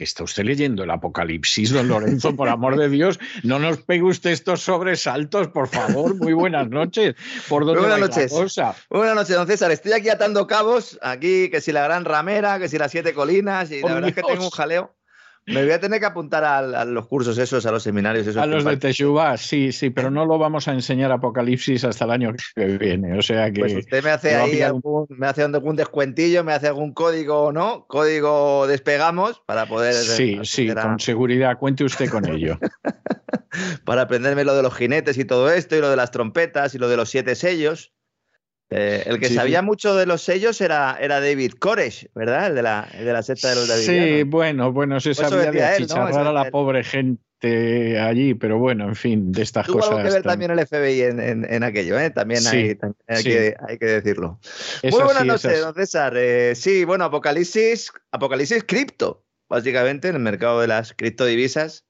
que 0.00 0.04
está 0.04 0.24
usted 0.24 0.44
leyendo 0.44 0.82
el 0.82 0.90
Apocalipsis, 0.90 1.74
don 1.74 1.88
Lorenzo, 1.88 2.34
por 2.34 2.48
amor 2.48 2.78
de 2.78 2.88
Dios, 2.88 3.20
no 3.42 3.58
nos 3.58 3.82
pegue 3.82 4.04
usted 4.04 4.30
estos 4.30 4.62
sobresaltos, 4.62 5.48
por 5.48 5.68
favor. 5.68 6.14
Muy 6.16 6.32
buenas 6.32 6.70
noches. 6.70 7.16
¿Por 7.50 7.66
dónde 7.66 7.80
buenas 7.80 8.00
noches. 8.00 8.32
Buenas 8.88 9.14
noches, 9.14 9.36
don 9.36 9.46
César. 9.46 9.70
Estoy 9.70 9.92
aquí 9.92 10.08
atando 10.08 10.46
cabos, 10.46 10.98
aquí 11.02 11.50
que 11.50 11.60
si 11.60 11.70
la 11.70 11.84
Gran 11.84 12.06
Ramera, 12.06 12.58
que 12.58 12.70
si 12.70 12.78
las 12.78 12.90
Siete 12.90 13.12
Colinas, 13.12 13.70
y 13.72 13.82
la 13.82 13.92
verdad 13.92 14.08
es 14.08 14.14
que 14.14 14.22
tengo 14.22 14.42
un 14.42 14.48
jaleo. 14.48 14.94
Me 15.46 15.62
voy 15.64 15.72
a 15.72 15.80
tener 15.80 15.98
que 16.00 16.06
apuntar 16.06 16.44
a, 16.44 16.84
los 16.84 17.06
cursos 17.06 17.36
esos, 17.38 17.66
a 17.66 17.72
los 17.72 17.82
seminarios 17.82 18.26
esos. 18.26 18.40
A 18.40 18.46
los 18.46 18.64
de 18.64 18.76
Teshuvah, 18.76 19.36
sí, 19.36 19.72
sí, 19.72 19.90
pero 19.90 20.10
no 20.10 20.24
lo 20.26 20.38
vamos 20.38 20.68
a 20.68 20.72
enseñar 20.72 21.10
Apocalipsis 21.10 21.84
hasta 21.84 22.04
el 22.04 22.10
año 22.12 22.34
que 22.54 22.64
viene. 22.78 23.18
O 23.18 23.22
sea 23.22 23.50
que. 23.50 23.60
Pues 23.60 23.74
usted 23.74 24.04
me 24.04 24.10
hace 24.10 24.36
ahí 24.36 24.60
algún, 24.62 25.06
me 25.08 25.26
hace 25.26 25.42
algún 25.42 25.76
descuentillo, 25.76 26.44
me 26.44 26.52
hace 26.52 26.68
algún 26.68 26.92
código 26.92 27.44
o 27.44 27.52
no, 27.52 27.86
código 27.86 28.66
despegamos 28.66 29.42
para 29.46 29.66
poder. 29.66 29.94
Sí, 29.94 30.38
sí, 30.44 30.72
con 30.72 31.00
seguridad. 31.00 31.58
Cuente 31.58 31.84
usted 31.84 32.08
con 32.08 32.28
ello. 32.28 32.58
para 33.84 34.02
aprenderme 34.02 34.44
lo 34.44 34.54
de 34.54 34.62
los 34.62 34.74
jinetes 34.74 35.18
y 35.18 35.24
todo 35.24 35.50
esto, 35.50 35.76
y 35.76 35.80
lo 35.80 35.90
de 35.90 35.96
las 35.96 36.10
trompetas 36.10 36.74
y 36.74 36.78
lo 36.78 36.88
de 36.88 36.96
los 36.96 37.10
siete 37.10 37.34
sellos. 37.34 37.92
Eh, 38.72 39.02
el 39.06 39.18
que 39.18 39.28
sabía 39.28 39.62
mucho 39.62 39.96
de 39.96 40.06
los 40.06 40.22
sellos 40.22 40.60
era, 40.60 40.96
era 41.00 41.20
David 41.20 41.54
Koresh, 41.58 42.06
¿verdad? 42.14 42.46
El 42.46 42.54
de 42.54 42.62
la, 42.62 42.88
de 42.96 43.12
la 43.12 43.22
secta 43.22 43.50
de 43.50 43.56
los 43.56 43.66
Davidianos. 43.66 44.18
Sí, 44.18 44.22
bueno, 44.22 44.72
bueno, 44.72 45.00
se 45.00 45.12
sabía 45.12 45.50
de 45.50 45.64
achicharrar 45.64 46.26
a 46.26 46.32
la 46.32 46.50
pobre 46.52 46.84
gente 46.84 47.98
allí, 47.98 48.34
pero 48.34 48.58
bueno, 48.58 48.86
en 48.86 48.94
fin, 48.94 49.32
de 49.32 49.42
estas 49.42 49.66
cosas. 49.66 49.90
Tuvo 49.90 50.02
que 50.04 50.10
ver 50.10 50.22
también 50.22 50.52
el 50.52 50.64
FBI 50.64 51.00
en, 51.02 51.64
aquello, 51.64 51.98
¿eh? 51.98 52.10
También, 52.10 52.46
hay, 52.46 52.76
que, 53.24 53.56
hay, 53.66 53.78
que, 53.78 53.86
decirlo. 53.86 54.38
Muy 54.84 55.02
buenas 55.02 55.26
noches, 55.26 55.60
don 55.60 55.74
César. 55.74 56.14
Eh, 56.16 56.54
sí, 56.54 56.84
bueno, 56.84 57.04
Apocalipsis, 57.04 57.90
Apocalipsis 58.12 58.62
cripto, 58.62 59.24
básicamente, 59.48 60.08
en 60.08 60.14
el 60.14 60.22
mercado 60.22 60.60
de 60.60 60.68
las 60.68 60.94
criptodivisas. 60.94 61.86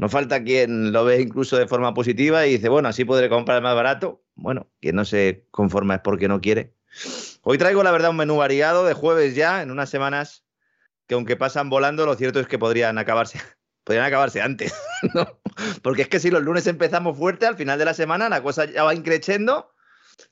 No 0.00 0.08
falta 0.08 0.42
quien 0.42 0.92
lo 0.92 1.04
ve 1.04 1.20
incluso 1.20 1.58
de 1.58 1.66
forma 1.66 1.92
positiva 1.92 2.46
y 2.46 2.52
dice, 2.52 2.70
bueno, 2.70 2.88
así 2.88 3.04
podré 3.04 3.28
comprar 3.28 3.62
más 3.62 3.74
barato 3.74 4.22
bueno, 4.40 4.68
quien 4.80 4.96
no 4.96 5.04
se 5.04 5.46
conforma 5.50 5.96
es 5.96 6.00
porque 6.00 6.28
no 6.28 6.40
quiere. 6.40 6.74
Hoy 7.42 7.58
traigo, 7.58 7.82
la 7.82 7.90
verdad, 7.90 8.10
un 8.10 8.16
menú 8.16 8.38
variado 8.38 8.84
de 8.84 8.94
jueves 8.94 9.34
ya, 9.34 9.62
en 9.62 9.70
unas 9.70 9.90
semanas 9.90 10.44
que 11.06 11.14
aunque 11.14 11.36
pasan 11.36 11.70
volando, 11.70 12.06
lo 12.06 12.14
cierto 12.14 12.40
es 12.40 12.46
que 12.46 12.58
podrían 12.58 12.96
acabarse, 12.98 13.40
podrían 13.84 14.06
acabarse 14.06 14.40
antes, 14.40 14.74
¿no? 15.14 15.40
Porque 15.82 16.02
es 16.02 16.08
que 16.08 16.20
si 16.20 16.30
los 16.30 16.42
lunes 16.42 16.66
empezamos 16.66 17.18
fuerte, 17.18 17.46
al 17.46 17.56
final 17.56 17.78
de 17.78 17.84
la 17.84 17.94
semana 17.94 18.28
la 18.28 18.42
cosa 18.42 18.64
ya 18.64 18.82
va 18.84 18.94
increciendo 18.94 19.74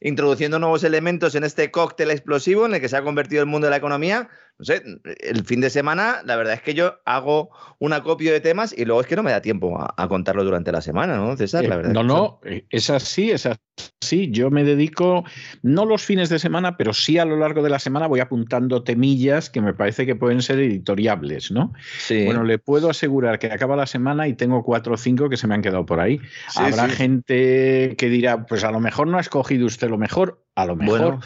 introduciendo 0.01 0.59
nuevos 0.59 0.85
elementos 0.85 1.35
en 1.35 1.45
este 1.45 1.71
cóctel 1.71 2.11
explosivo 2.11 2.67
en 2.67 2.75
el 2.75 2.81
que 2.81 2.89
se 2.89 2.97
ha 2.97 3.03
convertido 3.03 3.43
el 3.43 3.49
mundo 3.49 3.67
de 3.67 3.71
la 3.71 3.79
economía. 3.79 4.29
No 4.59 4.65
sé, 4.65 4.83
el 5.21 5.45
fin 5.45 5.61
de 5.61 5.71
semana, 5.71 6.21
la 6.25 6.35
verdad 6.35 6.55
es 6.55 6.63
que 6.63 6.75
yo 6.75 6.99
hago 7.05 7.51
un 7.79 7.93
acopio 7.93 8.33
de 8.33 8.41
temas 8.41 8.75
y 8.77 8.85
luego 8.85 9.01
es 9.01 9.07
que 9.07 9.15
no 9.15 9.23
me 9.23 9.31
da 9.31 9.41
tiempo 9.41 9.79
a, 9.81 10.09
contarlo 10.09 10.43
durante 10.43 10.73
la 10.73 10.81
semana, 10.81 11.17
¿no, 11.17 11.37
César? 11.37 11.65
La 11.65 11.77
verdad 11.77 11.93
no, 11.93 12.03
no, 12.03 12.41
eh, 12.45 12.67
es 12.71 12.91
así, 12.91 13.31
es 13.31 13.47
así. 13.47 14.31
Yo 14.33 14.51
me 14.51 14.65
dedico, 14.65 15.25
no 15.63 15.85
los 15.85 16.03
fines 16.03 16.29
de 16.29 16.41
semana, 16.41 16.77
pero 16.77 16.93
sí 16.93 17.19
a 17.19 17.25
lo 17.25 17.37
largo 17.37 17.63
de 17.63 17.71
la 17.71 17.79
semana 17.79 18.09
voy 18.09 18.19
apuntando 18.19 18.83
temillas 18.83 19.49
que 19.49 19.61
me 19.61 19.75
parece 19.75 20.07
que 20.07 20.17
pueden 20.17 20.43
ser 20.43 20.59
editoriables, 20.59 21.53
¿no? 21.53 21.73
Sí. 21.99 22.25
Bueno, 22.25 22.43
le 22.43 22.59
puedo 22.59 22.91
asegurar 22.91 23.39
que 23.39 23.47
acaba 23.47 23.77
la 23.77 23.87
semana 23.87 24.27
y 24.27 24.35
tengo 24.35 24.65
cuatro 24.65 24.95
o 24.95 24.97
cinco 24.97 25.29
que 25.29 25.37
se 25.37 25.47
me 25.47 25.55
han 25.55 25.63
quedado 25.63 25.87
por 25.87 26.01
ahí. 26.01 26.21
Habrá 26.57 26.89
gente 26.89 27.95
que 27.97 28.09
dirá, 28.09 28.45
pues 28.47 28.65
a 28.65 28.73
lo 28.73 28.81
mejor 28.81 29.07
no 29.07 29.19
ha 29.19 29.21
escogido 29.21 29.67
usted 29.67 29.89
lo 29.89 29.99
mejor, 29.99 30.43
a 30.57 30.65
lo 30.67 30.75
mejor. 30.75 31.21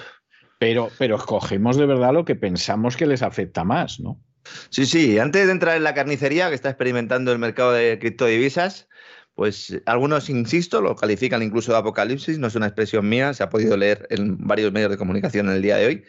Pero, 0.62 0.92
pero 0.96 1.16
escogemos 1.16 1.76
de 1.76 1.86
verdad 1.86 2.12
lo 2.12 2.24
que 2.24 2.36
pensamos 2.36 2.96
que 2.96 3.04
les 3.04 3.22
afecta 3.22 3.64
más, 3.64 3.98
¿no? 3.98 4.22
Sí, 4.70 4.86
sí. 4.86 5.18
Antes 5.18 5.46
de 5.46 5.50
entrar 5.50 5.76
en 5.76 5.82
la 5.82 5.92
carnicería 5.92 6.50
que 6.50 6.54
está 6.54 6.68
experimentando 6.68 7.32
el 7.32 7.40
mercado 7.40 7.72
de 7.72 7.98
criptodivisas, 7.98 8.88
pues 9.34 9.76
algunos, 9.86 10.30
insisto, 10.30 10.80
lo 10.80 10.94
califican 10.94 11.42
incluso 11.42 11.72
de 11.72 11.78
apocalipsis, 11.78 12.38
no 12.38 12.46
es 12.46 12.54
una 12.54 12.66
expresión 12.66 13.08
mía, 13.08 13.34
se 13.34 13.42
ha 13.42 13.48
podido 13.48 13.76
leer 13.76 14.06
en 14.10 14.38
varios 14.38 14.70
medios 14.70 14.92
de 14.92 14.98
comunicación 14.98 15.48
en 15.48 15.56
el 15.56 15.62
día 15.62 15.78
de 15.78 15.86
hoy. 15.86 16.04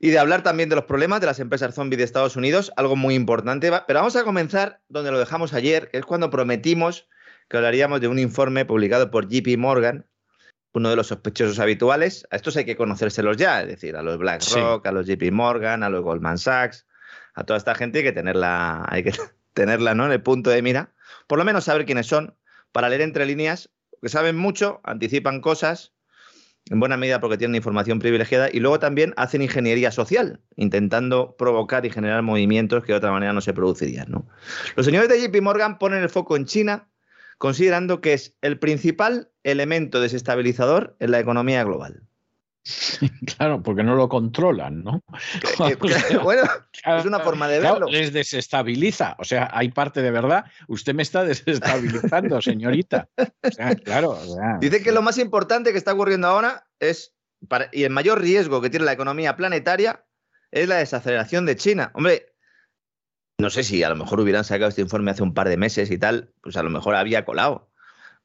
Y 0.00 0.10
de 0.10 0.18
hablar 0.18 0.42
también 0.42 0.68
de 0.68 0.76
los 0.76 0.84
problemas 0.84 1.22
de 1.22 1.26
las 1.28 1.40
empresas 1.40 1.74
zombies 1.74 1.96
de 1.96 2.04
Estados 2.04 2.36
Unidos, 2.36 2.74
algo 2.76 2.96
muy 2.96 3.14
importante. 3.14 3.72
Pero 3.86 4.00
vamos 4.00 4.16
a 4.16 4.24
comenzar 4.24 4.82
donde 4.90 5.12
lo 5.12 5.18
dejamos 5.18 5.54
ayer, 5.54 5.88
que 5.90 5.96
es 5.96 6.04
cuando 6.04 6.28
prometimos 6.28 7.08
que 7.48 7.56
hablaríamos 7.56 8.02
de 8.02 8.08
un 8.08 8.18
informe 8.18 8.66
publicado 8.66 9.10
por 9.10 9.28
JP 9.30 9.56
Morgan, 9.56 10.04
uno 10.74 10.90
de 10.90 10.96
los 10.96 11.06
sospechosos 11.06 11.58
habituales. 11.60 12.26
A 12.30 12.36
estos 12.36 12.56
hay 12.56 12.64
que 12.64 12.76
conocérselos 12.76 13.36
ya, 13.36 13.62
es 13.62 13.68
decir, 13.68 13.96
a 13.96 14.02
los 14.02 14.18
BlackRock, 14.18 14.84
a 14.86 14.92
los 14.92 15.06
JP 15.06 15.32
Morgan, 15.32 15.82
a 15.82 15.88
los 15.88 16.02
Goldman 16.02 16.36
Sachs, 16.36 16.86
a 17.34 17.44
toda 17.44 17.56
esta 17.56 17.74
gente 17.74 17.98
hay 17.98 18.04
que 18.04 18.12
tenerla, 18.12 18.84
hay 18.88 19.04
que 19.04 19.12
tenerla 19.54 19.94
¿no? 19.94 20.06
en 20.06 20.12
el 20.12 20.22
punto 20.22 20.50
de 20.50 20.62
mira. 20.62 20.92
Por 21.26 21.38
lo 21.38 21.44
menos 21.44 21.64
saber 21.64 21.86
quiénes 21.86 22.08
son, 22.08 22.36
para 22.72 22.88
leer 22.88 23.02
entre 23.02 23.24
líneas, 23.24 23.70
que 24.02 24.08
saben 24.08 24.36
mucho, 24.36 24.80
anticipan 24.82 25.40
cosas, 25.40 25.92
en 26.70 26.80
buena 26.80 26.96
medida 26.96 27.20
porque 27.20 27.38
tienen 27.38 27.54
información 27.54 28.00
privilegiada, 28.00 28.48
y 28.52 28.58
luego 28.58 28.80
también 28.80 29.14
hacen 29.16 29.42
ingeniería 29.42 29.92
social, 29.92 30.40
intentando 30.56 31.36
provocar 31.36 31.86
y 31.86 31.90
generar 31.90 32.22
movimientos 32.22 32.82
que 32.84 32.92
de 32.92 32.98
otra 32.98 33.12
manera 33.12 33.32
no 33.32 33.40
se 33.40 33.52
producirían. 33.52 34.10
¿no? 34.10 34.26
Los 34.74 34.86
señores 34.86 35.08
de 35.08 35.20
JP 35.20 35.40
Morgan 35.40 35.78
ponen 35.78 36.02
el 36.02 36.08
foco 36.08 36.36
en 36.36 36.46
China, 36.46 36.88
considerando 37.44 38.00
que 38.00 38.14
es 38.14 38.34
el 38.40 38.58
principal 38.58 39.30
elemento 39.42 40.00
desestabilizador 40.00 40.96
en 40.98 41.10
la 41.10 41.20
economía 41.20 41.62
global. 41.62 42.00
Claro, 43.36 43.62
porque 43.62 43.82
no 43.82 43.96
lo 43.96 44.08
controlan, 44.08 44.82
¿no? 44.82 45.04
bueno, 46.22 46.44
es 46.86 47.04
una 47.04 47.20
forma 47.20 47.46
de 47.48 47.60
verlo. 47.60 47.86
les 47.86 48.14
desestabiliza, 48.14 49.14
o 49.18 49.24
sea, 49.24 49.50
hay 49.52 49.72
parte 49.72 50.00
de 50.00 50.10
verdad. 50.10 50.46
Usted 50.68 50.94
me 50.94 51.02
está 51.02 51.22
desestabilizando, 51.22 52.40
señorita. 52.40 53.10
claro. 53.84 54.18
Dice 54.60 54.82
que 54.82 54.92
lo 54.92 55.02
más 55.02 55.18
importante 55.18 55.72
que 55.72 55.78
está 55.78 55.92
ocurriendo 55.92 56.28
ahora 56.28 56.66
es, 56.80 57.14
y 57.72 57.82
el 57.82 57.90
mayor 57.90 58.22
riesgo 58.22 58.62
que 58.62 58.70
tiene 58.70 58.86
la 58.86 58.92
economía 58.92 59.36
planetaria, 59.36 60.02
es 60.50 60.66
la 60.66 60.76
desaceleración 60.76 61.44
de 61.44 61.56
China. 61.56 61.90
Hombre, 61.92 62.33
no 63.38 63.50
sé 63.50 63.64
si 63.64 63.82
a 63.82 63.88
lo 63.88 63.96
mejor 63.96 64.20
hubieran 64.20 64.44
sacado 64.44 64.68
este 64.68 64.82
informe 64.82 65.10
hace 65.10 65.22
un 65.22 65.34
par 65.34 65.48
de 65.48 65.56
meses 65.56 65.90
y 65.90 65.98
tal, 65.98 66.32
pues 66.40 66.56
a 66.56 66.62
lo 66.62 66.70
mejor 66.70 66.94
había 66.94 67.24
colado. 67.24 67.70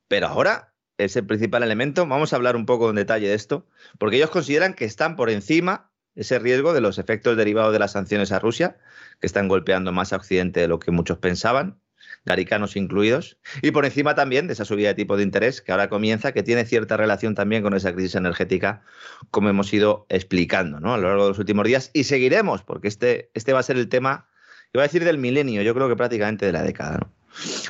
Pero 0.08 0.28
ahora 0.28 0.74
es 0.98 1.16
el 1.16 1.26
principal 1.26 1.64
elemento. 1.64 2.06
Vamos 2.06 2.34
a 2.34 2.36
hablar 2.36 2.56
un 2.56 2.66
poco 2.66 2.90
en 2.90 2.96
detalle 2.96 3.28
de 3.28 3.34
esto, 3.34 3.68
porque 3.98 4.18
ellos 4.18 4.30
consideran 4.30 4.74
que 4.74 4.86
están 4.86 5.16
por 5.16 5.30
encima 5.30 5.92
ese 6.16 6.38
riesgo 6.38 6.74
de 6.74 6.82
los 6.82 6.98
efectos 6.98 7.38
derivados 7.38 7.72
de 7.74 7.80
las 7.80 7.94
sanciones 7.94 8.32
a 8.32 8.40
Rusia, 8.40 8.78
que 9.20 9.28
están 9.28 9.48
golpeando 9.48 9.92
más 9.92 10.12
a 10.12 10.18
Occidente 10.18 10.60
de 10.60 10.68
lo 10.68 10.80
que 10.80 10.92
muchos 10.92 11.18
pensaban, 11.18 11.80
garicanos 12.26 12.76
incluidos, 12.76 13.38
y 13.62 13.72
por 13.72 13.86
encima 13.86 14.16
también 14.16 14.48
de 14.48 14.54
esa 14.54 14.66
subida 14.66 14.90
de 14.90 14.96
tipo 14.96 15.16
de 15.16 15.24
interés 15.24 15.62
que 15.62 15.72
ahora 15.72 15.88
comienza, 15.88 16.34
que 16.34 16.44
tiene 16.44 16.66
cierta 16.66 16.98
relación 16.98 17.36
también 17.36 17.64
con 17.64 17.74
esa 17.74 17.94
crisis 17.94 18.16
energética, 18.16 18.84
como 19.32 19.50
hemos 19.50 19.72
ido 19.74 20.06
explicando 20.10 20.80
¿no? 20.80 20.94
a 20.94 20.98
lo 20.98 21.08
largo 21.08 21.24
de 21.24 21.30
los 21.30 21.40
últimos 21.40 21.66
días, 21.66 21.90
y 21.94 22.04
seguiremos, 22.04 22.64
porque 22.64 22.90
este, 22.90 23.32
este 23.34 23.54
va 23.54 23.60
a 23.60 23.64
ser 23.64 23.78
el 23.78 23.88
tema 23.88 24.28
iba 24.74 24.83
a 24.83 24.88
decir 24.88 25.04
del 25.04 25.18
milenio, 25.18 25.62
yo 25.62 25.74
creo 25.74 25.89
que 25.89 25.95
prácticamente 25.95 26.45
de 26.45 26.51
la 26.51 26.63
década. 26.63 27.10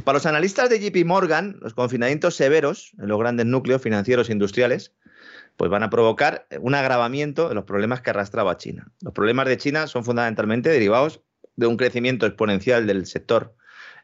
Para 0.04 0.18
los 0.18 0.26
analistas 0.26 0.70
de 0.70 0.80
JP 0.80 1.06
Morgan, 1.06 1.58
los 1.62 1.74
confinamientos 1.74 2.36
severos 2.36 2.92
en 3.00 3.08
los 3.08 3.20
grandes 3.20 3.46
núcleos 3.46 3.82
financieros 3.82 4.30
e 4.30 4.34
industriales 4.34 4.94
pues 5.58 5.70
van 5.70 5.84
a 5.84 5.90
provocar 5.90 6.48
un 6.62 6.74
agravamiento 6.74 7.50
de 7.50 7.56
los 7.56 7.66
problemas 7.66 8.02
que 8.02 8.12
arrastraba 8.12 8.56
China. 8.56 8.94
Los 9.02 9.14
problemas 9.14 9.46
de 9.46 9.58
China 9.58 9.88
son 9.88 10.06
fundamentalmente 10.06 10.70
derivados 10.70 11.22
de 11.58 11.68
un 11.68 11.76
crecimiento 11.76 12.26
exponencial 12.26 12.88
del 12.88 13.06
sector 13.06 13.54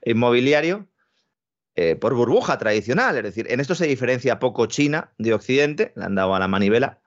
inmobiliario 0.04 0.90
eh, 1.76 1.96
por 1.96 2.14
burbuja 2.14 2.58
tradicional. 2.58 3.16
Es 3.16 3.24
decir, 3.24 3.48
en 3.50 3.62
esto 3.62 3.74
se 3.74 3.88
diferencia 3.88 4.38
poco 4.38 4.66
China 4.66 5.14
de 5.18 5.34
Occidente, 5.34 5.94
le 5.96 6.04
han 6.04 6.16
dado 6.16 6.36
a 6.36 6.40
la 6.40 6.50
manivela. 6.50 7.00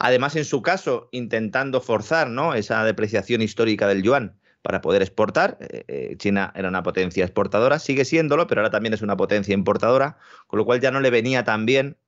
Además, 0.00 0.34
en 0.34 0.44
su 0.44 0.60
caso, 0.60 1.08
intentando 1.12 1.80
forzar 1.80 2.28
¿no? 2.28 2.54
esa 2.54 2.84
depreciación 2.84 3.42
histórica 3.42 3.86
del 3.86 4.02
yuan 4.02 4.36
para 4.64 4.80
poder 4.80 5.02
exportar. 5.02 5.58
Eh, 5.60 5.84
eh, 5.88 6.16
China 6.16 6.50
era 6.56 6.70
una 6.70 6.82
potencia 6.82 7.22
exportadora, 7.22 7.78
sigue 7.78 8.06
siéndolo, 8.06 8.46
pero 8.46 8.62
ahora 8.62 8.70
también 8.70 8.94
es 8.94 9.02
una 9.02 9.14
potencia 9.14 9.52
importadora, 9.52 10.16
con 10.46 10.58
lo 10.58 10.64
cual 10.64 10.80
ya 10.80 10.90
no 10.90 11.00
le 11.00 11.10
venía 11.10 11.44
tan 11.44 11.66
bien 11.66 11.98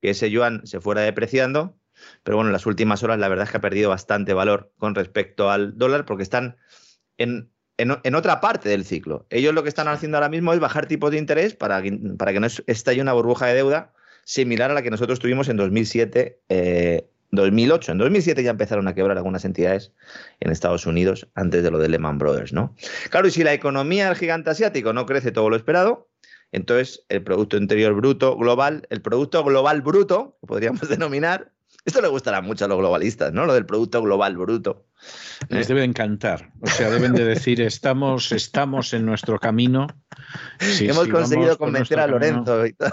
que 0.00 0.10
ese 0.10 0.30
yuan 0.30 0.64
se 0.68 0.80
fuera 0.80 1.00
depreciando. 1.00 1.76
Pero 2.22 2.36
bueno, 2.36 2.50
en 2.50 2.52
las 2.52 2.64
últimas 2.64 3.02
horas 3.02 3.18
la 3.18 3.26
verdad 3.26 3.46
es 3.46 3.50
que 3.50 3.56
ha 3.56 3.60
perdido 3.60 3.90
bastante 3.90 4.34
valor 4.34 4.72
con 4.78 4.94
respecto 4.94 5.50
al 5.50 5.76
dólar 5.76 6.04
porque 6.04 6.22
están 6.22 6.58
en, 7.18 7.50
en, 7.76 8.14
otra 8.14 8.40
parte 8.40 8.68
del 8.68 8.84
ciclo. 8.84 9.26
Ellos 9.28 9.52
lo 9.52 9.64
que 9.64 9.68
están 9.68 9.88
haciendo 9.88 10.16
ahora 10.16 10.28
mismo 10.28 10.52
es 10.52 10.60
bajar 10.60 10.86
tipos 10.86 11.10
de 11.10 11.18
interés 11.18 11.56
para, 11.56 11.82
para 12.18 12.32
que 12.32 12.38
no 12.38 12.46
estalle 12.68 13.02
una 13.02 13.14
burbuja 13.14 13.46
de 13.46 13.54
deuda 13.54 13.92
similar 14.22 14.70
a 14.70 14.74
la 14.74 14.82
que 14.82 14.90
nosotros 14.90 15.18
tuvimos 15.18 15.48
en 15.48 15.56
2007 15.56 16.40
2008. 17.30 17.92
En 17.92 17.98
2007 17.98 18.42
ya 18.42 18.50
empezaron 18.50 18.88
a 18.88 18.94
quebrar 18.94 19.16
algunas 19.16 19.44
entidades 19.44 19.92
en 20.40 20.50
Estados 20.50 20.86
Unidos 20.86 21.28
antes 21.34 21.62
de 21.62 21.70
lo 21.70 21.78
de 21.78 21.88
Lehman 21.88 22.18
Brothers, 22.18 22.52
¿no? 22.52 22.74
Claro, 23.10 23.28
y 23.28 23.30
si 23.30 23.44
la 23.44 23.52
economía 23.52 24.06
del 24.06 24.16
gigante 24.16 24.50
asiático 24.50 24.92
no 24.92 25.06
crece 25.06 25.32
todo 25.32 25.50
lo 25.50 25.56
esperado, 25.56 26.08
entonces 26.52 27.04
el 27.08 27.22
Producto 27.22 27.56
Interior 27.56 27.94
Bruto 27.94 28.36
global, 28.36 28.86
el 28.90 29.02
Producto 29.02 29.42
Global 29.44 29.82
Bruto, 29.82 30.38
que 30.40 30.46
podríamos 30.46 30.80
denominar, 30.88 31.52
esto 31.84 32.00
le 32.00 32.08
gustará 32.08 32.40
mucho 32.40 32.64
a 32.64 32.68
los 32.68 32.78
globalistas, 32.78 33.32
¿no? 33.32 33.46
Lo 33.46 33.54
del 33.54 33.64
Producto 33.64 34.02
Global 34.02 34.36
Bruto. 34.36 34.86
Les 35.48 35.68
debe 35.68 35.84
encantar. 35.84 36.50
O 36.60 36.66
sea, 36.66 36.90
deben 36.90 37.12
de 37.12 37.24
decir, 37.24 37.60
estamos, 37.60 38.32
estamos 38.32 38.92
en 38.92 39.06
nuestro 39.06 39.38
camino. 39.38 39.86
Hemos 40.80 41.06
conseguido 41.06 41.56
convencer 41.56 42.00
a 42.00 42.08
Lorenzo 42.08 42.66
y 42.66 42.72
todo. 42.72 42.90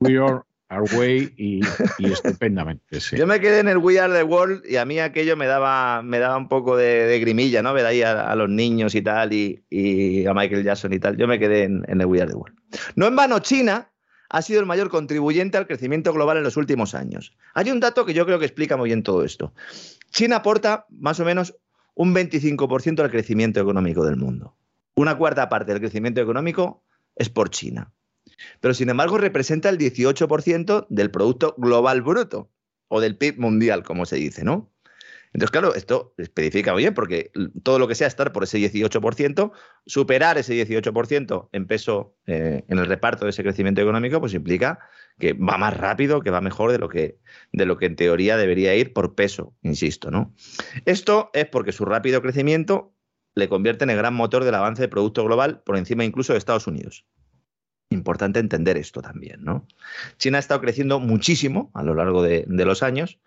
We 0.00 0.18
are 0.18 0.42
Way 0.78 1.34
y, 1.36 1.60
estupendamente. 2.06 3.00
Yo 3.00 3.26
me 3.26 3.40
quedé 3.40 3.58
en 3.58 3.68
el 3.68 3.78
We 3.78 3.98
Are 3.98 4.12
the 4.12 4.22
World 4.22 4.62
y 4.64 4.76
a 4.76 4.84
mí 4.84 5.00
aquello 5.00 5.36
me 5.36 5.46
daba, 5.46 6.00
me 6.02 6.20
daba 6.20 6.36
un 6.36 6.48
poco 6.48 6.76
de, 6.76 7.18
grimilla, 7.20 7.60
¿no? 7.62 7.74
Ver 7.74 7.86
ahí 7.86 8.02
a, 8.02 8.34
los 8.36 8.48
niños 8.48 8.94
y 8.94 9.02
tal, 9.02 9.32
y, 9.32 10.26
a 10.26 10.32
Michael 10.32 10.62
Jackson 10.62 10.92
y 10.92 11.00
tal. 11.00 11.16
Yo 11.16 11.26
me 11.26 11.40
quedé 11.40 11.64
en, 11.64 11.84
el 11.88 12.06
We 12.06 12.20
Are 12.20 12.30
the 12.30 12.36
World. 12.36 12.56
No 12.94 13.06
en 13.06 13.16
vano, 13.16 13.40
China 13.40 13.90
ha 14.28 14.42
sido 14.42 14.60
el 14.60 14.66
mayor 14.66 14.90
contribuyente 14.90 15.58
al 15.58 15.66
crecimiento 15.66 16.12
global 16.12 16.36
en 16.36 16.44
los 16.44 16.56
últimos 16.56 16.94
años. 16.94 17.36
Hay 17.54 17.70
un 17.72 17.80
dato 17.80 18.06
que 18.06 18.14
yo 18.14 18.24
creo 18.24 18.38
que 18.38 18.46
explica 18.46 18.76
muy 18.76 18.90
bien 18.90 19.02
todo 19.02 19.24
esto. 19.24 19.52
China 20.10 20.36
aporta 20.36 20.86
más 20.88 21.18
o 21.18 21.24
menos 21.24 21.56
un 21.94 22.14
25% 22.14 23.00
al 23.00 23.10
crecimiento 23.10 23.60
económico 23.60 24.04
del 24.04 24.16
mundo. 24.16 24.56
Una 24.94 25.18
cuarta 25.18 25.48
parte 25.48 25.72
del 25.72 25.80
crecimiento 25.80 26.20
económico 26.20 26.84
es 27.16 27.28
por 27.28 27.50
China 27.50 27.92
pero 28.60 28.74
sin 28.74 28.88
embargo 28.90 29.18
representa 29.18 29.68
el 29.68 29.78
18% 29.78 30.86
del 30.88 31.10
Producto 31.10 31.54
Global 31.58 32.02
Bruto 32.02 32.50
o 32.88 33.00
del 33.00 33.16
PIB 33.16 33.38
mundial, 33.38 33.82
como 33.82 34.06
se 34.06 34.16
dice, 34.16 34.44
¿no? 34.44 34.70
Entonces, 35.32 35.52
claro, 35.52 35.74
esto 35.74 36.12
especifica 36.18 36.74
bien, 36.74 36.92
porque 36.92 37.30
todo 37.62 37.78
lo 37.78 37.86
que 37.86 37.94
sea 37.94 38.08
estar 38.08 38.32
por 38.32 38.42
ese 38.42 38.58
18%, 38.58 39.52
superar 39.86 40.38
ese 40.38 40.54
18% 40.54 41.48
en 41.52 41.66
peso 41.66 42.16
eh, 42.26 42.64
en 42.66 42.78
el 42.78 42.86
reparto 42.86 43.26
de 43.26 43.30
ese 43.30 43.44
crecimiento 43.44 43.80
económico, 43.80 44.18
pues 44.18 44.34
implica 44.34 44.80
que 45.20 45.34
va 45.34 45.56
más 45.56 45.76
rápido, 45.76 46.20
que 46.20 46.30
va 46.30 46.40
mejor 46.40 46.72
de 46.72 46.78
lo 46.78 46.88
que, 46.88 47.20
de 47.52 47.64
lo 47.64 47.76
que 47.76 47.86
en 47.86 47.94
teoría 47.94 48.36
debería 48.36 48.74
ir 48.74 48.92
por 48.92 49.14
peso, 49.14 49.54
insisto, 49.62 50.10
¿no? 50.10 50.34
Esto 50.84 51.30
es 51.32 51.46
porque 51.46 51.70
su 51.70 51.84
rápido 51.84 52.20
crecimiento 52.22 52.92
le 53.36 53.48
convierte 53.48 53.84
en 53.84 53.90
el 53.90 53.96
gran 53.96 54.14
motor 54.14 54.42
del 54.42 54.56
avance 54.56 54.82
del 54.82 54.90
Producto 54.90 55.24
Global 55.24 55.62
por 55.64 55.76
encima 55.76 56.04
incluso 56.04 56.32
de 56.32 56.40
Estados 56.40 56.66
Unidos. 56.66 57.06
Importante 57.92 58.38
entender 58.38 58.76
esto 58.76 59.02
también, 59.02 59.42
¿no? 59.42 59.66
China 60.16 60.38
ha 60.38 60.40
estado 60.40 60.60
creciendo 60.60 61.00
muchísimo 61.00 61.72
a 61.74 61.82
lo 61.82 61.94
largo 61.94 62.22
de, 62.22 62.46
los 62.46 62.84
años. 62.84 63.18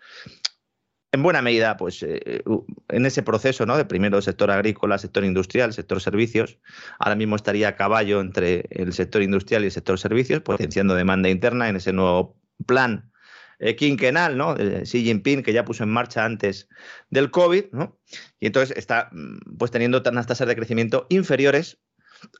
En 1.12 1.22
buena 1.22 1.42
medida, 1.42 1.76
pues 1.76 2.02
eh, 2.02 2.42
en 2.88 3.06
ese 3.06 3.22
proceso, 3.22 3.66
¿no? 3.66 3.76
De 3.76 3.84
primero 3.84 4.22
sector 4.22 4.50
agrícola, 4.50 4.96
sector 4.96 5.22
industrial, 5.22 5.74
sector 5.74 6.00
servicios. 6.00 6.58
Ahora 6.98 7.14
mismo 7.14 7.36
estaría 7.36 7.68
a 7.68 7.76
caballo 7.76 8.22
entre 8.22 8.64
el 8.70 8.94
sector 8.94 9.22
industrial 9.22 9.62
y 9.62 9.66
el 9.66 9.72
sector 9.72 9.98
servicios, 9.98 10.40
potenciando 10.40 10.94
demanda 10.94 11.28
interna 11.28 11.68
en 11.68 11.76
ese 11.76 11.92
nuevo 11.92 12.40
plan 12.64 13.12
eh, 13.58 13.76
quinquenal, 13.76 14.38
¿no? 14.38 14.54
De 14.54 14.84
Xi 14.84 15.04
Jinping, 15.04 15.42
que 15.42 15.52
ya 15.52 15.66
puso 15.66 15.84
en 15.84 15.90
marcha 15.90 16.24
antes 16.24 16.68
del 17.10 17.30
COVID, 17.30 17.66
¿no? 17.72 17.98
Y 18.40 18.46
entonces 18.46 18.76
está 18.76 19.10
mm, 19.12 19.56
pues 19.58 19.70
teniendo 19.70 20.02
unas 20.04 20.26
tasas 20.26 20.48
de 20.48 20.56
crecimiento 20.56 21.06
inferiores 21.10 21.78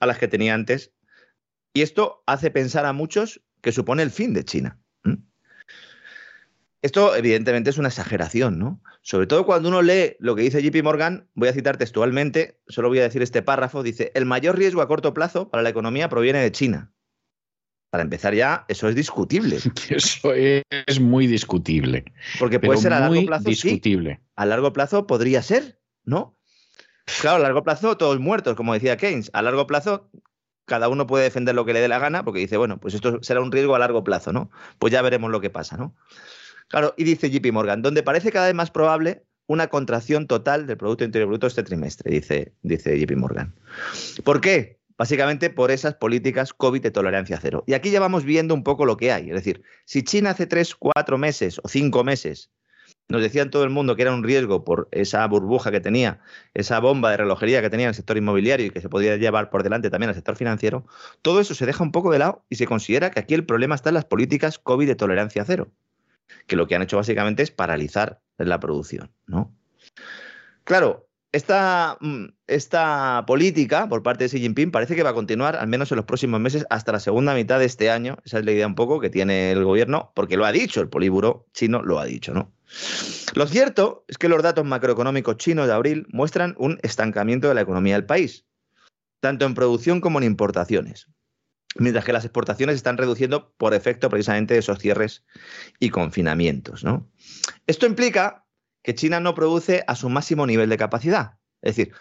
a 0.00 0.07
las 0.07 0.19
que 0.19 0.26
tenía 0.26 0.54
antes 0.54 0.95
y 1.75 1.83
esto 1.83 2.23
hace 2.26 2.50
pensar 2.50 2.87
a 2.87 2.93
muchos 2.93 3.43
que 3.61 3.73
supone 3.73 4.02
el 4.02 4.11
fin 4.11 4.33
de 4.33 4.45
China. 4.45 4.78
Esto, 6.81 7.16
evidentemente, 7.16 7.71
es 7.71 7.78
una 7.78 7.88
exageración, 7.88 8.59
¿no? 8.59 8.78
Sobre 9.00 9.26
todo 9.26 9.47
cuando 9.47 9.71
uno 9.71 9.81
lee 9.81 10.16
lo 10.19 10.37
que 10.37 10.43
dice 10.43 10.62
JP 10.62 10.85
Morgan, 10.85 11.31
voy 11.33 11.49
a 11.49 11.54
citar 11.54 11.78
textualmente, 11.78 12.61
solo 12.69 12.88
voy 12.88 12.99
a 12.99 13.04
decir 13.04 13.23
este 13.23 13.40
párrafo, 13.40 13.83
dice, 13.83 14.12
el 14.14 14.26
mayor 14.26 14.59
riesgo 14.59 14.83
a 14.83 14.87
corto 14.87 15.14
plazo 15.14 15.49
para 15.49 15.62
la 15.62 15.71
economía 15.71 16.11
proviene 16.11 16.40
de 16.40 16.52
China. 16.52 16.93
Para 17.88 18.02
empezar 18.02 18.35
ya, 18.35 18.66
eso 18.69 18.87
es 18.88 18.95
discutible. 18.95 19.57
Eso 19.88 20.35
es 20.35 21.00
muy 21.00 21.26
discutible. 21.26 22.04
Porque 22.38 22.61
puede 22.61 22.78
ser 22.78 22.93
a 22.93 23.00
largo 23.00 23.25
plazo. 23.25 23.49
Discutible. 23.49 24.21
A 24.35 24.45
largo 24.45 24.73
plazo 24.75 25.07
podría 25.07 25.43
ser, 25.43 25.81
¿no? 26.04 26.37
Claro, 27.21 27.37
a 27.37 27.38
largo 27.38 27.62
plazo 27.62 27.97
todos 27.97 28.19
muertos, 28.21 28.57
como 28.57 28.75
decía 28.75 28.97
Keynes. 28.97 29.31
A 29.33 29.43
largo 29.43 29.66
plazo 29.66 30.11
cada 30.64 30.88
uno 30.88 31.06
puede 31.06 31.25
defender 31.25 31.54
lo 31.54 31.64
que 31.64 31.73
le 31.73 31.80
dé 31.80 31.88
la 31.88 31.99
gana, 31.99 32.25
porque 32.25 32.40
dice, 32.40 32.56
bueno, 32.56 32.78
pues 32.78 32.94
esto 32.94 33.23
será 33.23 33.40
un 33.40 33.52
riesgo 33.52 33.75
a 33.75 33.78
largo 33.78 34.04
plazo, 34.04 34.33
¿no? 34.33 34.50
Pues 34.78 34.92
ya 34.92 35.02
veremos 35.02 35.30
lo 35.30 35.40
que 35.40 35.50
pasa, 35.50 35.76
¿no? 35.76 35.94
Claro, 36.68 36.94
y 36.97 37.04
dice 37.04 37.30
JP 37.30 37.52
Morgan, 37.52 37.83
donde 37.83 38.02
parece 38.02 38.33
cada 38.33 38.47
vez 38.47 38.54
más 38.54 38.71
probable 38.71 39.25
una 39.47 39.68
contracción 39.68 40.26
total 40.26 40.66
del 40.66 40.76
Producto 40.76 41.04
Interior 41.04 41.28
Bruto 41.28 41.47
este 41.47 41.62
trimestre, 41.62 42.11
dice, 42.11 42.52
dice 42.62 42.99
JP 42.99 43.16
Morgan. 43.16 43.54
¿Por 44.25 44.40
qué? 44.40 44.78
Básicamente 44.97 45.50
por 45.50 45.71
esas 45.71 45.94
políticas 45.94 46.52
COVID 46.54 46.80
de 46.80 46.90
tolerancia 46.90 47.38
cero. 47.42 47.64
Y 47.66 47.75
aquí 47.75 47.90
ya 47.90 48.00
vamos 48.00 48.25
viendo 48.25 48.54
un 48.54 48.62
poco 48.62 48.87
lo 48.87 48.97
que 48.97 49.12
hay. 49.12 49.28
Es 49.28 49.35
decir, 49.35 49.62
si 49.85 50.02
China 50.02 50.30
hace 50.30 50.47
tres, 50.47 50.75
cuatro 50.75 51.18
meses 51.18 51.61
o 51.62 51.68
cinco 51.68 52.04
meses 52.04 52.50
nos 53.14 53.23
decían 53.23 53.50
todo 53.50 53.64
el 53.64 53.71
mundo 53.71 53.97
que 53.97 54.02
era 54.02 54.12
un 54.12 54.25
riesgo 54.25 54.64
por 54.64 54.88
esa 54.90 55.26
burbuja 55.26 55.71
que 55.71 55.80
tenía, 55.80 56.21
esa 56.52 56.80
bomba 56.80 57.12
de 57.12 57.18
relojería 57.18 57.62
que 57.62 57.71
tenía 57.71 57.88
el 57.88 57.94
sector 57.94 58.16
inmobiliario 58.16 58.66
y 58.66 58.71
que 58.71 58.80
se 58.80 58.88
podía 58.88 59.16
llevar 59.16 59.50
por 59.50 59.62
delante 59.62 59.88
también 59.88 60.09
al 60.09 60.14
sector 60.14 60.37
financiero, 60.37 60.85
todo 61.23 61.40
eso 61.40 61.54
se 61.54 61.64
deja 61.64 61.83
un 61.83 61.92
poco 61.92 62.12
de 62.12 62.18
lado 62.18 62.44
y 62.50 62.56
se 62.56 62.66
considera 62.66 63.11
que 63.11 63.21
aquí 63.21 63.35
el 63.35 63.47
problema 63.47 63.76
está 63.76 63.90
en 63.90 63.94
las 63.94 64.04
políticas 64.04 64.59
COVID 64.59 64.88
de 64.88 64.97
tolerancia 64.97 65.44
cero, 65.44 65.71
que 66.47 66.56
lo 66.56 66.66
que 66.66 66.75
han 66.75 66.83
hecho 66.83 66.97
básicamente 66.97 67.42
es 67.42 67.50
paralizar 67.50 68.21
la 68.37 68.59
producción, 68.61 69.12
¿no? 69.26 69.54
Claro, 70.64 71.09
esta, 71.35 71.99
mm, 72.00 72.26
esta, 72.47 73.25
política 73.26 73.88
por 73.88 74.04
parte 74.04 74.25
de 74.25 74.30
Xi 74.30 74.38
Jinping 74.38 74.71
parece 74.71 74.94
que 74.94 75.02
va 75.02 75.11
a 75.11 75.14
continuar 75.14 75.56
al 75.56 75.66
menos 75.66 75.90
en 75.90 75.97
los 75.97 76.06
próximos 76.06 76.40
meses 76.40 76.64
hasta 76.71 76.92
la 76.92 77.00
segunda 77.00 77.35
mitad 77.35 77.59
de 77.59 77.64
este 77.64 77.90
año. 77.90 78.18
Esa 78.25 78.38
es 78.38 78.44
la 78.44 78.52
idea 78.52 78.66
un 78.68 78.76
poco 78.76 79.00
que 79.00 79.11
tiene 79.11 79.50
el 79.50 79.64
gobierno, 79.64 80.12
porque 80.14 80.37
lo 80.37 80.47
ha 80.47 80.52
dicho, 80.52 80.80
el 80.80 80.88
políburo 80.88 81.49
chino 81.52 81.83
lo 81.83 81.99
ha 81.99 82.04
dicho, 82.04 82.33
¿no? 82.33 82.53
Lo 83.35 83.47
cierto 83.47 84.04
es 84.09 84.18
que 84.18 84.28
los 84.28 84.42
datos 84.42 84.64
macroeconómicos 84.64 85.37
chinos 85.37 85.66
de 85.66 85.73
abril 85.73 86.06
muestran 86.11 86.54
un 86.59 86.78
estancamiento 86.83 87.49
de 87.49 87.54
la 87.54 87.61
economía 87.61 87.94
del 87.94 88.06
país, 88.06 88.47
tanto 89.21 89.44
en 89.44 89.54
producción 89.54 90.00
como 90.00 90.18
en 90.18 90.25
importaciones, 90.25 91.09
mientras 91.76 92.04
que 92.04 92.12
las 92.12 92.25
exportaciones 92.25 92.76
están 92.76 92.97
reduciendo 92.97 93.52
por 93.56 93.75
efecto 93.75 94.09
precisamente 94.09 94.54
de 94.54 94.61
esos 94.61 94.78
cierres 94.78 95.25
y 95.78 95.90
confinamientos. 95.90 96.85
Esto 97.66 97.87
implica 97.87 98.47
que 98.83 98.94
China 98.94 99.21
no 99.21 99.35
produce 99.35 99.85
a 99.87 99.97
su 99.97 100.09
máximo 100.09 100.47
nivel 100.47 100.68
de 100.68 100.76
capacidad, 100.76 101.38
es 101.62 101.76
decir, 101.76 101.94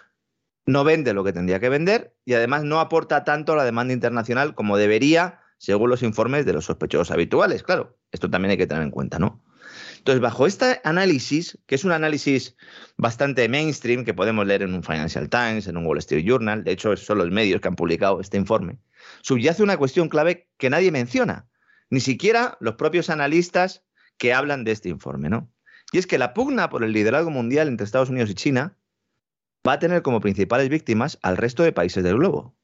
no 0.66 0.84
vende 0.84 1.14
lo 1.14 1.24
que 1.24 1.34
tendría 1.34 1.60
que 1.60 1.70
vender 1.70 2.16
y 2.26 2.34
además 2.34 2.64
no 2.64 2.80
aporta 2.80 3.24
tanto 3.24 3.54
a 3.54 3.56
la 3.58 3.66
demanda 3.66 3.94
internacional 3.94 4.56
como 4.56 4.78
debería, 4.78 5.40
según 5.58 5.90
los 5.90 6.04
informes 6.04 6.46
de 6.46 6.54
los 6.54 6.66
sospechosos 6.66 7.12
habituales. 7.12 7.64
Claro, 7.64 7.98
esto 8.12 8.30
también 8.30 8.52
hay 8.52 8.58
que 8.58 8.68
tener 8.68 8.84
en 8.84 8.92
cuenta, 8.92 9.20
¿no? 9.20 9.44
Entonces, 10.04 10.20
bajo 10.20 10.46
este 10.46 10.82
análisis, 10.84 11.58
que 11.66 11.76
es 11.76 11.86
un 11.86 11.94
análisis 11.94 12.58
bastante 12.98 13.48
mainstream, 13.48 14.04
que 14.04 14.14
podemos 14.14 14.46
leer 14.46 14.64
en 14.64 14.74
un 14.74 14.84
Financial 14.84 15.30
Times, 15.30 15.66
en 15.68 15.78
un 15.78 15.86
Wall 15.86 16.00
Street 16.00 16.26
Journal, 16.26 16.66
de 16.66 16.74
hecho, 16.74 16.98
son 16.98 17.20
los 17.20 17.32
medios 17.32 17.62
que 17.62 17.70
han 17.70 17.78
publicado 17.78 18.20
este 18.20 18.36
informe, 18.36 18.80
subyace 19.22 19.64
una 19.64 19.78
cuestión 19.78 20.10
clave 20.10 20.50
que 20.58 20.70
nadie 20.70 20.92
menciona, 20.92 21.48
ni 21.90 22.02
siquiera 22.02 22.58
los 22.60 22.76
propios 22.76 23.10
analistas 23.10 23.86
que 24.18 24.34
hablan 24.34 24.66
de 24.66 24.74
este 24.74 24.90
informe, 24.90 25.30
¿no? 25.30 25.50
Y 25.94 26.00
es 26.00 26.06
que 26.06 26.18
la 26.18 26.34
pugna 26.34 26.70
por 26.70 26.84
el 26.84 26.92
liderazgo 26.92 27.30
mundial 27.30 27.70
entre 27.70 27.86
Estados 27.86 28.10
Unidos 28.10 28.30
y 28.30 28.36
China 28.36 28.78
va 29.66 29.74
a 29.74 29.80
tener 29.80 30.02
como 30.02 30.20
principales 30.20 30.68
víctimas 30.68 31.18
al 31.22 31.38
resto 31.38 31.64
de 31.64 31.72
países 31.72 32.04
del 32.04 32.18
globo. 32.18 32.58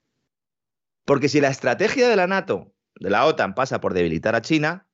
Porque 1.05 1.29
si 1.29 1.39
la 1.39 1.48
estrategia 1.48 2.10
de 2.10 2.17
la 2.17 2.27
NATO, 2.27 2.75
de 3.00 3.10
la 3.10 3.25
OTAN, 3.25 3.55
pasa 3.55 3.79
por 3.79 3.93
debilitar 3.93 4.36
a 4.36 4.41
China, 4.41 4.88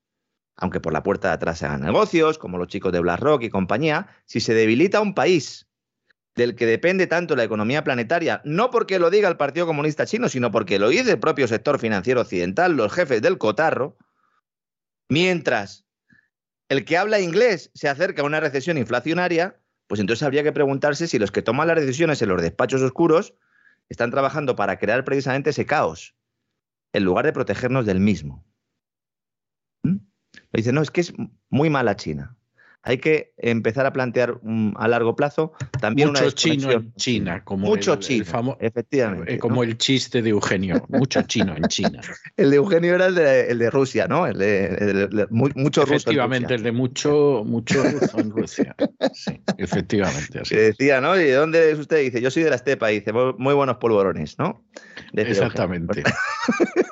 aunque 0.57 0.79
por 0.79 0.93
la 0.93 1.03
puerta 1.03 1.29
de 1.29 1.33
atrás 1.35 1.59
se 1.59 1.65
hagan 1.65 1.81
negocios, 1.81 2.38
como 2.38 2.57
los 2.57 2.67
chicos 2.67 2.91
de 2.91 3.00
BlackRock 3.00 3.43
y 3.43 3.50
compañía, 3.50 4.07
si 4.25 4.39
se 4.39 4.53
debilita 4.53 5.01
un 5.01 5.13
país 5.13 5.67
del 6.35 6.55
que 6.55 6.65
depende 6.65 7.07
tanto 7.07 7.35
la 7.35 7.43
economía 7.43 7.83
planetaria, 7.83 8.41
no 8.43 8.69
porque 8.69 9.00
lo 9.00 9.09
diga 9.09 9.29
el 9.29 9.38
Partido 9.38 9.65
Comunista 9.65 10.05
Chino, 10.05 10.27
sino 10.27 10.51
porque 10.51 10.79
lo 10.79 10.89
dice 10.89 11.12
el 11.12 11.19
propio 11.19 11.47
sector 11.47 11.79
financiero 11.79 12.21
occidental, 12.21 12.74
los 12.74 12.91
jefes 12.93 13.21
del 13.21 13.38
cotarro, 13.38 13.97
mientras 15.09 15.85
el 16.67 16.83
que 16.83 16.97
habla 16.97 17.19
inglés 17.19 17.71
se 17.74 17.88
acerca 17.88 18.21
a 18.21 18.25
una 18.25 18.39
recesión 18.39 18.77
inflacionaria, 18.77 19.59
pues 19.88 20.01
entonces 20.01 20.24
habría 20.24 20.43
que 20.43 20.51
preguntarse 20.51 21.07
si 21.07 21.19
los 21.19 21.31
que 21.31 21.41
toman 21.41 21.67
las 21.67 21.79
decisiones 21.79 22.21
en 22.21 22.29
los 22.29 22.41
despachos 22.41 22.81
oscuros 22.81 23.33
están 23.88 24.12
trabajando 24.12 24.55
para 24.55 24.79
crear 24.79 25.05
precisamente 25.05 25.51
ese 25.51 25.65
caos, 25.65 26.15
en 26.91 27.03
lugar 27.03 27.25
de 27.25 27.33
protegernos 27.33 27.85
del 27.85 28.00
mismo. 28.00 28.43
Dice, 30.55 30.71
no, 30.71 30.81
es 30.81 30.91
que 30.91 31.01
es 31.01 31.13
muy 31.50 31.69
mala 31.69 31.95
China. 31.95 32.35
Hay 32.88 33.00
que 33.00 33.33
empezar 33.38 33.88
a 33.88 33.93
plantear 33.93 34.39
a 34.75 34.88
largo 34.88 35.15
plazo 35.15 35.53
también 35.81 36.09
mucho 36.09 36.29
chino 36.29 36.71
en 36.71 36.93
China, 36.93 37.43
como 37.43 37.65
mucho 37.65 37.93
el, 37.93 38.00
chino, 38.00 38.57
efectivamente, 38.59 39.33
eh, 39.33 39.39
como 39.39 39.63
el 39.63 39.75
chiste 39.79 40.21
de 40.21 40.29
Eugenio, 40.29 40.85
mucho 40.89 41.24
chino 41.24 41.55
en 41.57 41.63
China. 41.63 42.00
el 42.38 42.51
de 42.51 42.57
Eugenio 42.57 42.93
era 42.93 43.07
el 43.07 43.15
de, 43.57 43.69
Rusia, 43.71 44.07
¿no? 44.07 44.27
El 44.27 44.38
de, 44.38 45.27
mucho 45.31 45.81
ruso. 45.81 45.95
Efectivamente, 45.95 46.53
el 46.53 46.62
de 46.62 46.71
mucho, 46.71 47.41
mucho 47.43 47.81
ruso 47.81 48.19
en 48.19 48.29
Rusia. 48.29 48.75
Sí, 49.13 49.41
efectivamente. 49.57 50.41
Así. 50.41 50.55
decía, 50.55 51.01
¿no? 51.01 51.19
¿Y 51.19 51.24
de 51.24 51.33
dónde 51.33 51.71
es 51.71 51.79
usted? 51.79 52.01
Dice, 52.01 52.21
yo 52.21 52.29
soy 52.29 52.43
de 52.43 52.51
la 52.51 52.57
estepa, 52.57 52.89
dice, 52.89 53.12
muy 53.13 53.55
buenos 53.55 53.77
polvorones, 53.77 54.38
¿no? 54.38 54.63
Exactamente. 55.13 56.03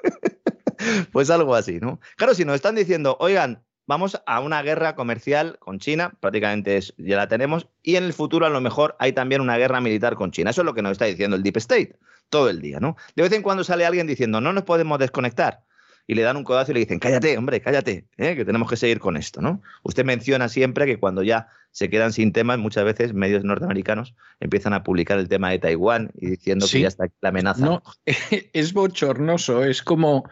pues 1.12 1.30
algo 1.30 1.56
así, 1.56 1.80
¿no? 1.80 2.00
Claro, 2.16 2.34
si 2.34 2.46
nos 2.46 2.56
están 2.56 2.76
diciendo, 2.76 3.18
oigan, 3.20 3.64
vamos 3.86 4.22
a 4.26 4.40
una 4.40 4.62
guerra 4.62 4.96
comercial 4.96 5.58
con 5.60 5.80
China, 5.80 6.14
prácticamente 6.20 6.80
ya 6.98 7.18
la 7.18 7.28
tenemos, 7.28 7.68
y 7.82 7.96
en 7.96 8.04
el 8.04 8.14
futuro 8.14 8.46
a 8.46 8.50
lo 8.50 8.62
mejor 8.62 8.96
hay 9.00 9.14
también 9.14 9.42
una 9.42 9.58
guerra 9.58 9.82
militar 9.82 10.16
con 10.16 10.32
China. 10.32 10.52
Eso 10.52 10.62
es 10.62 10.66
lo 10.66 10.74
que 10.74 10.82
nos 10.82 10.94
está 10.94 11.06
diciendo 11.06 11.36
el 11.36 11.44
Deep 11.44 11.58
State 11.58 11.98
todo 12.30 12.50
el 12.50 12.62
día, 12.62 12.80
¿no? 12.80 12.96
De 13.16 13.24
vez 13.24 13.32
en 13.34 13.44
cuando 13.44 13.64
sale 13.64 13.86
alguien 13.86 14.08
diciendo, 14.08 14.42
no 14.42 14.54
nos 14.54 14.64
podemos 14.64 15.00
desconectar 15.00 15.64
y 16.08 16.16
le 16.16 16.22
dan 16.22 16.38
un 16.38 16.44
codazo 16.44 16.72
y 16.72 16.76
le 16.76 16.80
dicen, 16.82 17.00
cállate, 17.00 17.38
hombre, 17.38 17.62
cállate, 17.62 18.06
¿eh? 18.18 18.36
que 18.36 18.46
tenemos 18.46 18.70
que 18.70 18.76
seguir 18.76 19.00
con 19.00 19.16
esto, 19.16 19.42
¿no? 19.42 19.62
Usted 19.84 20.04
menciona 20.04 20.50
siempre 20.50 20.86
que 20.86 20.98
cuando 20.98 21.24
ya 21.24 21.48
se 21.72 21.90
quedan 21.90 22.14
sin 22.14 22.34
temas, 22.34 22.60
muchas 22.60 22.84
veces 22.84 23.14
medios 23.14 23.44
norteamericanos 23.44 24.14
empiezan 24.40 24.74
a 24.74 24.84
publicar 24.84 25.18
el 25.18 25.28
tema 25.28 25.50
de 25.50 25.60
Taiwán 25.60 26.12
y 26.16 26.32
diciendo 26.32 26.68
que 26.72 26.82
ya 26.82 26.88
está 26.88 27.06
la 27.22 27.30
amenaza. 27.30 27.66
No, 27.66 27.84
es 28.54 28.74
bochornoso, 28.74 29.64
es 29.64 29.82
como, 29.82 30.30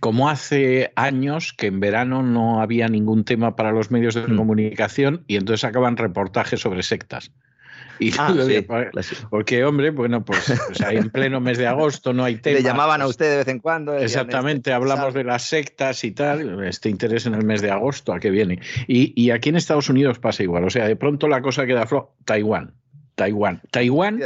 como 0.00 0.30
hace 0.30 0.92
años 0.96 1.52
que 1.52 1.66
en 1.66 1.80
verano 1.80 2.22
no 2.22 2.62
había 2.62 2.88
ningún 2.88 3.24
tema 3.24 3.54
para 3.54 3.72
los 3.72 3.90
medios 3.90 4.14
de 4.14 4.28
mm. 4.28 4.36
comunicación 4.36 5.24
y 5.26 5.36
entonces 5.36 5.64
acaban 5.64 5.96
reportajes 5.96 6.60
sobre 6.60 6.82
sectas. 6.82 7.32
Y 7.98 8.12
ah, 8.18 8.32
porque, 9.30 9.64
hombre, 9.64 9.90
bueno, 9.90 10.24
pues, 10.24 10.52
pues 10.66 10.80
en 10.80 11.10
pleno 11.10 11.40
mes 11.40 11.58
de 11.58 11.66
agosto 11.66 12.12
no 12.12 12.24
hay 12.24 12.36
tema. 12.36 12.56
Le 12.56 12.62
llamaban 12.62 13.02
a 13.02 13.06
usted 13.06 13.30
de 13.30 13.36
vez 13.38 13.48
en 13.48 13.58
cuando. 13.58 13.96
Exactamente, 13.96 14.72
hablamos 14.72 15.14
de 15.14 15.24
las 15.24 15.44
sectas 15.44 16.04
y 16.04 16.12
tal, 16.12 16.64
este 16.64 16.88
interés 16.88 17.26
en 17.26 17.34
el 17.34 17.44
mes 17.44 17.60
de 17.60 17.70
agosto, 17.70 18.12
¿a 18.12 18.20
qué 18.20 18.30
viene? 18.30 18.60
Y, 18.86 19.30
aquí 19.30 19.50
en 19.50 19.56
Estados 19.56 19.88
Unidos 19.88 20.18
pasa 20.18 20.42
igual, 20.42 20.64
o 20.64 20.70
sea, 20.70 20.86
de 20.86 20.96
pronto 20.96 21.28
la 21.28 21.42
cosa 21.42 21.66
queda 21.66 21.86
floja. 21.86 22.08
Taiwán. 22.24 22.74
Taiwán. 23.14 23.60
Taiwán, 23.72 24.20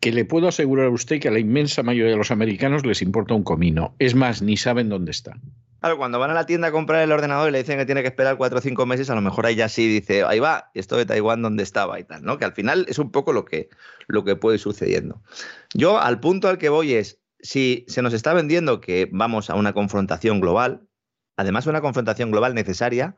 que 0.00 0.12
le 0.12 0.24
puedo 0.24 0.48
asegurar 0.48 0.86
a 0.86 0.90
usted 0.90 1.18
que 1.18 1.28
a 1.28 1.30
la 1.30 1.38
inmensa 1.38 1.82
mayoría 1.82 2.12
de 2.12 2.18
los 2.18 2.30
americanos 2.30 2.84
les 2.84 3.00
importa 3.00 3.34
un 3.34 3.42
comino. 3.42 3.94
Es 3.98 4.14
más, 4.14 4.42
ni 4.42 4.56
saben 4.58 4.90
dónde 4.90 5.12
está. 5.12 5.38
Claro, 5.80 5.96
cuando 5.96 6.18
van 6.18 6.30
a 6.30 6.34
la 6.34 6.44
tienda 6.44 6.68
a 6.68 6.72
comprar 6.72 7.02
el 7.02 7.12
ordenador 7.12 7.48
y 7.48 7.52
le 7.52 7.58
dicen 7.58 7.78
que 7.78 7.86
tiene 7.86 8.02
que 8.02 8.08
esperar 8.08 8.36
cuatro 8.36 8.58
o 8.58 8.60
cinco 8.60 8.84
meses, 8.84 9.10
a 9.10 9.14
lo 9.14 9.20
mejor 9.20 9.46
ahí 9.46 9.54
ya 9.54 9.68
sí 9.68 9.86
dice, 9.86 10.24
ahí 10.24 10.40
va, 10.40 10.70
esto 10.74 10.96
de 10.96 11.06
Taiwán, 11.06 11.40
¿dónde 11.40 11.62
estaba? 11.62 12.00
y 12.00 12.04
tal, 12.04 12.22
¿no? 12.24 12.36
Que 12.38 12.44
al 12.44 12.52
final 12.52 12.84
es 12.88 12.98
un 12.98 13.12
poco 13.12 13.32
lo 13.32 13.44
que, 13.44 13.68
lo 14.08 14.24
que 14.24 14.34
puede 14.34 14.58
sucediendo. 14.58 15.22
Yo, 15.74 16.00
al 16.00 16.18
punto 16.18 16.48
al 16.48 16.58
que 16.58 16.68
voy 16.68 16.94
es, 16.94 17.20
si 17.40 17.84
se 17.86 18.02
nos 18.02 18.12
está 18.12 18.34
vendiendo 18.34 18.80
que 18.80 19.08
vamos 19.12 19.50
a 19.50 19.54
una 19.54 19.72
confrontación 19.72 20.40
global, 20.40 20.88
además 21.36 21.66
una 21.66 21.80
confrontación 21.80 22.32
global 22.32 22.54
necesaria, 22.54 23.16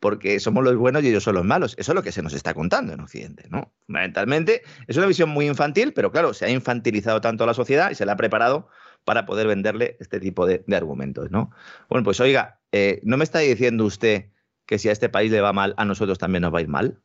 porque 0.00 0.40
somos 0.40 0.64
los 0.64 0.76
buenos 0.76 1.02
y 1.02 1.08
ellos 1.08 1.22
son 1.22 1.34
los 1.34 1.44
malos. 1.44 1.74
Eso 1.78 1.92
es 1.92 1.96
lo 1.96 2.02
que 2.02 2.12
se 2.12 2.22
nos 2.22 2.32
está 2.32 2.54
contando 2.54 2.92
en 2.92 3.00
Occidente, 3.00 3.46
¿no? 3.50 3.72
Fundamentalmente 3.86 4.62
es 4.86 4.96
una 4.96 5.06
visión 5.06 5.28
muy 5.28 5.46
infantil, 5.46 5.92
pero 5.92 6.10
claro, 6.10 6.34
se 6.34 6.46
ha 6.46 6.50
infantilizado 6.50 7.20
tanto 7.20 7.46
la 7.46 7.54
sociedad 7.54 7.90
y 7.90 7.94
se 7.94 8.06
la 8.06 8.12
ha 8.12 8.16
preparado 8.16 8.68
para 9.04 9.26
poder 9.26 9.46
venderle 9.46 9.96
este 10.00 10.20
tipo 10.20 10.46
de, 10.46 10.64
argumentos, 10.72 11.30
¿no? 11.30 11.50
Bueno, 11.88 12.04
pues 12.04 12.20
oiga, 12.20 12.60
eh, 12.72 13.00
¿no 13.02 13.16
me 13.16 13.24
está 13.24 13.40
diciendo 13.40 13.84
usted 13.84 14.26
que 14.66 14.78
si 14.78 14.88
a 14.88 14.92
este 14.92 15.08
país 15.08 15.30
le 15.30 15.40
va 15.40 15.52
mal, 15.52 15.74
a 15.76 15.84
nosotros 15.84 16.18
también 16.18 16.42
nos 16.42 16.54
va 16.54 16.58
a 16.58 16.62
ir 16.62 16.68
mal? 16.68 17.00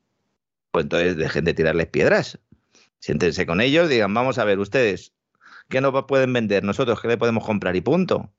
Pues 0.72 0.84
entonces 0.84 1.18
dejen 1.18 1.46
de 1.46 1.54
tirarles 1.54 1.88
piedras. 1.88 2.40
Siéntense 3.00 3.46
con 3.46 3.62
ellos, 3.62 3.90
digan, 3.90 4.14
vamos 4.14 4.38
a 4.38 4.46
ver, 4.46 4.60
ustedes, 4.60 5.14
¿qué 5.70 5.82
nos 5.82 6.06
pueden 6.06 6.34
vender? 6.34 6.64
Nosotros, 6.64 7.02
¿qué 7.02 7.08
le 7.08 7.18
podemos 7.18 7.46
comprar? 7.46 7.76
Y 7.76 7.82
punto. 7.82 8.32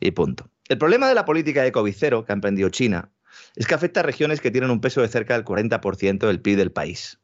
Y 0.00 0.12
punto. 0.12 0.48
El 0.68 0.78
problema 0.78 1.08
de 1.08 1.14
la 1.14 1.24
política 1.24 1.62
de 1.62 1.72
COVID 1.72 1.94
que 1.94 2.24
ha 2.28 2.32
emprendido 2.32 2.68
China 2.70 3.10
es 3.56 3.66
que 3.66 3.74
afecta 3.74 4.00
a 4.00 4.02
regiones 4.02 4.40
que 4.40 4.50
tienen 4.50 4.70
un 4.70 4.80
peso 4.80 5.00
de 5.00 5.08
cerca 5.08 5.34
del 5.34 5.44
40% 5.44 6.26
del 6.26 6.40
PIB 6.40 6.56
del 6.56 6.72
país, 6.72 7.20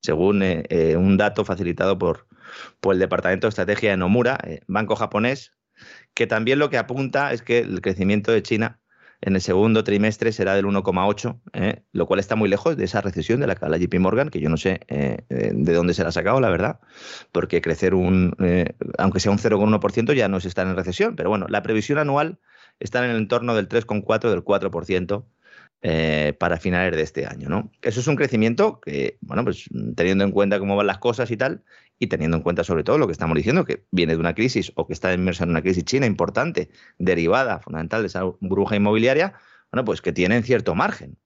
según 0.00 0.42
eh, 0.42 0.64
eh, 0.68 0.96
un 0.96 1.16
dato 1.16 1.44
facilitado 1.44 1.98
por, 1.98 2.26
por, 2.80 2.94
el 2.94 3.00
Departamento 3.00 3.46
de 3.46 3.50
Estrategia 3.50 3.90
de 3.90 3.96
Nomura, 3.96 4.38
eh, 4.44 4.60
banco 4.66 4.96
japonés, 4.96 5.52
que 6.14 6.26
también 6.26 6.58
lo 6.58 6.70
que 6.70 6.78
apunta 6.78 7.32
es 7.32 7.42
que 7.42 7.58
el 7.58 7.80
crecimiento 7.80 8.32
de 8.32 8.42
China 8.42 8.80
en 9.20 9.34
el 9.34 9.40
segundo 9.40 9.84
trimestre 9.84 10.32
será 10.32 10.54
del 10.54 10.66
1,8, 10.66 11.82
lo 11.92 12.06
cual 12.06 12.20
está 12.20 12.36
muy 12.36 12.48
lejos 12.48 12.76
de 12.76 12.84
esa 12.84 13.00
recesión 13.00 13.40
de 13.40 13.46
la 13.46 13.54
JP 13.54 13.94
Morgan, 13.98 14.28
que 14.28 14.38
yo 14.38 14.50
no 14.50 14.58
sé 14.58 14.80
de 14.88 15.72
dónde 15.72 15.94
se 15.94 16.02
la 16.02 16.10
ha 16.10 16.12
sacado, 16.12 16.40
la 16.40 16.50
verdad, 16.50 16.78
porque 17.32 17.62
crecer 17.62 17.94
un, 17.94 18.36
aunque 18.98 19.20
sea 19.20 19.32
un 19.32 19.38
0,1% 19.38 20.12
ya 20.12 20.28
no 20.28 20.40
se 20.40 20.48
está 20.48 20.60
en 20.60 20.76
recesión, 20.76 21.16
pero 21.16 21.30
bueno, 21.30 21.46
la 21.48 21.62
previsión 21.62 21.98
anual 21.98 22.38
está 22.80 23.02
en 23.02 23.12
el 23.12 23.16
entorno 23.16 23.54
del 23.54 23.66
3,4, 23.66 24.30
del 24.30 24.44
4%, 24.44 25.24
eh, 25.86 26.34
para 26.38 26.56
finales 26.56 26.96
de 26.96 27.02
este 27.02 27.26
año. 27.26 27.50
¿no? 27.50 27.70
Eso 27.82 28.00
es 28.00 28.06
un 28.06 28.16
crecimiento 28.16 28.80
que, 28.80 29.18
bueno, 29.20 29.44
pues 29.44 29.68
teniendo 29.94 30.24
en 30.24 30.30
cuenta 30.30 30.58
cómo 30.58 30.76
van 30.76 30.86
las 30.86 30.96
cosas 30.96 31.30
y 31.30 31.36
tal, 31.36 31.62
y 31.98 32.08
teniendo 32.08 32.36
en 32.36 32.42
cuenta 32.42 32.64
sobre 32.64 32.84
todo 32.84 32.98
lo 32.98 33.06
que 33.06 33.12
estamos 33.12 33.36
diciendo, 33.36 33.64
que 33.64 33.86
viene 33.90 34.14
de 34.14 34.20
una 34.20 34.34
crisis 34.34 34.72
o 34.74 34.86
que 34.86 34.92
está 34.92 35.12
inmersa 35.12 35.44
en 35.44 35.50
una 35.50 35.62
crisis 35.62 35.84
china 35.84 36.06
importante, 36.06 36.70
derivada 36.98 37.60
fundamental 37.60 38.02
de 38.02 38.08
esa 38.08 38.24
burbuja 38.40 38.76
inmobiliaria, 38.76 39.34
bueno, 39.70 39.84
pues 39.84 40.02
que 40.02 40.12
tienen 40.12 40.42
cierto 40.42 40.74
margen. 40.74 41.18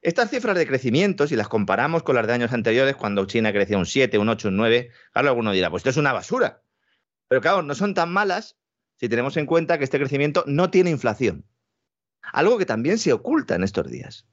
Estas 0.00 0.30
cifras 0.30 0.56
de 0.56 0.66
crecimiento, 0.66 1.26
si 1.26 1.34
las 1.34 1.48
comparamos 1.48 2.04
con 2.04 2.14
las 2.14 2.26
de 2.26 2.32
años 2.32 2.52
anteriores, 2.52 2.94
cuando 2.94 3.24
China 3.26 3.52
crecía 3.52 3.78
un 3.78 3.86
7, 3.86 4.16
un 4.18 4.28
8, 4.28 4.48
un 4.48 4.56
9, 4.56 4.90
claro, 5.12 5.28
alguno 5.28 5.52
dirá, 5.52 5.70
pues 5.70 5.80
esto 5.80 5.90
es 5.90 5.96
una 5.96 6.12
basura. 6.12 6.62
Pero 7.26 7.40
claro, 7.40 7.62
no 7.62 7.74
son 7.74 7.94
tan 7.94 8.12
malas 8.12 8.56
si 8.96 9.08
tenemos 9.08 9.36
en 9.36 9.46
cuenta 9.46 9.78
que 9.78 9.84
este 9.84 9.98
crecimiento 9.98 10.44
no 10.46 10.70
tiene 10.70 10.90
inflación. 10.90 11.44
Algo 12.32 12.58
que 12.58 12.66
también 12.66 12.98
se 12.98 13.12
oculta 13.12 13.56
en 13.56 13.64
estos 13.64 13.90
días. 13.90 14.26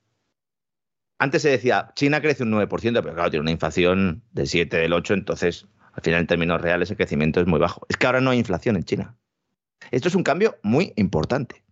Antes 1.17 1.41
se 1.41 1.49
decía, 1.49 1.91
China 1.95 2.21
crece 2.21 2.43
un 2.43 2.51
9%, 2.51 2.67
pero 2.69 3.13
claro, 3.13 3.29
tiene 3.29 3.41
una 3.41 3.51
inflación 3.51 4.23
del 4.31 4.47
7, 4.47 4.77
del 4.77 4.93
8, 4.93 5.13
entonces 5.13 5.67
al 5.93 6.03
final 6.03 6.21
en 6.21 6.27
términos 6.27 6.61
reales 6.61 6.91
el 6.91 6.97
crecimiento 6.97 7.39
es 7.39 7.47
muy 7.47 7.59
bajo. 7.59 7.85
Es 7.89 7.97
que 7.97 8.05
ahora 8.05 8.19
no 8.21 8.31
hay 8.31 8.39
inflación 8.39 8.75
en 8.75 8.83
China. 8.83 9.15
Esto 9.91 10.09
es 10.09 10.15
un 10.15 10.23
cambio 10.23 10.57
muy 10.61 10.93
importante. 10.97 11.63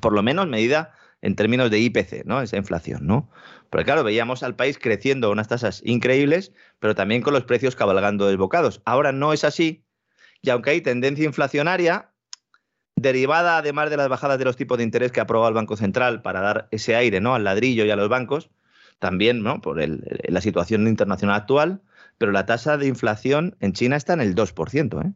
Por 0.00 0.12
lo 0.12 0.22
menos 0.22 0.46
medida 0.46 0.94
en 1.22 1.34
términos 1.36 1.70
de 1.70 1.78
IPC, 1.78 2.24
¿no? 2.24 2.40
Esa 2.40 2.56
inflación, 2.56 3.06
¿no? 3.06 3.30
Porque 3.70 3.84
claro, 3.84 4.04
veíamos 4.04 4.42
al 4.42 4.54
país 4.54 4.78
creciendo 4.78 5.30
unas 5.30 5.48
tasas 5.48 5.82
increíbles, 5.84 6.52
pero 6.78 6.94
también 6.94 7.22
con 7.22 7.32
los 7.32 7.44
precios 7.44 7.74
cabalgando 7.74 8.26
desbocados. 8.26 8.82
Ahora 8.84 9.12
no 9.12 9.32
es 9.32 9.44
así, 9.44 9.84
y 10.42 10.50
aunque 10.50 10.70
hay 10.70 10.80
tendencia 10.80 11.24
inflacionaria, 11.24 12.11
derivada 13.02 13.58
además 13.58 13.90
de 13.90 13.96
las 13.96 14.08
bajadas 14.08 14.38
de 14.38 14.44
los 14.44 14.56
tipos 14.56 14.78
de 14.78 14.84
interés 14.84 15.12
que 15.12 15.20
ha 15.20 15.24
aprobado 15.24 15.48
el 15.48 15.54
Banco 15.54 15.76
Central 15.76 16.22
para 16.22 16.40
dar 16.40 16.68
ese 16.70 16.96
aire 16.96 17.20
¿no? 17.20 17.34
al 17.34 17.44
ladrillo 17.44 17.84
y 17.84 17.90
a 17.90 17.96
los 17.96 18.08
bancos, 18.08 18.50
también 18.98 19.42
¿no? 19.42 19.60
por 19.60 19.78
la 19.78 20.40
situación 20.40 20.86
internacional 20.88 21.36
actual, 21.36 21.82
pero 22.18 22.32
la 22.32 22.46
tasa 22.46 22.78
de 22.78 22.86
inflación 22.86 23.56
en 23.60 23.72
China 23.72 23.96
está 23.96 24.12
en 24.14 24.20
el 24.20 24.34
2%. 24.34 25.06
¿eh? 25.06 25.12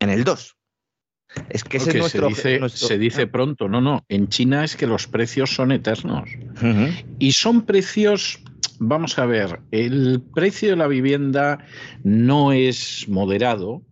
En 0.00 0.10
el 0.10 0.24
2%. 0.24 0.54
Es 1.50 1.62
que 1.62 1.76
ese 1.76 1.98
nuestro, 1.98 2.30
se 2.34 2.58
dice, 2.58 2.68
se 2.70 2.98
dice 2.98 3.26
pronto, 3.26 3.68
no, 3.68 3.80
no, 3.80 4.04
en 4.08 4.28
China 4.28 4.64
es 4.64 4.76
que 4.76 4.86
los 4.86 5.06
precios 5.06 5.50
son 5.50 5.72
eternos. 5.72 6.30
Y 7.18 7.32
son 7.32 7.66
precios, 7.66 8.40
vamos 8.78 9.18
a 9.18 9.26
ver, 9.26 9.60
el 9.70 10.22
precio 10.34 10.70
de 10.70 10.76
la 10.76 10.86
vivienda 10.86 11.58
no 12.02 12.52
es 12.52 13.06
moderado, 13.08 13.82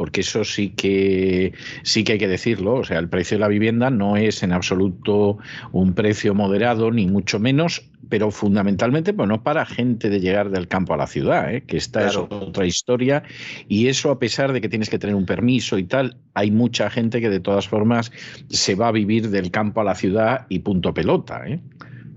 porque 0.00 0.22
eso 0.22 0.44
sí 0.44 0.70
que 0.70 1.52
sí 1.82 2.04
que 2.04 2.12
hay 2.12 2.18
que 2.18 2.26
decirlo, 2.26 2.76
o 2.76 2.84
sea, 2.84 2.98
el 2.98 3.10
precio 3.10 3.34
de 3.34 3.40
la 3.40 3.48
vivienda 3.48 3.90
no 3.90 4.16
es 4.16 4.42
en 4.42 4.50
absoluto 4.50 5.36
un 5.72 5.92
precio 5.92 6.34
moderado 6.34 6.90
ni 6.90 7.06
mucho 7.06 7.38
menos, 7.38 7.82
pero 8.08 8.30
fundamentalmente 8.30 9.12
pues 9.12 9.28
no 9.28 9.42
para 9.42 9.66
gente 9.66 10.08
de 10.08 10.20
llegar 10.20 10.48
del 10.48 10.68
campo 10.68 10.94
a 10.94 10.96
la 10.96 11.06
ciudad, 11.06 11.54
¿eh? 11.54 11.64
que 11.66 11.76
esta 11.76 12.06
es 12.06 12.16
otra 12.16 12.64
historia 12.64 13.24
y 13.68 13.88
eso 13.88 14.10
a 14.10 14.18
pesar 14.18 14.54
de 14.54 14.62
que 14.62 14.70
tienes 14.70 14.88
que 14.88 14.98
tener 14.98 15.14
un 15.14 15.26
permiso 15.26 15.76
y 15.76 15.84
tal, 15.84 16.16
hay 16.32 16.50
mucha 16.50 16.88
gente 16.88 17.20
que 17.20 17.28
de 17.28 17.40
todas 17.40 17.68
formas 17.68 18.10
se 18.48 18.76
va 18.76 18.88
a 18.88 18.92
vivir 18.92 19.28
del 19.28 19.50
campo 19.50 19.82
a 19.82 19.84
la 19.84 19.94
ciudad 19.94 20.46
y 20.48 20.60
punto 20.60 20.94
pelota, 20.94 21.42
¿eh? 21.46 21.60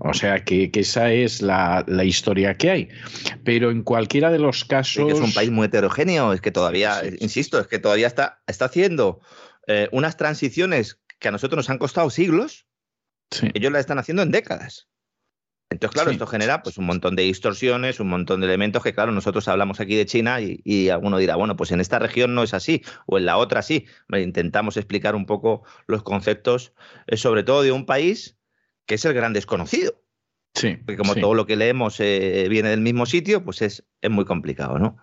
O 0.06 0.12
sea 0.12 0.44
que, 0.44 0.70
esa 0.74 1.10
es 1.12 1.40
la, 1.40 1.82
historia 2.04 2.58
que 2.58 2.70
hay. 2.70 2.88
Pero 3.42 3.70
en 3.70 3.82
cualquiera 3.82 4.30
de 4.30 4.38
los 4.38 4.66
casos. 4.66 5.10
Es, 5.10 5.18
un 5.18 5.32
país 5.32 5.50
muy 5.50 5.66
heterogéneo, 5.66 6.34
es 6.34 6.42
que 6.42 6.50
todavía, 6.50 7.00
insisto, 7.20 7.58
es 7.58 7.68
que 7.68 7.78
todavía 7.78 8.06
está, 8.06 8.42
está 8.46 8.66
haciendo 8.66 9.20
eh, 9.66 9.88
unas 9.92 10.18
transiciones 10.18 11.00
que 11.18 11.28
a 11.28 11.30
nosotros 11.30 11.56
nos 11.56 11.70
han 11.70 11.78
costado 11.78 12.10
siglos. 12.10 12.66
Ellos 13.54 13.72
las 13.72 13.80
están 13.80 13.98
haciendo 13.98 14.22
en 14.22 14.30
décadas. 14.30 14.88
Entonces, 15.70 15.94
claro, 15.94 16.10
esto 16.10 16.26
genera 16.26 16.62
pues 16.62 16.76
un 16.76 16.84
montón 16.84 17.16
de 17.16 17.22
distorsiones, 17.22 17.98
un 17.98 18.08
montón 18.08 18.40
de 18.40 18.46
elementos 18.46 18.82
que, 18.82 18.94
claro, 18.94 19.10
nosotros 19.10 19.48
hablamos 19.48 19.80
aquí 19.80 19.96
de 19.96 20.04
China 20.04 20.38
y, 20.42 20.60
y, 20.64 20.90
alguno 20.90 21.16
dirá, 21.16 21.36
bueno, 21.36 21.56
pues 21.56 21.72
en 21.72 21.80
esta 21.80 21.98
región 21.98 22.34
no 22.34 22.42
es 22.42 22.52
así, 22.52 22.82
o 23.06 23.16
en 23.16 23.24
la 23.24 23.38
otra 23.38 23.62
sí. 23.62 23.86
Intentamos 24.10 24.76
explicar 24.76 25.14
un 25.14 25.24
poco 25.24 25.62
los 25.86 26.02
conceptos, 26.02 26.74
eh, 27.06 27.16
sobre 27.16 27.42
todo 27.42 27.62
de 27.62 27.72
un 27.72 27.86
país 27.86 28.36
que 28.86 28.96
es 28.96 29.04
el 29.04 29.14
gran 29.14 29.32
desconocido. 29.32 30.00
Sí. 30.54 30.76
Porque 30.76 30.96
como 30.96 31.16
todo 31.16 31.34
lo 31.34 31.46
que 31.46 31.56
leemos 31.56 31.98
eh, 31.98 32.46
viene 32.48 32.70
del 32.70 32.80
mismo 32.80 33.06
sitio, 33.06 33.44
pues 33.44 33.60
es, 33.62 33.84
es 34.00 34.10
muy 34.10 34.24
complicado, 34.24 34.78
¿no? 34.78 34.96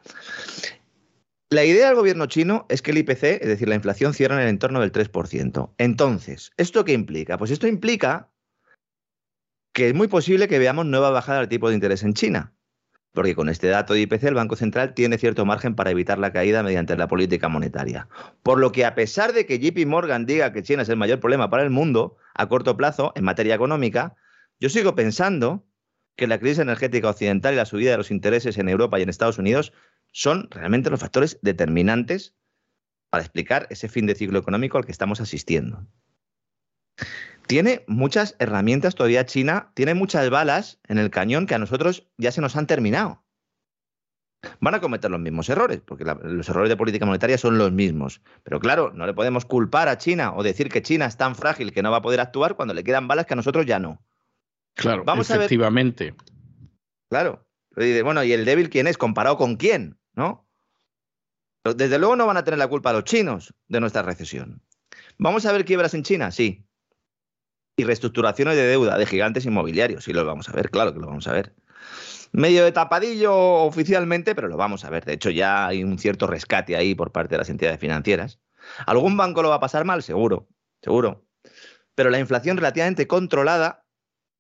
La 1.50 1.66
idea 1.66 1.88
del 1.88 1.98
gobierno 1.98 2.28
chino 2.28 2.66
es 2.70 2.82
que 2.82 2.92
el 2.92 3.00
IPC, 3.00 3.24
es 3.24 3.48
decir, 3.48 3.68
la 3.68 3.76
inflación, 3.76 4.14
cierra 4.14 4.36
en 4.36 4.44
el 4.44 4.48
entorno 4.48 4.80
del 4.80 4.94
3%. 4.94 5.74
Entonces, 5.78 6.54
¿esto 6.56 6.86
qué 6.86 6.94
implica? 6.94 7.38
Pues 7.38 7.52
esto 7.52 7.68
implica 7.68 8.32
que 9.74 9.90
es 9.90 9.94
muy 9.94 10.08
posible 10.08 10.48
que 10.48 10.60
veamos 10.60 10.86
nueva 10.86 11.10
bajada 11.10 11.40
del 11.40 11.50
tipo 11.50 11.68
de 11.68 11.76
interés 11.76 12.04
en 12.04 12.14
China. 12.14 12.54
Porque 13.14 13.36
con 13.36 13.50
este 13.50 13.68
dato 13.68 13.94
de 13.94 14.02
IPC 14.02 14.24
el 14.24 14.36
Banco 14.36 14.56
Central 14.56 14.94
tiene 14.94 15.18
cierto 15.18 15.46
margen 15.46 15.76
para 15.76 15.92
evitar 15.92 16.18
la 16.18 16.32
caída 16.32 16.64
mediante 16.64 16.96
la 16.96 17.08
política 17.08 17.50
monetaria. 17.50 18.08
Por 18.42 18.60
lo 18.60 18.72
que 18.72 18.86
a 18.86 18.96
pesar 18.96 19.34
de 19.34 19.46
que 19.46 19.60
JP 19.60 19.86
Morgan 19.86 20.26
diga 20.26 20.54
que 20.54 20.64
China 20.64 20.84
es 20.84 20.90
el 20.90 20.96
mayor 20.96 21.20
problema 21.20 21.50
para 21.50 21.64
el 21.64 21.70
mundo 21.70 22.18
a 22.34 22.48
corto 22.48 22.78
plazo 22.78 23.12
en 23.16 23.26
materia 23.26 23.56
económica, 23.56 24.16
yo 24.60 24.70
sigo 24.70 24.96
pensando 24.96 25.66
que 26.16 26.28
la 26.28 26.40
crisis 26.40 26.60
energética 26.60 27.10
occidental 27.10 27.54
y 27.54 27.58
la 27.58 27.66
subida 27.66 27.92
de 27.92 27.98
los 27.98 28.12
intereses 28.12 28.58
en 28.58 28.70
Europa 28.70 29.00
y 29.00 29.04
en 29.04 29.10
Estados 29.10 29.38
Unidos 29.38 29.74
son 30.12 30.48
realmente 30.52 30.90
los 30.90 31.00
factores 31.00 31.40
determinantes 31.42 32.36
para 33.10 33.24
explicar 33.24 33.68
ese 33.70 33.90
fin 33.90 34.06
de 34.06 34.16
ciclo 34.16 34.40
económico 34.40 34.78
al 34.78 34.86
que 34.86 34.92
estamos 34.92 35.20
asistiendo 35.20 35.86
tiene 37.48 37.84
muchas 37.88 38.36
herramientas 38.40 38.96
todavía 38.96 39.26
China, 39.26 39.72
tiene 39.74 39.94
muchas 39.94 40.30
balas 40.30 40.80
en 40.88 40.98
el 40.98 41.10
cañón 41.10 41.48
que 41.48 41.56
a 41.56 41.60
nosotros 41.60 42.08
ya 42.18 42.32
se 42.32 42.42
nos 42.42 42.56
han 42.56 42.68
terminado. 42.68 43.24
Van 44.60 44.74
a 44.74 44.82
cometer 44.82 45.12
los 45.12 45.20
mismos 45.20 45.50
errores, 45.50 45.82
porque 45.86 46.04
los 46.04 46.50
errores 46.50 46.70
de 46.70 46.78
política 46.78 47.06
monetaria 47.06 47.38
son 47.38 47.58
los 47.58 47.72
mismos. 47.72 48.22
Pero 48.44 48.60
claro, 48.60 48.92
no 48.94 49.06
le 49.06 49.14
podemos 49.14 49.46
culpar 49.46 49.88
a 49.88 49.98
China 49.98 50.34
o 50.34 50.42
decir 50.42 50.70
que 50.70 50.82
China 50.82 51.06
es 51.06 51.18
tan 51.18 51.36
frágil 51.36 51.72
que 51.72 51.84
no 51.84 51.92
va 51.92 51.98
a 51.98 52.02
poder 52.02 52.20
actuar 52.20 52.56
cuando 52.56 52.74
le 52.74 52.84
quedan 52.84 53.08
balas 53.08 53.28
que 53.28 53.34
a 53.34 53.36
nosotros 53.36 53.66
ya 53.66 53.80
no. 53.80 54.02
Claro, 54.74 55.04
Vamos 55.04 55.30
efectivamente. 55.30 56.04
A 56.08 56.12
ver... 56.12 56.16
Claro. 57.10 57.48
Bueno, 58.04 58.24
¿y 58.24 58.34
el 58.34 58.46
débil 58.46 58.70
quién 58.70 58.88
es? 58.88 58.98
¿Comparado 58.98 59.38
con 59.38 59.58
quién? 59.58 60.00
¿No? 60.14 60.48
Desde 61.64 62.00
luego 62.00 62.16
no 62.16 62.26
van 62.26 62.38
a 62.38 62.44
tener 62.44 62.58
la 62.58 62.68
culpa 62.68 62.94
los 62.94 63.04
chinos 63.04 63.54
de 63.68 63.80
nuestra 63.80 64.02
recesión. 64.02 64.64
¿Vamos 65.20 65.46
a 65.46 65.52
ver 65.52 65.66
quiebras 65.66 65.94
en 65.94 66.04
China? 66.04 66.32
Sí 66.32 66.66
y 67.76 67.84
reestructuraciones 67.84 68.56
de 68.56 68.64
deuda 68.64 68.98
de 68.98 69.06
gigantes 69.06 69.46
inmobiliarios. 69.46 70.04
Sí, 70.04 70.14
lo 70.14 70.26
vamos 70.26 70.50
a 70.50 70.54
ver, 70.54 70.70
claro 70.70 70.94
que 70.94 71.00
lo 71.00 71.08
vamos 71.08 71.28
a 71.28 71.34
ver. 71.34 71.54
Medio 72.34 72.64
de 72.64 72.72
tapadillo 72.72 73.34
oficialmente, 73.36 74.36
pero 74.36 74.48
lo 74.48 74.58
vamos 74.58 74.86
a 74.86 74.90
ver. 74.90 75.04
De 75.04 75.14
hecho, 75.14 75.30
ya 75.30 75.68
hay 75.68 75.84
un 75.84 75.98
cierto 75.98 76.28
rescate 76.28 76.76
ahí 76.76 76.96
por 76.96 77.12
parte 77.12 77.36
de 77.36 77.40
las 77.40 77.50
entidades 77.50 77.80
financieras. 77.80 78.40
¿Algún 78.86 79.18
banco 79.18 79.42
lo 79.42 79.50
va 79.50 79.56
a 79.56 79.60
pasar 79.60 79.86
mal? 79.86 80.04
Seguro, 80.04 80.48
seguro. 80.82 81.26
Pero 81.96 82.10
la 82.10 82.20
inflación 82.20 82.58
relativamente 82.58 83.08
controlada 83.08 83.84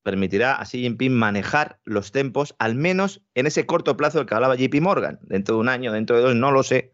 permitirá 0.03 0.55
a 0.55 0.65
Xi 0.65 0.79
Jinping 0.81 1.13
manejar 1.13 1.79
los 1.83 2.11
tempos, 2.11 2.55
al 2.59 2.75
menos 2.75 3.21
en 3.35 3.45
ese 3.45 3.65
corto 3.65 3.97
plazo 3.97 4.17
del 4.17 4.27
que 4.27 4.35
hablaba 4.35 4.55
JP 4.55 4.81
Morgan. 4.81 5.19
Dentro 5.23 5.55
de 5.55 5.61
un 5.61 5.69
año, 5.69 5.91
dentro 5.91 6.15
de 6.15 6.23
dos, 6.23 6.35
no 6.35 6.51
lo 6.51 6.63
sé. 6.63 6.91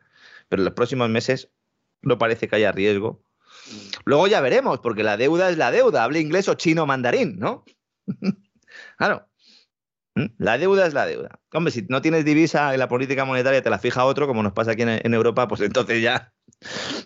pero 0.49 0.61
en 0.61 0.65
los 0.65 0.73
próximos 0.73 1.09
meses 1.09 1.51
no 2.01 2.17
parece 2.17 2.47
que 2.47 2.55
haya 2.57 2.71
riesgo. 2.71 3.23
Luego 4.05 4.27
ya 4.27 4.41
veremos, 4.41 4.79
porque 4.79 5.03
la 5.03 5.17
deuda 5.17 5.49
es 5.49 5.57
la 5.57 5.71
deuda, 5.71 6.03
hable 6.03 6.19
inglés 6.19 6.47
o 6.49 6.55
chino 6.55 6.85
mandarín, 6.85 7.37
¿no? 7.39 7.65
claro. 8.97 9.27
¿Mm? 10.15 10.25
La 10.37 10.57
deuda 10.57 10.87
es 10.87 10.93
la 10.93 11.05
deuda. 11.05 11.39
Hombre, 11.53 11.71
si 11.71 11.85
no 11.89 12.01
tienes 12.01 12.25
divisa 12.25 12.73
y 12.73 12.77
la 12.77 12.87
política 12.87 13.25
monetaria 13.25 13.61
te 13.61 13.69
la 13.69 13.79
fija 13.79 14.05
otro, 14.05 14.27
como 14.27 14.43
nos 14.43 14.53
pasa 14.53 14.71
aquí 14.71 14.83
en, 14.83 15.13
Europa, 15.13 15.47
pues 15.47 15.61
entonces 15.61 16.01
ya, 16.01 16.33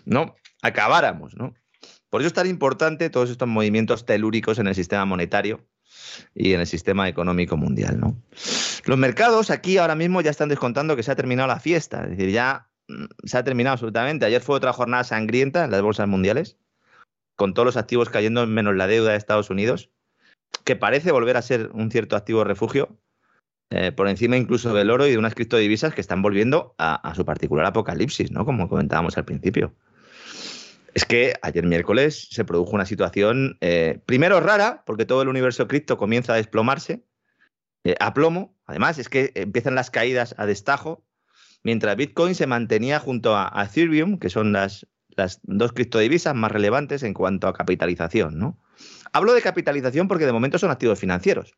¿no? 0.04 0.34
Acabáramos, 0.62 1.36
¿no? 1.36 1.54
Por 2.08 2.20
eso 2.20 2.28
es 2.28 2.34
tan 2.34 2.46
importante 2.46 3.10
todos 3.10 3.30
estos 3.30 3.48
movimientos 3.48 4.04
telúricos 4.04 4.58
en 4.58 4.66
el 4.66 4.74
sistema 4.74 5.04
monetario 5.04 5.66
y 6.34 6.52
en 6.52 6.60
el 6.60 6.66
sistema 6.66 7.08
económico 7.08 7.56
mundial, 7.56 7.98
¿no? 7.98 8.22
Los 8.84 8.98
mercados 8.98 9.50
aquí 9.50 9.78
ahora 9.78 9.94
mismo 9.94 10.20
ya 10.20 10.30
están 10.30 10.48
descontando 10.48 10.96
que 10.96 11.02
se 11.02 11.10
ha 11.10 11.16
terminado 11.16 11.48
la 11.48 11.60
fiesta, 11.60 12.04
es 12.04 12.10
decir, 12.10 12.30
ya 12.30 12.71
se 13.24 13.38
ha 13.38 13.44
terminado 13.44 13.74
absolutamente. 13.74 14.26
Ayer 14.26 14.40
fue 14.40 14.56
otra 14.56 14.72
jornada 14.72 15.04
sangrienta 15.04 15.64
en 15.64 15.70
las 15.70 15.82
bolsas 15.82 16.08
mundiales, 16.08 16.58
con 17.36 17.54
todos 17.54 17.66
los 17.66 17.76
activos 17.76 18.10
cayendo 18.10 18.46
menos 18.46 18.76
la 18.76 18.86
deuda 18.86 19.12
de 19.12 19.16
Estados 19.16 19.50
Unidos, 19.50 19.90
que 20.64 20.76
parece 20.76 21.12
volver 21.12 21.36
a 21.36 21.42
ser 21.42 21.70
un 21.72 21.90
cierto 21.90 22.16
activo 22.16 22.44
refugio, 22.44 22.98
eh, 23.70 23.90
por 23.90 24.06
encima 24.08 24.36
incluso 24.36 24.74
del 24.74 24.90
oro 24.90 25.06
y 25.06 25.12
de 25.12 25.18
unas 25.18 25.34
criptodivisas 25.34 25.94
que 25.94 26.02
están 26.02 26.20
volviendo 26.20 26.74
a, 26.78 27.14
su 27.14 27.24
particular 27.24 27.64
apocalipsis, 27.64 28.30
¿no? 28.30 28.44
Como 28.44 28.68
comentábamos 28.68 29.16
al 29.16 29.24
principio. 29.24 29.74
Es 30.92 31.06
que 31.06 31.34
ayer 31.40 31.64
miércoles 31.64 32.28
se 32.30 32.44
produjo 32.44 32.72
una 32.72 32.84
situación, 32.84 33.56
eh, 33.62 33.98
primero 34.04 34.40
rara, 34.40 34.82
porque 34.84 35.06
todo 35.06 35.22
el 35.22 35.28
universo 35.28 35.68
cripto 35.68 35.96
comienza 35.96 36.34
a 36.34 36.36
desplomarse, 36.36 37.02
eh, 37.84 37.94
a 37.98 38.12
plomo. 38.12 38.54
Además, 38.66 38.98
es 38.98 39.08
que 39.08 39.32
empiezan 39.34 39.74
las 39.74 39.90
caídas 39.90 40.34
a 40.36 40.44
destajo, 40.44 41.02
mientras 41.62 41.96
Bitcoin 41.96 42.34
se 42.34 42.46
mantenía 42.46 42.98
junto 42.98 43.36
a, 43.36 43.52
Ethereum, 43.64 44.18
que 44.18 44.30
son 44.30 44.52
las, 44.52 44.86
las 45.08 45.40
dos 45.42 45.72
criptodivisas 45.72 46.34
más 46.34 46.52
relevantes 46.52 47.02
en 47.02 47.14
cuanto 47.14 47.48
a 47.48 47.54
capitalización. 47.54 48.38
¿no? 48.38 48.58
Hablo 49.12 49.34
de 49.34 49.42
capitalización 49.42 50.08
porque 50.08 50.26
de 50.26 50.32
momento 50.32 50.58
son 50.58 50.70
activos 50.70 50.98
financieros 50.98 51.54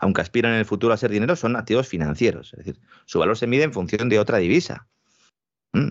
aunque 0.00 0.20
aspiran 0.20 0.52
en 0.52 0.58
el 0.58 0.64
futuro 0.64 0.94
a 0.94 0.96
ser 0.96 1.10
dinero, 1.10 1.36
son 1.36 1.56
activos 1.56 1.88
financieros. 1.88 2.52
Es 2.52 2.58
decir, 2.58 2.80
su 3.04 3.18
valor 3.18 3.36
se 3.36 3.46
mide 3.46 3.64
en 3.64 3.72
función 3.72 4.08
de 4.08 4.18
otra 4.18 4.38
divisa. 4.38 4.88
Mm, 5.72 5.88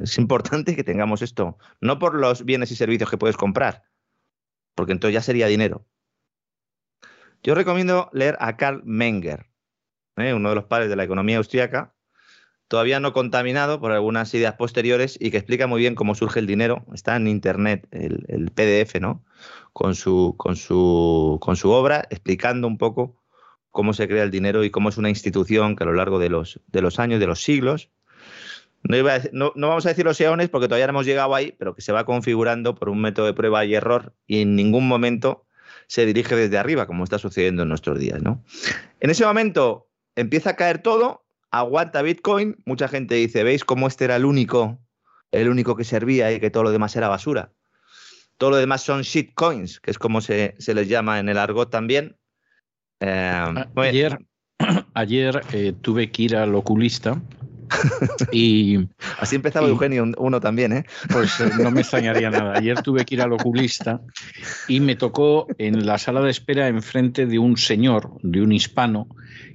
es 0.00 0.18
importante 0.18 0.76
que 0.76 0.84
tengamos 0.84 1.22
esto, 1.22 1.58
no 1.80 1.98
por 1.98 2.14
los 2.14 2.44
bienes 2.44 2.70
y 2.70 2.76
servicios 2.76 3.10
que 3.10 3.18
puedes 3.18 3.36
comprar, 3.36 3.84
porque 4.74 4.92
entonces 4.92 5.14
ya 5.14 5.22
sería 5.22 5.46
dinero. 5.46 5.86
Yo 7.42 7.54
recomiendo 7.54 8.10
leer 8.12 8.36
a 8.40 8.56
Karl 8.56 8.82
Menger, 8.84 9.46
¿eh? 10.16 10.34
uno 10.34 10.48
de 10.48 10.54
los 10.54 10.64
padres 10.64 10.88
de 10.88 10.96
la 10.96 11.04
economía 11.04 11.38
austríaca, 11.38 11.94
todavía 12.68 13.00
no 13.00 13.12
contaminado 13.12 13.80
por 13.80 13.92
algunas 13.92 14.32
ideas 14.34 14.54
posteriores 14.54 15.16
y 15.20 15.30
que 15.30 15.38
explica 15.38 15.66
muy 15.66 15.80
bien 15.80 15.94
cómo 15.94 16.14
surge 16.14 16.40
el 16.40 16.46
dinero. 16.46 16.84
Está 16.92 17.16
en 17.16 17.28
internet 17.28 17.86
el, 17.90 18.50
PDF, 18.50 19.00
¿no? 19.00 19.24
Con 19.72 19.94
su, 19.94 20.34
con, 20.36 20.56
su, 20.56 21.38
con 21.40 21.56
su 21.56 21.70
obra, 21.70 22.06
explicando 22.10 22.66
un 22.66 22.78
poco 22.78 23.22
cómo 23.70 23.92
se 23.92 24.08
crea 24.08 24.22
el 24.22 24.30
dinero 24.30 24.64
y 24.64 24.70
cómo 24.70 24.88
es 24.88 24.96
una 24.96 25.10
institución 25.10 25.76
que 25.76 25.84
a 25.84 25.86
lo 25.86 25.92
largo 25.92 26.18
de 26.18 26.30
los, 26.30 26.58
años, 26.98 27.20
de 27.20 27.26
los 27.26 27.42
siglos, 27.42 27.90
no, 28.82 28.96
no, 29.32 29.52
no, 29.54 29.68
vamos 29.68 29.84
a 29.84 29.90
decir 29.90 30.04
los 30.04 30.20
eones 30.20 30.48
porque 30.48 30.68
todavía 30.68 30.86
no 30.86 30.92
hemos 30.92 31.06
llegado 31.06 31.34
ahí, 31.34 31.54
pero 31.58 31.74
que 31.74 31.82
se 31.82 31.92
va 31.92 32.06
configurando 32.06 32.74
por 32.74 32.88
un 32.88 33.00
método 33.00 33.26
de 33.26 33.34
prueba 33.34 33.64
y 33.64 33.74
error 33.74 34.14
y 34.26 34.42
en 34.42 34.56
ningún 34.56 34.88
momento 34.88 35.44
se 35.88 36.06
dirige 36.06 36.36
desde 36.36 36.58
arriba, 36.58 36.86
como 36.86 37.04
está 37.04 37.18
sucediendo 37.18 37.62
en 37.62 37.68
nuestros 37.68 37.98
días. 37.98 38.22
¿no? 38.22 38.42
En 39.00 39.10
ese 39.10 39.26
momento 39.26 39.88
empieza 40.14 40.50
a 40.50 40.56
caer 40.56 40.78
todo 40.78 41.25
aguanta 41.50 42.02
Bitcoin, 42.02 42.56
mucha 42.64 42.88
gente 42.88 43.14
dice, 43.14 43.42
¿veis 43.42 43.64
cómo 43.64 43.86
este 43.86 44.04
era 44.04 44.16
el 44.16 44.24
único, 44.24 44.78
el 45.32 45.48
único 45.48 45.76
que 45.76 45.84
servía 45.84 46.32
y 46.32 46.40
que 46.40 46.50
todo 46.50 46.64
lo 46.64 46.70
demás 46.70 46.96
era 46.96 47.08
basura? 47.08 47.52
Todo 48.38 48.50
lo 48.50 48.56
demás 48.56 48.82
son 48.82 49.02
shitcoins, 49.02 49.80
que 49.80 49.90
es 49.90 49.98
como 49.98 50.20
se, 50.20 50.54
les 50.58 50.88
llama 50.88 51.18
en 51.18 51.28
el 51.28 51.38
argot 51.38 51.70
también. 51.70 52.16
Eh, 53.00 53.64
ayer 53.76 54.18
ayer 54.94 55.42
eh, 55.52 55.74
tuve 55.80 56.10
que 56.10 56.22
ir 56.22 56.36
al 56.36 56.54
oculista 56.54 57.20
y 58.32 58.88
así 59.18 59.36
empezaba 59.36 59.68
Eugenio 59.68 60.06
uno 60.18 60.40
también, 60.40 60.72
¿eh? 60.72 60.84
Pues 61.10 61.40
eh, 61.40 61.50
no 61.60 61.70
me 61.70 61.80
extrañaría 61.80 62.30
nada. 62.30 62.54
Ayer 62.56 62.82
tuve 62.82 63.04
que 63.04 63.14
ir 63.16 63.22
al 63.22 63.32
oculista 63.32 64.00
y 64.68 64.80
me 64.80 64.96
tocó 64.96 65.46
en 65.58 65.86
la 65.86 65.98
sala 65.98 66.20
de 66.20 66.30
espera 66.30 66.68
enfrente 66.68 67.26
de 67.26 67.38
un 67.38 67.56
señor, 67.56 68.10
de 68.22 68.42
un 68.42 68.52
hispano, 68.52 69.08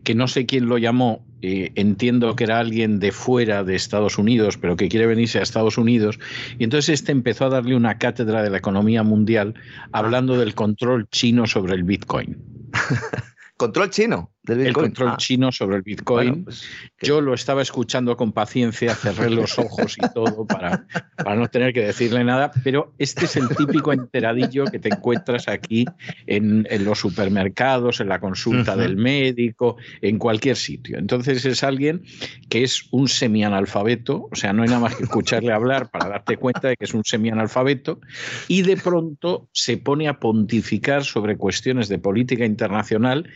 que 0.03 0.15
no 0.15 0.27
sé 0.27 0.45
quién 0.45 0.67
lo 0.67 0.77
llamó, 0.77 1.25
eh, 1.41 1.71
entiendo 1.75 2.35
que 2.35 2.43
era 2.43 2.59
alguien 2.59 2.99
de 2.99 3.11
fuera 3.11 3.63
de 3.63 3.75
Estados 3.75 4.17
Unidos, 4.17 4.57
pero 4.57 4.75
que 4.75 4.89
quiere 4.89 5.07
venirse 5.07 5.39
a 5.39 5.43
Estados 5.43 5.77
Unidos, 5.77 6.19
y 6.57 6.63
entonces 6.63 7.01
este 7.01 7.11
empezó 7.11 7.45
a 7.45 7.49
darle 7.49 7.75
una 7.75 7.97
cátedra 7.97 8.43
de 8.43 8.49
la 8.49 8.57
economía 8.57 9.03
mundial 9.03 9.55
hablando 9.91 10.37
del 10.37 10.55
control 10.55 11.07
chino 11.09 11.47
sobre 11.47 11.75
el 11.75 11.83
Bitcoin. 11.83 12.37
Control 13.57 13.89
chino 13.91 14.30
del 14.43 14.57
Bitcoin. 14.57 14.67
El 14.67 14.73
control 14.73 15.09
ah. 15.09 15.17
chino 15.17 15.51
sobre 15.51 15.77
el 15.77 15.81
Bitcoin. 15.83 16.43
Pues, 16.45 16.63
Yo 17.01 17.21
lo 17.21 17.33
estaba 17.33 17.61
escuchando 17.61 18.17
con 18.17 18.31
paciencia, 18.31 18.95
cerré 18.95 19.29
los 19.29 19.59
ojos 19.59 19.97
y 19.97 20.13
todo 20.13 20.45
para, 20.45 20.85
para 21.15 21.35
no 21.35 21.47
tener 21.47 21.73
que 21.73 21.81
decirle 21.81 22.23
nada, 22.23 22.51
pero 22.63 22.93
este 22.97 23.25
es 23.25 23.35
el 23.35 23.49
típico 23.49 23.93
enteradillo 23.93 24.65
que 24.65 24.79
te 24.79 24.89
encuentras 24.89 25.47
aquí 25.47 25.85
en, 26.25 26.65
los 26.83 26.99
supermercados, 26.99 27.99
en 27.99 28.09
la 28.09 28.19
consulta 28.19 28.75
del 28.75 28.97
médico, 28.97 29.77
en 30.01 30.17
cualquier 30.17 30.55
sitio. 30.55 30.97
Entonces 30.97 31.45
es 31.45 31.63
alguien 31.63 32.03
que 32.49 32.63
es 32.63 32.87
un 32.91 33.07
semianalfabeto, 33.07 34.27
o 34.31 34.35
sea, 34.35 34.53
no 34.53 34.63
hay 34.63 34.69
nada 34.69 34.81
más 34.81 34.95
que 34.95 35.03
escucharle 35.03 35.53
hablar 35.53 35.91
para 35.91 36.09
darte 36.09 36.37
cuenta 36.37 36.69
de 36.69 36.77
que 36.77 36.85
es 36.85 36.93
un 36.93 37.03
semianalfabeto, 37.03 37.99
y 38.47 38.63
de 38.63 38.77
pronto 38.77 39.49
se 39.51 39.77
pone 39.77 40.07
a 40.07 40.19
pontificar 40.19 41.03
sobre 41.03 41.37
cuestiones 41.37 41.89
de 41.89 41.99
política 41.99 42.45
internacional. 42.45 43.29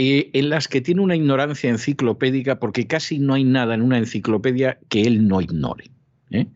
Eh, 0.00 0.30
en 0.32 0.48
las 0.48 0.68
que 0.68 0.80
tiene 0.80 1.00
una 1.00 1.16
ignorancia 1.16 1.68
enciclopédica, 1.68 2.60
porque 2.60 2.86
casi 2.86 3.18
no 3.18 3.34
hay 3.34 3.42
nada 3.42 3.74
en 3.74 3.82
una 3.82 3.98
enciclopedia 3.98 4.78
que 4.88 5.02
él 5.02 5.26
no 5.26 5.40
ignore. 5.40 5.90
¿eh? 6.30 6.46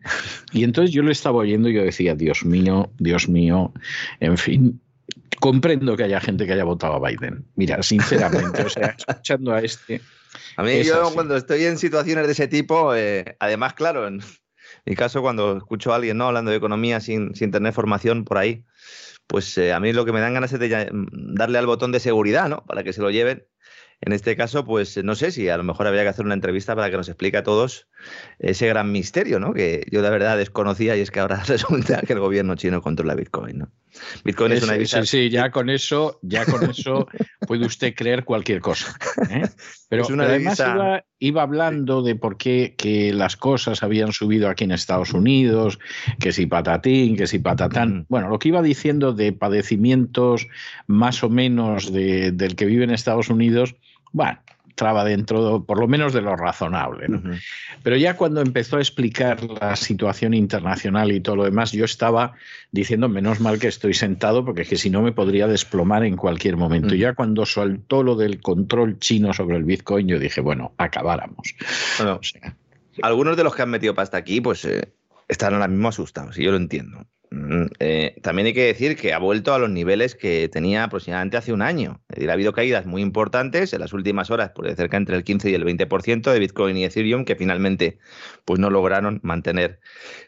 Y 0.53 0.63
entonces 0.63 0.95
yo 0.95 1.03
lo 1.03 1.11
estaba 1.11 1.39
oyendo 1.39 1.67
y 1.67 1.73
yo 1.73 1.83
decía, 1.83 2.15
Dios 2.15 2.45
mío, 2.45 2.89
Dios 2.99 3.27
mío, 3.27 3.73
en 4.21 4.37
fin, 4.37 4.79
comprendo 5.41 5.97
que 5.97 6.05
haya 6.05 6.21
gente 6.21 6.45
que 6.45 6.53
haya 6.53 6.63
votado 6.63 6.93
a 6.93 7.09
Biden. 7.09 7.43
Mira, 7.57 7.83
sinceramente, 7.83 8.63
o 8.63 8.69
sea, 8.69 8.95
escuchando 9.07 9.51
a 9.51 9.59
este. 9.59 9.99
A 10.55 10.63
mí, 10.63 10.81
yo 10.85 11.11
cuando 11.13 11.35
estoy 11.35 11.65
en 11.65 11.77
situaciones 11.77 12.25
de 12.27 12.31
ese 12.31 12.47
tipo, 12.47 12.95
eh, 12.95 13.35
además, 13.41 13.73
claro, 13.73 14.07
en 14.07 14.21
mi 14.85 14.95
caso, 14.95 15.21
cuando 15.21 15.57
escucho 15.57 15.91
a 15.91 15.97
alguien 15.97 16.15
¿no? 16.15 16.27
hablando 16.27 16.51
de 16.51 16.55
economía 16.55 17.01
sin, 17.01 17.35
sin 17.35 17.51
tener 17.51 17.73
formación 17.73 18.23
por 18.23 18.37
ahí, 18.37 18.63
pues 19.33 19.57
eh, 19.57 19.73
a 19.73 19.79
mí 19.79 19.93
lo 19.93 20.05
que 20.05 20.11
me 20.11 20.19
dan 20.19 20.35
ganas 20.35 20.53
es 20.53 20.59
de 20.59 20.91
darle 20.91 21.57
al 21.57 21.65
botón 21.65 21.91
de 21.91 21.99
seguridad, 21.99 22.49
¿no? 22.49 22.63
Para 22.67 22.83
que 22.83 22.93
se 22.93 23.01
lo 23.01 23.09
lleven. 23.09 23.47
En 23.99 24.13
este 24.13 24.35
caso, 24.35 24.63
pues 24.63 25.03
no 25.03 25.15
sé 25.15 25.31
si 25.31 25.49
a 25.49 25.57
lo 25.57 25.63
mejor 25.63 25.87
habría 25.87 26.03
que 26.03 26.09
hacer 26.09 26.23
una 26.23 26.35
entrevista 26.35 26.75
para 26.75 26.91
que 26.91 26.97
nos 26.97 27.09
explique 27.09 27.37
a 27.37 27.41
todos 27.41 27.87
ese 28.37 28.67
gran 28.67 28.91
misterio, 28.91 29.39
¿no? 29.39 29.55
Que 29.55 29.87
yo 29.91 30.03
de 30.03 30.09
verdad 30.11 30.37
desconocía 30.37 30.95
y 30.95 31.01
es 31.01 31.09
que 31.09 31.19
ahora 31.19 31.41
resulta 31.47 32.03
que 32.03 32.13
el 32.13 32.19
gobierno 32.19 32.53
chino 32.53 32.79
controla 32.83 33.15
Bitcoin, 33.15 33.57
¿no? 33.57 33.71
Bitcoin 34.23 34.51
es, 34.51 34.61
una 34.61 34.73
divisa. 34.73 35.01
Sí, 35.01 35.07
sí, 35.07 35.29
ya 35.31 35.49
con 35.49 35.71
eso, 35.71 36.19
ya 36.21 36.45
con 36.45 36.69
eso 36.69 37.07
puede 37.47 37.65
usted 37.65 37.95
creer 37.95 38.25
cualquier 38.25 38.61
cosa. 38.61 38.95
¿eh? 39.31 39.49
Pero, 39.89 40.05
además 40.21 40.61
iba, 41.23 41.41
hablando 41.41 42.01
de 42.01 42.15
por 42.15 42.35
qué 42.35 42.75
que 42.77 43.13
las 43.13 43.37
cosas 43.37 43.81
habían 43.81 44.11
subido 44.11 44.49
aquí 44.49 44.65
en 44.65 44.71
Estados 44.71 45.13
Unidos, 45.13 45.79
que 46.19 46.33
si 46.33 46.47
patatín, 46.47 47.15
que 47.15 47.27
si 47.27 47.39
patatán. 47.39 48.05
Bueno, 48.09 48.27
lo 48.27 48.39
que 48.39 48.49
iba 48.49 48.61
diciendo 48.61 49.13
de 49.13 49.31
padecimientos 49.31 50.47
más 50.85 51.23
o 51.23 51.29
menos 51.29 51.93
del 51.93 52.55
que 52.57 52.65
vive 52.65 52.83
en 52.83 52.91
Estados 52.91 53.29
Unidos, 53.29 53.75
bueno, 54.11 54.39
traba 54.75 55.03
dentro, 55.03 55.63
por 55.63 55.79
lo 55.79 55.87
menos, 55.87 56.13
de 56.13 56.21
lo 56.21 56.35
razonable. 56.35 57.07
Pero 57.83 57.97
ya 57.97 58.15
cuando 58.15 58.41
empezó 58.41 58.77
a 58.77 58.79
explicar 58.79 59.43
la 59.43 59.75
situación 59.75 60.33
internacional 60.33 61.11
y 61.11 61.19
todo 61.19 61.37
lo 61.37 61.43
demás, 61.45 61.71
yo 61.71 61.85
estaba 61.85 62.33
diciendo, 62.71 63.09
menos 63.09 63.39
mal 63.39 63.59
que 63.59 63.67
estoy 63.67 63.93
sentado, 63.93 64.45
porque 64.45 64.63
es 64.63 64.69
que 64.69 64.77
si 64.77 64.89
no 64.89 65.01
me 65.01 65.11
podría 65.11 65.47
desplomar 65.47 66.03
en 66.03 66.15
cualquier 66.15 66.57
momento. 66.57 66.95
Ya 66.95 67.13
cuando 67.13 67.45
soltó 67.45 68.03
lo 68.03 68.15
del 68.15 68.41
control 68.41 68.99
chino 68.99 69.33
sobre 69.33 69.57
el 69.57 69.63
Bitcoin, 69.63 70.07
yo 70.07 70.19
dije, 70.19 70.41
bueno, 70.41 70.73
acabáramos. 70.77 71.53
algunos 73.01 73.37
de 73.37 73.43
los 73.43 73.55
que 73.55 73.61
han 73.61 73.69
metido 73.69 73.95
pasta 73.95 74.17
aquí, 74.17 74.41
pues 74.41 74.65
eh, 74.65 74.93
están 75.27 75.53
ahora 75.53 75.67
mismo 75.67 75.89
asustados, 75.89 76.37
y 76.37 76.43
yo 76.43 76.51
lo 76.51 76.57
entiendo. 76.57 77.05
Mm, 77.35 77.65
eh, 77.79 78.15
también 78.21 78.45
hay 78.45 78.53
que 78.53 78.65
decir 78.65 78.95
que 78.95 79.11
ha 79.11 79.17
vuelto 79.17 79.55
a 79.55 79.57
los 79.57 79.67
niveles 79.67 80.13
que 80.13 80.49
tenía 80.49 80.83
aproximadamente 80.83 81.35
hace 81.35 81.51
un 81.51 81.63
año. 81.63 81.99
Es 82.09 82.17
decir, 82.17 82.29
ha 82.29 82.33
habido 82.33 82.53
caídas 82.53 82.85
muy 82.85 83.01
importantes 83.01 83.73
en 83.73 83.79
las 83.79 83.91
últimas 83.91 84.29
horas, 84.29 84.51
por 84.51 84.71
cerca 84.75 84.97
entre 84.97 85.15
el 85.15 85.23
15 85.23 85.49
y 85.49 85.55
el 85.55 85.65
20% 85.65 86.31
de 86.31 86.39
Bitcoin 86.39 86.77
y 86.77 86.83
Ethereum, 86.85 87.25
que 87.25 87.35
finalmente 87.35 87.97
pues, 88.45 88.59
no 88.59 88.69
lograron 88.69 89.19
mantener 89.23 89.79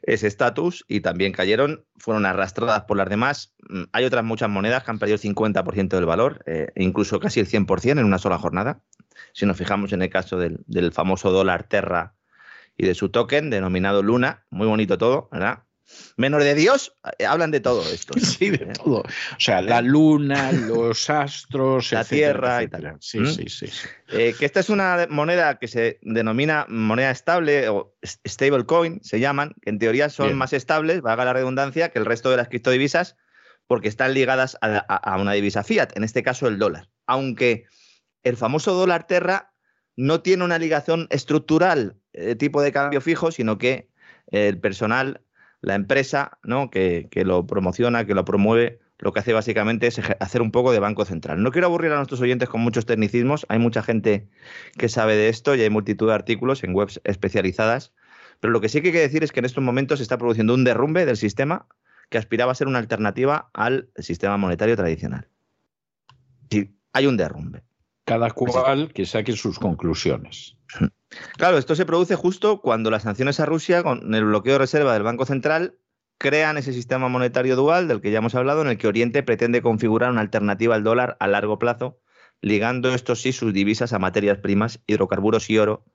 ese 0.02 0.26
estatus 0.26 0.84
y 0.88 1.02
también 1.02 1.32
cayeron, 1.32 1.86
fueron 1.98 2.26
arrastradas 2.26 2.86
por 2.86 2.98
las 2.98 3.08
demás. 3.08 3.54
Mm, 3.70 3.84
hay 3.92 4.06
otras 4.06 4.24
muchas 4.24 4.50
monedas 4.50 4.84
que 4.84 4.90
han 4.90 4.98
perdido 4.98 5.20
el 5.22 5.22
50% 5.22 5.90
del 5.90 6.08
valor, 6.08 6.44
eh, 6.48 6.70
incluso 6.76 7.20
casi 7.20 7.40
el 7.40 7.46
100% 7.46 8.00
en 8.00 8.06
una 8.06 8.18
sola 8.18 8.40
jornada. 8.40 8.82
Si 9.34 9.46
nos 9.46 9.58
fijamos 9.58 9.94
en 9.94 10.02
el 10.02 10.10
caso 10.10 10.40
del, 10.40 10.64
del 10.66 10.92
famoso 10.92 11.32
dólar 11.32 11.68
Terra 11.68 12.16
y 12.78 12.88
de 12.88 12.96
su 12.96 13.10
token 13.10 13.52
denominado 13.52 14.02
Luna. 14.02 14.44
Muy 14.50 14.66
bonito 14.66 14.98
todo, 14.98 15.30
¿verdad? 15.32 15.65
Menor 16.18 16.44
de 16.44 16.56
Dios, 16.56 16.94
eh, 17.18 17.26
hablan 17.26 17.52
de 17.52 17.60
todo 17.60 17.82
esto. 17.82 18.14
Sí, 18.20 18.50
de 18.50 18.66
todo. 18.68 19.00
O 19.00 19.40
sea, 19.40 19.62
la 19.62 19.82
luna, 19.82 20.52
los 20.52 21.10
astros, 21.10 21.92
la 21.92 22.04
tierra 22.04 22.64
y 22.64 22.68
tal. 22.68 22.98
Sí, 23.00 23.20
¿Mm? 23.20 23.28
sí, 23.28 23.50
sí. 23.50 23.68
Eh, 24.10 24.34
que 24.38 24.46
esta 24.46 24.60
es 24.60 24.70
una 24.70 25.08
moneda 25.10 25.58
que 25.58 25.68
se 25.68 26.00
denomina 26.02 26.66
moneda 26.70 27.12
estable 27.12 27.70
o 27.70 27.96
stable 28.26 28.66
coin, 28.66 29.00
se 29.04 29.20
llaman, 29.20 29.56
que 29.62 29.70
en 29.70 29.80
teoría 29.80 30.10
son 30.10 30.36
más 30.36 30.54
estables, 30.54 31.02
valga 31.02 31.26
la 31.26 31.34
redundancia, 31.34 31.90
que 31.90 32.00
el 32.00 32.06
resto 32.06 32.30
de 32.32 32.38
las 32.38 32.50
criptodivisas, 32.50 33.16
porque 33.68 33.88
están 33.88 34.14
ligadas 34.14 34.58
a, 34.62 35.18
una 35.20 35.34
divisa 35.34 35.64
fiat, 35.64 35.96
en 35.96 36.04
este 36.04 36.24
caso 36.24 36.48
el 36.48 36.60
dólar. 36.60 36.90
Aunque 37.08 37.66
el 38.24 38.38
famoso 38.38 38.74
dólar 38.74 39.08
terra 39.08 39.54
no 39.96 40.22
tiene 40.22 40.44
una 40.44 40.60
ligación 40.60 41.08
estructural 41.10 41.98
de 42.14 42.32
eh, 42.32 42.36
tipo 42.36 42.62
de 42.62 42.72
cambio 42.72 43.02
fijo, 43.02 43.32
sino 43.32 43.58
que 43.58 43.90
el 44.28 44.60
personal 44.60 45.22
la 45.66 45.74
empresa 45.74 46.38
¿no? 46.44 46.70
que, 46.70 47.10
lo 47.26 47.48
promociona, 47.48 48.06
que 48.06 48.14
lo 48.14 48.24
promueve, 48.24 48.80
lo 49.00 49.12
que 49.12 49.20
hace 49.20 49.34
básicamente 49.34 49.88
es 49.88 50.00
hacer 50.20 50.44
un 50.44 50.52
poco 50.52 50.72
de 50.72 50.80
banco 50.80 51.06
central. 51.06 51.42
No 51.42 51.52
quiero 51.52 51.68
aburrir 51.68 51.92
a 51.92 51.98
nuestros 51.98 52.22
oyentes 52.22 52.50
con 52.50 52.62
muchos 52.62 52.86
tecnicismos, 52.86 53.48
hay 53.50 53.58
mucha 53.58 53.82
gente 53.82 54.30
que 54.78 54.90
sabe 54.90 55.16
de 55.16 55.30
esto 55.30 55.56
y 55.56 55.62
hay 55.62 55.70
multitud 55.72 56.08
de 56.08 56.14
artículos 56.14 56.64
en 56.64 56.76
webs 56.76 57.02
especializadas, 57.04 57.94
pero 58.40 58.54
lo 58.54 58.62
que 58.62 58.70
sí 58.70 58.82
que 58.82 58.90
hay 58.90 58.94
que 58.94 59.00
decir 59.00 59.24
es 59.24 59.32
que 59.32 59.40
en 59.40 59.46
estos 59.46 59.64
momentos 59.64 60.00
se 60.00 60.04
está 60.04 60.20
produciendo 60.20 60.54
un 60.54 60.64
derrumbe 60.64 61.04
del 61.06 61.18
sistema 61.18 61.68
que 62.10 62.20
aspiraba 62.20 62.52
a 62.52 62.56
ser 62.56 62.68
una 62.68 62.78
alternativa 62.78 63.50
al 63.54 63.90
sistema 63.98 64.38
monetario 64.38 64.76
tradicional. 64.76 65.28
Sí, 66.52 66.78
hay 66.94 67.08
un 67.08 67.18
derrumbe. 67.18 67.64
Cada 68.06 68.30
cual 68.30 68.94
que 68.94 69.08
saque 69.08 69.32
sus 69.32 69.58
conclusiones. 69.58 70.56
Claro, 71.38 71.58
esto 71.58 71.76
se 71.76 71.86
produce 71.86 72.16
justo 72.16 72.62
cuando 72.62 72.92
las 72.92 73.04
sanciones 73.04 73.40
a 73.40 73.46
Rusia, 73.46 73.84
con 73.84 74.14
el 74.14 74.26
bloqueo 74.26 74.54
de 74.54 74.60
reserva 74.60 74.94
del 74.94 75.04
Banco 75.04 75.26
Central, 75.26 75.78
crean 76.18 76.58
ese 76.58 76.74
sistema 76.74 77.10
monetario 77.10 77.56
dual 77.56 77.88
del 77.88 78.02
que 78.02 78.12
ya 78.12 78.20
hemos 78.20 78.36
hablado, 78.36 78.62
en 78.62 78.70
el 78.70 78.78
que 78.78 78.88
Oriente 78.88 79.24
pretende 79.24 79.62
configurar 79.62 80.12
una 80.12 80.22
alternativa 80.22 80.76
al 80.76 80.84
dólar 80.84 81.18
a 81.20 81.28
largo 81.28 81.60
plazo, 81.60 82.00
ligando 82.42 82.94
estos 82.94 83.22
sí 83.22 83.32
sus 83.32 83.54
divisas 83.54 83.94
a 83.94 84.00
materias 84.00 84.38
primas, 84.40 84.80
hidrocarburos 84.88 85.50
y 85.50 85.58
oro, 85.58 85.86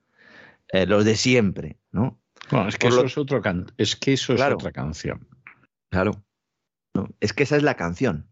eh, 0.69 0.87
los 0.87 1.05
de 1.05 1.17
siempre, 1.17 1.79
¿no? 1.91 2.21
Bueno, 2.51 2.69
es 2.69 2.77
que 2.77 2.89
eso, 2.89 3.05
es, 3.05 3.17
otro 3.17 3.43
es, 3.77 3.97
que 3.97 4.13
eso 4.15 4.35
es 4.35 4.41
otra 4.41 4.73
canción. 4.73 5.27
Claro. 5.91 6.25
es 7.21 7.33
que 7.33 7.45
esa 7.45 7.57
es 7.57 7.63
la 7.63 7.77
canción. 7.77 8.27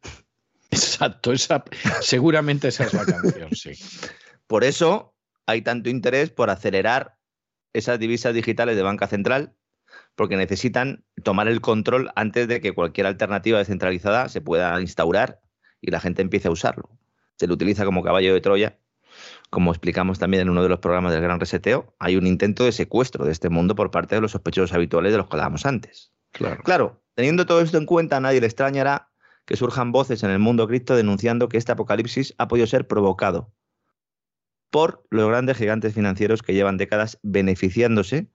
Exacto, 0.70 1.32
esa, 1.32 1.64
seguramente 2.00 2.68
esa 2.68 2.84
es 2.84 2.94
la 2.94 3.04
canción, 3.04 3.54
sí. 3.54 3.72
Por 4.46 4.64
eso 4.64 5.14
hay 5.48 5.62
tanto 5.62 5.88
interés 5.88 6.28
por 6.28 6.50
acelerar 6.50 7.16
esas 7.72 7.98
divisas 7.98 8.34
digitales 8.34 8.76
de 8.76 8.82
banca 8.82 9.06
central, 9.06 9.54
porque 10.14 10.36
necesitan 10.36 11.06
tomar 11.24 11.48
el 11.48 11.62
control 11.62 12.10
antes 12.16 12.48
de 12.48 12.60
que 12.60 12.72
cualquier 12.72 13.06
alternativa 13.06 13.56
descentralizada 13.56 14.28
se 14.28 14.42
pueda 14.42 14.78
instaurar 14.78 15.40
y 15.80 15.90
la 15.90 16.00
gente 16.00 16.20
empiece 16.20 16.48
a 16.48 16.50
usarlo. 16.50 16.90
Se 17.36 17.46
lo 17.46 17.54
utiliza 17.54 17.86
como 17.86 18.02
caballo 18.02 18.34
de 18.34 18.42
Troya. 18.42 18.78
Como 19.48 19.70
explicamos 19.70 20.18
también 20.18 20.42
en 20.42 20.50
uno 20.50 20.62
de 20.62 20.68
los 20.68 20.80
programas 20.80 21.12
del 21.12 21.22
Gran 21.22 21.40
Reseteo, 21.40 21.96
hay 21.98 22.16
un 22.16 22.26
intento 22.26 22.64
de 22.64 22.72
secuestro 22.72 23.24
de 23.24 23.32
este 23.32 23.48
mundo 23.48 23.74
por 23.74 23.90
parte 23.90 24.16
de 24.16 24.20
los 24.20 24.32
sospechosos 24.32 24.74
habituales 24.74 25.12
de 25.12 25.18
los 25.18 25.28
que 25.28 25.36
hablábamos 25.36 25.64
antes. 25.64 26.12
Claro. 26.32 26.62
claro, 26.62 27.02
teniendo 27.14 27.46
todo 27.46 27.62
esto 27.62 27.78
en 27.78 27.86
cuenta, 27.86 28.20
nadie 28.20 28.42
le 28.42 28.46
extrañará 28.46 29.08
que 29.46 29.56
surjan 29.56 29.92
voces 29.92 30.22
en 30.24 30.30
el 30.30 30.40
mundo 30.40 30.68
cripto 30.68 30.94
denunciando 30.94 31.48
que 31.48 31.56
este 31.56 31.72
apocalipsis 31.72 32.34
ha 32.36 32.48
podido 32.48 32.66
ser 32.66 32.86
provocado 32.86 33.54
por 34.70 35.06
los 35.10 35.28
grandes 35.28 35.56
gigantes 35.56 35.94
financieros 35.94 36.42
que 36.42 36.54
llevan 36.54 36.76
décadas 36.76 37.18
beneficiándose 37.22 38.28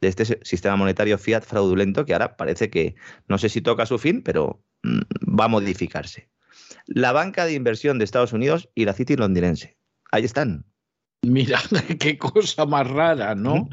de 0.00 0.08
este 0.08 0.24
sistema 0.42 0.76
monetario 0.76 1.18
fiat 1.18 1.42
fraudulento 1.42 2.04
que 2.04 2.12
ahora 2.12 2.36
parece 2.36 2.70
que 2.70 2.94
no 3.28 3.38
sé 3.38 3.48
si 3.48 3.60
toca 3.60 3.86
su 3.86 3.98
fin, 3.98 4.22
pero 4.22 4.62
mm, 4.82 5.38
va 5.38 5.46
a 5.46 5.48
modificarse. 5.48 6.28
La 6.86 7.12
banca 7.12 7.46
de 7.46 7.54
inversión 7.54 7.98
de 7.98 8.04
Estados 8.04 8.32
Unidos 8.32 8.68
y 8.74 8.84
la 8.84 8.92
City 8.92 9.16
londinense. 9.16 9.76
Ahí 10.12 10.24
están. 10.24 10.66
Mira, 11.22 11.58
qué 11.98 12.18
cosa 12.18 12.66
más 12.66 12.86
rara, 12.86 13.34
¿no? 13.34 13.68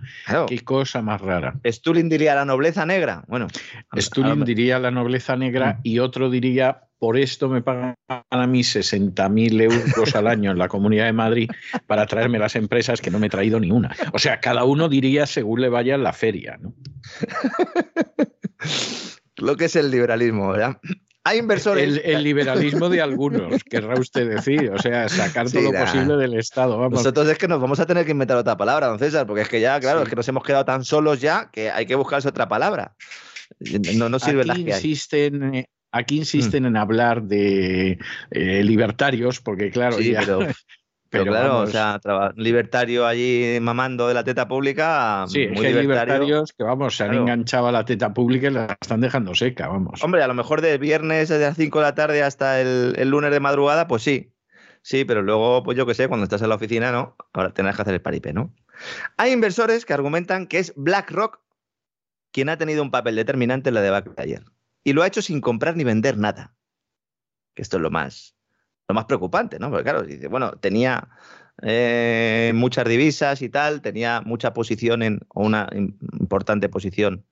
Qué 0.48 0.64
cosa 0.64 1.02
más 1.02 1.22
rara. 1.22 1.60
Stulin 1.66 2.10
diría 2.10 2.36
la 2.36 2.46
nobleza 2.46 2.86
negra. 2.86 3.26
Bueno, 3.28 3.48
Stulin 3.98 4.46
diría 4.46 4.80
la 4.80 4.92
nobleza 4.92 5.36
negra 5.36 5.80
y 5.84 6.00
otro 6.00 6.30
diría 6.30 6.88
por 7.02 7.18
esto 7.18 7.50
me 7.50 7.64
pagan 7.64 7.96
a 8.08 8.46
mí 8.46 8.62
60.000 8.62 9.60
euros 9.60 10.16
al 10.16 10.28
año 10.28 10.52
en 10.52 10.60
la 10.60 10.68
Comunidad 10.68 11.06
de 11.06 11.14
Madrid 11.14 11.50
para 11.88 12.06
traerme 12.06 12.38
las 12.38 12.56
empresas 12.56 13.02
que 13.02 13.10
no 13.10 13.18
me 13.18 13.26
he 13.26 13.30
traído 13.32 13.60
ni 13.60 13.72
una. 13.72 13.96
O 14.14 14.20
sea, 14.20 14.40
cada 14.40 14.66
uno 14.66 14.88
diría 14.88 15.26
según 15.26 15.62
le 15.62 15.70
vaya 15.70 15.96
en 15.96 16.04
la 16.04 16.14
feria, 16.14 16.60
¿no? 16.62 16.76
Lo 19.38 19.58
que 19.58 19.66
es 19.66 19.76
el 19.76 19.90
liberalismo, 19.90 20.52
¿verdad? 20.52 20.78
Hay 21.24 21.40
inversores. 21.40 22.00
El, 22.04 22.24
liberalismo 22.24 22.88
de 22.88 23.02
algunos, 23.02 23.64
querrá 23.64 24.00
usted 24.00 24.30
decir. 24.30 24.70
O 24.70 24.78
sea, 24.78 25.10
sacar 25.10 25.50
todo 25.50 25.72
lo 25.72 25.72
posible 25.72 26.18
del 26.18 26.36
Estado. 26.36 26.78
Vamos. 26.78 27.00
Nosotros 27.00 27.28
es 27.28 27.40
que 27.40 27.48
nos 27.48 27.60
vamos 27.60 27.80
a 27.80 27.88
tener 27.88 28.06
que 28.06 28.12
inventar 28.12 28.38
otra 28.38 28.58
palabra, 28.58 28.86
don 28.86 29.00
César, 29.00 29.26
porque 29.26 29.42
es 29.42 29.50
que 29.50 29.60
ya, 29.60 29.80
claro, 29.80 30.04
es 30.04 30.10
que 30.10 30.16
nos 30.16 30.28
hemos 30.28 30.44
quedado 30.44 30.66
tan 30.66 30.86
solos 30.86 31.20
ya 31.20 31.50
que 31.52 31.72
hay 31.72 31.88
que 31.88 31.96
buscarse 31.96 32.28
otra 32.28 32.48
palabra. 32.48 32.96
No, 33.96 34.08
no 34.08 34.20
sirve 34.20 34.42
Aquí 34.42 34.48
las 34.48 34.58
que 34.58 34.88
insisten, 34.88 35.56
eh, 35.56 35.70
Aquí 35.92 36.18
insisten 36.18 36.64
mm. 36.64 36.68
en 36.68 36.78
hablar 36.78 37.24
de 37.24 38.00
eh, 38.32 38.64
libertarios, 38.64 39.42
porque 39.42 39.72
claro, 39.72 39.98
pero, 41.10 41.26
claro, 41.26 41.60
o 41.60 41.68
sea, 41.68 42.00
libertario 42.38 43.06
allí 43.06 43.60
mamando 43.62 44.08
de 44.08 44.14
la 44.14 44.24
teta 44.24 44.48
pública. 44.48 45.26
Sí, 45.28 45.48
muy 45.48 45.66
hay 45.66 45.74
libertarios 45.74 46.54
que, 46.54 46.64
vamos, 46.64 46.96
se 46.96 47.04
han 47.04 47.14
enganchado 47.14 47.68
a 47.68 47.74
la 47.74 47.84
teta 47.84 48.14
pública 48.14 48.48
y 48.48 48.52
la 48.52 48.78
están 48.80 49.02
dejando 49.02 49.36
seca, 49.36 49.68
vamos. 49.68 50.02
Hombre, 50.02 50.24
a 50.24 50.28
lo 50.28 50.34
mejor 50.34 50.62
de 50.62 50.78
viernes 50.78 51.28
desde 51.28 51.44
las 51.44 51.58
5 51.58 51.80
de 51.80 51.84
la 51.84 51.96
tarde 51.96 52.24
hasta 52.24 52.62
el, 52.62 53.10
lunes 53.10 53.32
de 53.32 53.40
madrugada, 53.42 53.88
pues 53.88 54.04
sí. 54.04 54.32
Sí, 54.84 55.04
pero 55.04 55.22
luego, 55.22 55.62
pues 55.64 55.78
yo 55.78 55.86
qué 55.86 55.94
sé, 55.94 56.08
cuando 56.08 56.24
estás 56.24 56.42
en 56.42 56.50
la 56.50 56.56
oficina, 56.56 56.92
¿no? 56.92 57.16
Ahora 57.34 57.54
tendrás 57.54 57.76
que 57.76 57.82
hacer 57.84 57.94
el 57.94 58.02
paripé, 58.02 58.34
¿no? 58.34 58.54
Hay 59.18 59.32
inversores 59.32 59.86
que 59.86 59.94
argumentan 59.94 60.48
que 60.48 60.58
es 60.60 60.74
BlackRock 60.76 61.40
quien 62.32 62.50
ha 62.50 62.58
tenido 62.58 62.82
un 62.82 62.92
papel 62.92 63.16
determinante 63.16 63.70
en 63.70 63.76
la 63.76 63.82
debacle 63.82 64.14
de 64.16 64.24
ayer. 64.24 64.44
Y 64.84 64.94
lo 64.94 65.04
ha 65.04 65.08
hecho 65.08 65.22
sin 65.22 65.42
comprar 65.42 65.76
ni 65.76 65.84
vender 65.84 66.18
nada. 66.18 66.56
Que 67.54 67.62
esto 67.62 67.78
es 67.78 67.84
lo 67.84 67.92
más, 67.92 68.36
lo 68.88 68.96
más 68.96 69.06
preocupante, 69.06 69.60
¿no? 69.60 69.70
Porque 69.70 69.84
claro, 69.84 70.04
dice, 70.04 70.28
bueno, 70.28 70.54
tenía 70.54 71.10
eh, 71.62 72.52
muchas 72.56 72.86
divisas 72.86 73.42
y 73.42 73.50
tal, 73.50 73.82
tenía 73.82 74.22
mucha 74.22 74.54
posición 74.54 75.04
en, 75.04 75.20
o 75.30 75.46
una 75.46 75.70
importante 75.74 76.70
posición 76.70 77.26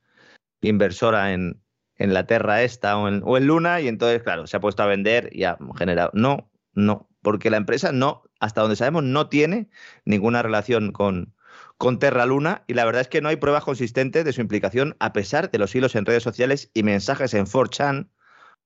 inversora 0.62 1.34
en, 1.34 1.62
en 1.96 2.14
la 2.14 2.26
Terra 2.28 2.64
esta 2.64 2.98
o 2.98 3.08
en, 3.08 3.22
o 3.24 3.38
en 3.38 3.48
Luna, 3.48 3.82
y 3.82 3.88
entonces, 3.88 4.24
claro, 4.24 4.46
se 4.46 4.58
ha 4.58 4.60
puesto 4.60 4.84
a 4.84 4.88
vender 4.88 5.30
y 5.32 5.46
ha 5.46 5.58
generado. 5.78 6.12
No, 6.14 6.52
no, 6.74 7.10
porque 7.22 7.50
la 7.50 7.58
empresa 7.58 7.92
no, 7.92 8.24
hasta 8.40 8.62
donde 8.62 8.76
sabemos, 8.76 9.04
no 9.04 9.30
tiene 9.30 9.70
ninguna 10.06 10.42
relación 10.42 10.92
con, 10.92 11.34
con 11.80 11.98
Terra 11.98 12.26
Luna 12.26 12.63
y 12.68 12.74
la 12.74 12.84
verdad 12.84 13.02
es 13.02 13.08
que 13.08 13.22
no 13.22 13.30
hay 13.30 13.38
pruebas 13.38 13.63
consistentes 13.63 14.26
de 14.26 14.34
su 14.34 14.42
implicación 14.42 14.98
a 15.00 15.13
pesar 15.13 15.50
de 15.50 15.58
los 15.58 15.74
hilos 15.74 15.96
en 15.96 16.06
redes 16.06 16.22
sociales 16.22 16.70
y 16.74 16.84
mensajes 16.84 17.34
en 17.34 17.46
4chan. 17.46 18.10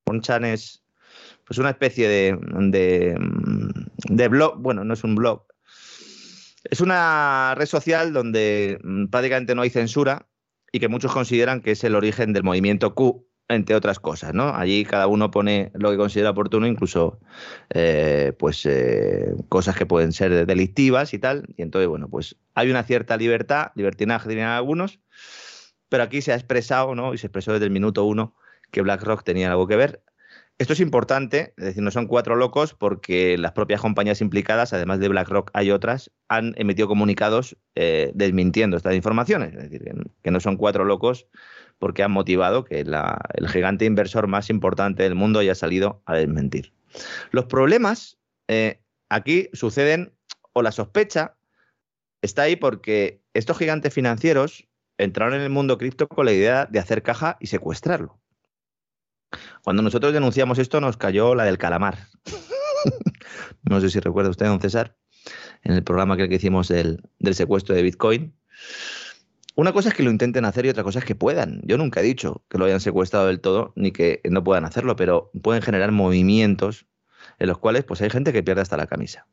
4chan 0.04 0.44
es 0.46 0.84
pues 1.46 1.58
una 1.58 1.70
especie 1.70 2.08
de, 2.08 2.36
de, 2.70 3.16
de 4.08 4.28
blog, 4.28 4.58
bueno, 4.58 4.82
no 4.82 4.94
es 4.94 5.04
un 5.04 5.14
blog, 5.14 5.46
es 6.64 6.80
una 6.80 7.54
red 7.56 7.66
social 7.66 8.12
donde 8.12 8.80
mm, 8.82 9.06
prácticamente 9.06 9.54
no 9.54 9.62
hay 9.62 9.70
censura 9.70 10.26
y 10.72 10.80
que 10.80 10.88
muchos 10.88 11.12
consideran 11.12 11.60
que 11.60 11.70
es 11.70 11.84
el 11.84 11.94
origen 11.94 12.32
del 12.32 12.42
movimiento 12.42 12.96
Q, 12.96 13.28
entre 13.48 13.76
otras 13.76 14.00
cosas, 14.00 14.32
¿no? 14.34 14.54
Allí 14.54 14.84
cada 14.84 15.06
uno 15.06 15.30
pone 15.30 15.70
lo 15.74 15.90
que 15.90 15.96
considera 15.96 16.30
oportuno, 16.30 16.66
incluso 16.66 17.20
eh, 17.70 18.32
pues 18.38 18.64
eh, 18.66 19.34
cosas 19.48 19.76
que 19.76 19.86
pueden 19.86 20.12
ser 20.12 20.46
delictivas 20.46 21.12
y 21.14 21.18
tal. 21.18 21.44
Y 21.56 21.62
entonces, 21.62 21.88
bueno, 21.88 22.08
pues 22.08 22.36
hay 22.54 22.70
una 22.70 22.82
cierta 22.84 23.16
libertad, 23.16 23.72
libertinaje 23.74 24.28
dirían 24.28 24.48
algunos, 24.48 25.00
pero 25.88 26.02
aquí 26.02 26.22
se 26.22 26.32
ha 26.32 26.36
expresado, 26.36 26.94
¿no? 26.94 27.14
Y 27.14 27.18
se 27.18 27.26
expresó 27.26 27.52
desde 27.52 27.66
el 27.66 27.70
minuto 27.70 28.04
uno 28.04 28.34
que 28.70 28.82
BlackRock 28.82 29.22
tenía 29.22 29.50
algo 29.50 29.66
que 29.66 29.76
ver. 29.76 30.02
Esto 30.56 30.72
es 30.72 30.80
importante, 30.80 31.52
es 31.56 31.64
decir, 31.64 31.82
no 31.82 31.90
son 31.90 32.06
cuatro 32.06 32.36
locos 32.36 32.74
porque 32.74 33.36
las 33.36 33.52
propias 33.52 33.80
compañías 33.80 34.20
implicadas, 34.20 34.72
además 34.72 35.00
de 35.00 35.08
BlackRock, 35.08 35.50
hay 35.52 35.72
otras, 35.72 36.12
han 36.28 36.54
emitido 36.56 36.86
comunicados 36.86 37.56
eh, 37.74 38.12
desmintiendo 38.14 38.76
estas 38.76 38.94
informaciones. 38.94 39.52
Es 39.54 39.64
decir, 39.64 39.82
que 40.22 40.30
no 40.30 40.38
son 40.38 40.56
cuatro 40.56 40.84
locos 40.84 41.26
porque 41.78 42.02
han 42.02 42.12
motivado 42.12 42.64
que 42.64 42.80
el 42.80 43.48
gigante 43.48 43.84
inversor 43.84 44.26
más 44.26 44.50
importante 44.50 45.02
del 45.02 45.14
mundo 45.14 45.40
haya 45.40 45.54
salido 45.54 46.02
a 46.06 46.14
desmentir. 46.14 46.72
Los 47.30 47.46
problemas 47.46 48.18
eh, 48.48 48.80
aquí 49.08 49.48
suceden, 49.52 50.12
o 50.52 50.62
la 50.62 50.72
sospecha 50.72 51.36
está 52.22 52.42
ahí 52.42 52.56
porque 52.56 53.20
estos 53.34 53.58
gigantes 53.58 53.92
financieros 53.92 54.68
entraron 54.98 55.34
en 55.34 55.42
el 55.42 55.50
mundo 55.50 55.78
cripto 55.78 56.08
con 56.08 56.26
la 56.26 56.32
idea 56.32 56.66
de 56.66 56.78
hacer 56.78 57.02
caja 57.02 57.36
y 57.40 57.48
secuestrarlo. 57.48 58.18
Cuando 59.64 59.82
nosotros 59.82 60.12
denunciamos 60.12 60.58
esto 60.58 60.80
nos 60.80 60.96
cayó 60.96 61.34
la 61.34 61.44
del 61.44 61.58
calamar. 61.58 61.98
no 63.62 63.80
sé 63.80 63.90
si 63.90 63.98
recuerda 63.98 64.30
usted, 64.30 64.46
don 64.46 64.60
César, 64.60 64.96
en 65.62 65.72
el 65.72 65.82
programa 65.82 66.16
que 66.16 66.32
hicimos 66.32 66.68
del, 66.68 67.02
del 67.18 67.34
secuestro 67.34 67.74
de 67.74 67.82
Bitcoin 67.82 68.34
una 69.54 69.72
cosa 69.72 69.90
es 69.90 69.94
que 69.94 70.02
lo 70.02 70.10
intenten 70.10 70.44
hacer 70.44 70.66
y 70.66 70.68
otra 70.68 70.82
cosa 70.82 70.98
es 70.98 71.04
que 71.04 71.14
puedan. 71.14 71.60
Yo 71.64 71.78
nunca 71.78 72.00
he 72.00 72.02
dicho 72.02 72.44
que 72.48 72.58
lo 72.58 72.64
hayan 72.64 72.80
secuestrado 72.80 73.28
del 73.28 73.40
todo 73.40 73.72
ni 73.76 73.92
que 73.92 74.20
no 74.28 74.42
puedan 74.42 74.64
hacerlo, 74.64 74.96
pero 74.96 75.30
pueden 75.42 75.62
generar 75.62 75.92
movimientos 75.92 76.86
en 77.38 77.48
los 77.48 77.58
cuales 77.58 77.84
pues 77.84 78.00
hay 78.02 78.10
gente 78.10 78.32
que 78.32 78.42
pierde 78.42 78.62
hasta 78.62 78.76
la 78.76 78.86
camisa. 78.86 79.26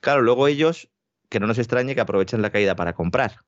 Claro, 0.00 0.22
luego 0.22 0.48
ellos, 0.48 0.90
que 1.28 1.40
no 1.40 1.46
nos 1.46 1.58
extrañe 1.58 1.94
que 1.94 2.00
aprovechen 2.00 2.42
la 2.42 2.50
caída 2.50 2.74
para 2.74 2.94
comprar. 2.94 3.44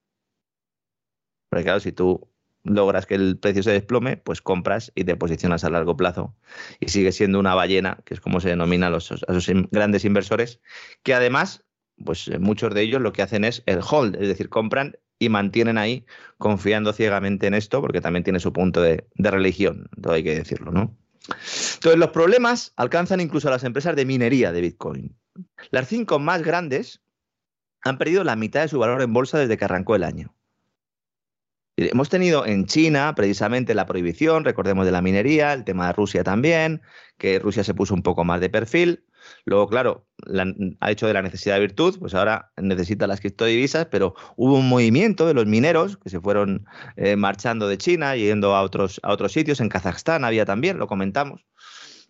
Porque 1.48 1.64
claro, 1.64 1.80
si 1.80 1.92
tú 1.92 2.28
logras 2.64 3.06
que 3.06 3.16
el 3.16 3.38
precio 3.38 3.62
se 3.62 3.72
desplome, 3.72 4.16
pues 4.16 4.40
compras 4.40 4.92
y 4.94 5.04
te 5.04 5.16
posicionas 5.16 5.64
a 5.64 5.70
largo 5.70 5.96
plazo. 5.96 6.36
Y 6.78 6.88
sigue 6.88 7.12
siendo 7.12 7.40
una 7.40 7.54
ballena, 7.54 7.98
que 8.04 8.14
es 8.14 8.20
como 8.20 8.40
se 8.40 8.50
denomina 8.50 8.86
a, 8.86 8.90
los, 8.90 9.10
a 9.10 9.16
esos 9.16 9.48
grandes 9.70 10.04
inversores, 10.04 10.60
que 11.02 11.14
además, 11.14 11.64
pues 12.04 12.30
muchos 12.38 12.72
de 12.74 12.82
ellos 12.82 13.02
lo 13.02 13.12
que 13.12 13.22
hacen 13.22 13.44
es 13.44 13.62
el 13.66 13.80
hold, 13.88 14.14
es 14.14 14.28
decir, 14.28 14.48
compran 14.48 14.96
y 15.22 15.28
mantienen 15.28 15.78
ahí 15.78 16.04
confiando 16.36 16.92
ciegamente 16.92 17.46
en 17.46 17.54
esto, 17.54 17.80
porque 17.80 18.00
también 18.00 18.24
tiene 18.24 18.40
su 18.40 18.52
punto 18.52 18.82
de, 18.82 19.06
religión, 19.14 19.88
todo 20.00 20.14
hay 20.14 20.24
que 20.24 20.34
decirlo, 20.34 20.72
¿no? 20.72 20.96
Entonces, 21.74 21.96
los 21.96 22.10
problemas 22.10 22.72
alcanzan 22.74 23.20
incluso 23.20 23.46
a 23.46 23.52
las 23.52 23.62
empresas 23.62 23.94
de 23.94 24.04
minería 24.04 24.50
de 24.50 24.60
Bitcoin. 24.60 25.16
Las 25.70 25.86
cinco 25.86 26.18
más 26.18 26.42
grandes 26.42 27.00
han 27.82 27.98
perdido 27.98 28.24
la 28.24 28.34
mitad 28.34 28.62
de 28.62 28.68
su 28.68 28.80
valor 28.80 29.00
en 29.00 29.12
bolsa 29.12 29.38
desde 29.38 29.56
que 29.56 29.64
arrancó 29.64 29.94
el 29.94 30.02
año. 30.02 30.34
Hemos 31.76 32.08
tenido 32.08 32.44
en 32.44 32.66
China 32.66 33.14
precisamente 33.14 33.74
la 33.74 33.86
prohibición, 33.86 34.44
recordemos 34.44 34.84
de 34.84 34.92
la 34.92 35.02
minería, 35.02 35.52
el 35.52 35.62
tema 35.62 35.86
de 35.86 35.92
Rusia 35.92 36.24
también, 36.24 36.82
que 37.16 37.38
Rusia 37.38 37.62
se 37.62 37.74
puso 37.74 37.94
un 37.94 38.02
poco 38.02 38.24
más 38.24 38.40
de 38.40 38.50
perfil. 38.50 39.04
Luego, 39.44 39.68
claro, 39.68 40.06
ha 40.80 40.90
hecho 40.90 41.06
de 41.06 41.14
la 41.14 41.22
necesidad 41.22 41.56
de 41.56 41.60
virtud, 41.60 41.98
pues 41.98 42.14
ahora 42.14 42.52
necesita 42.56 43.06
las 43.06 43.20
criptodivisas, 43.20 43.86
pero 43.86 44.14
hubo 44.36 44.56
un 44.58 44.68
movimiento 44.68 45.26
de 45.26 45.34
los 45.34 45.46
mineros 45.46 45.96
que 45.96 46.10
se 46.10 46.20
fueron 46.20 46.66
eh, 46.96 47.16
marchando 47.16 47.68
de 47.68 47.78
China, 47.78 48.16
yendo 48.16 48.54
a 48.54 48.62
otros, 48.62 49.00
a 49.02 49.12
otros 49.12 49.32
sitios. 49.32 49.60
En 49.60 49.68
Kazajstán 49.68 50.24
había 50.24 50.44
también, 50.44 50.78
lo 50.78 50.86
comentamos, 50.86 51.44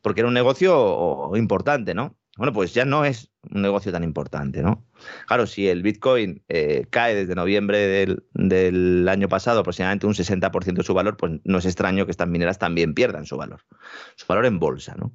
porque 0.02 0.20
era 0.20 0.28
un 0.28 0.34
negocio 0.34 1.30
importante, 1.34 1.94
¿no? 1.94 2.16
Bueno, 2.38 2.54
pues 2.54 2.72
ya 2.72 2.86
no 2.86 3.04
es 3.04 3.30
un 3.50 3.60
negocio 3.60 3.92
tan 3.92 4.04
importante, 4.04 4.62
¿no? 4.62 4.86
Claro, 5.26 5.46
si 5.46 5.68
el 5.68 5.82
Bitcoin 5.82 6.42
eh, 6.48 6.86
cae 6.88 7.14
desde 7.14 7.34
noviembre 7.34 7.78
del, 7.78 8.24
del, 8.32 9.06
año 9.06 9.28
pasado 9.28 9.60
aproximadamente 9.60 10.06
un 10.06 10.14
60% 10.14 10.72
de 10.72 10.82
su 10.82 10.94
valor, 10.94 11.18
pues 11.18 11.32
no 11.44 11.58
es 11.58 11.66
extraño 11.66 12.06
que 12.06 12.10
estas 12.10 12.28
mineras 12.28 12.58
también 12.58 12.94
pierdan 12.94 13.26
su 13.26 13.36
valor, 13.36 13.66
su 14.16 14.26
valor 14.26 14.46
en 14.46 14.58
bolsa, 14.58 14.94
¿no? 14.96 15.12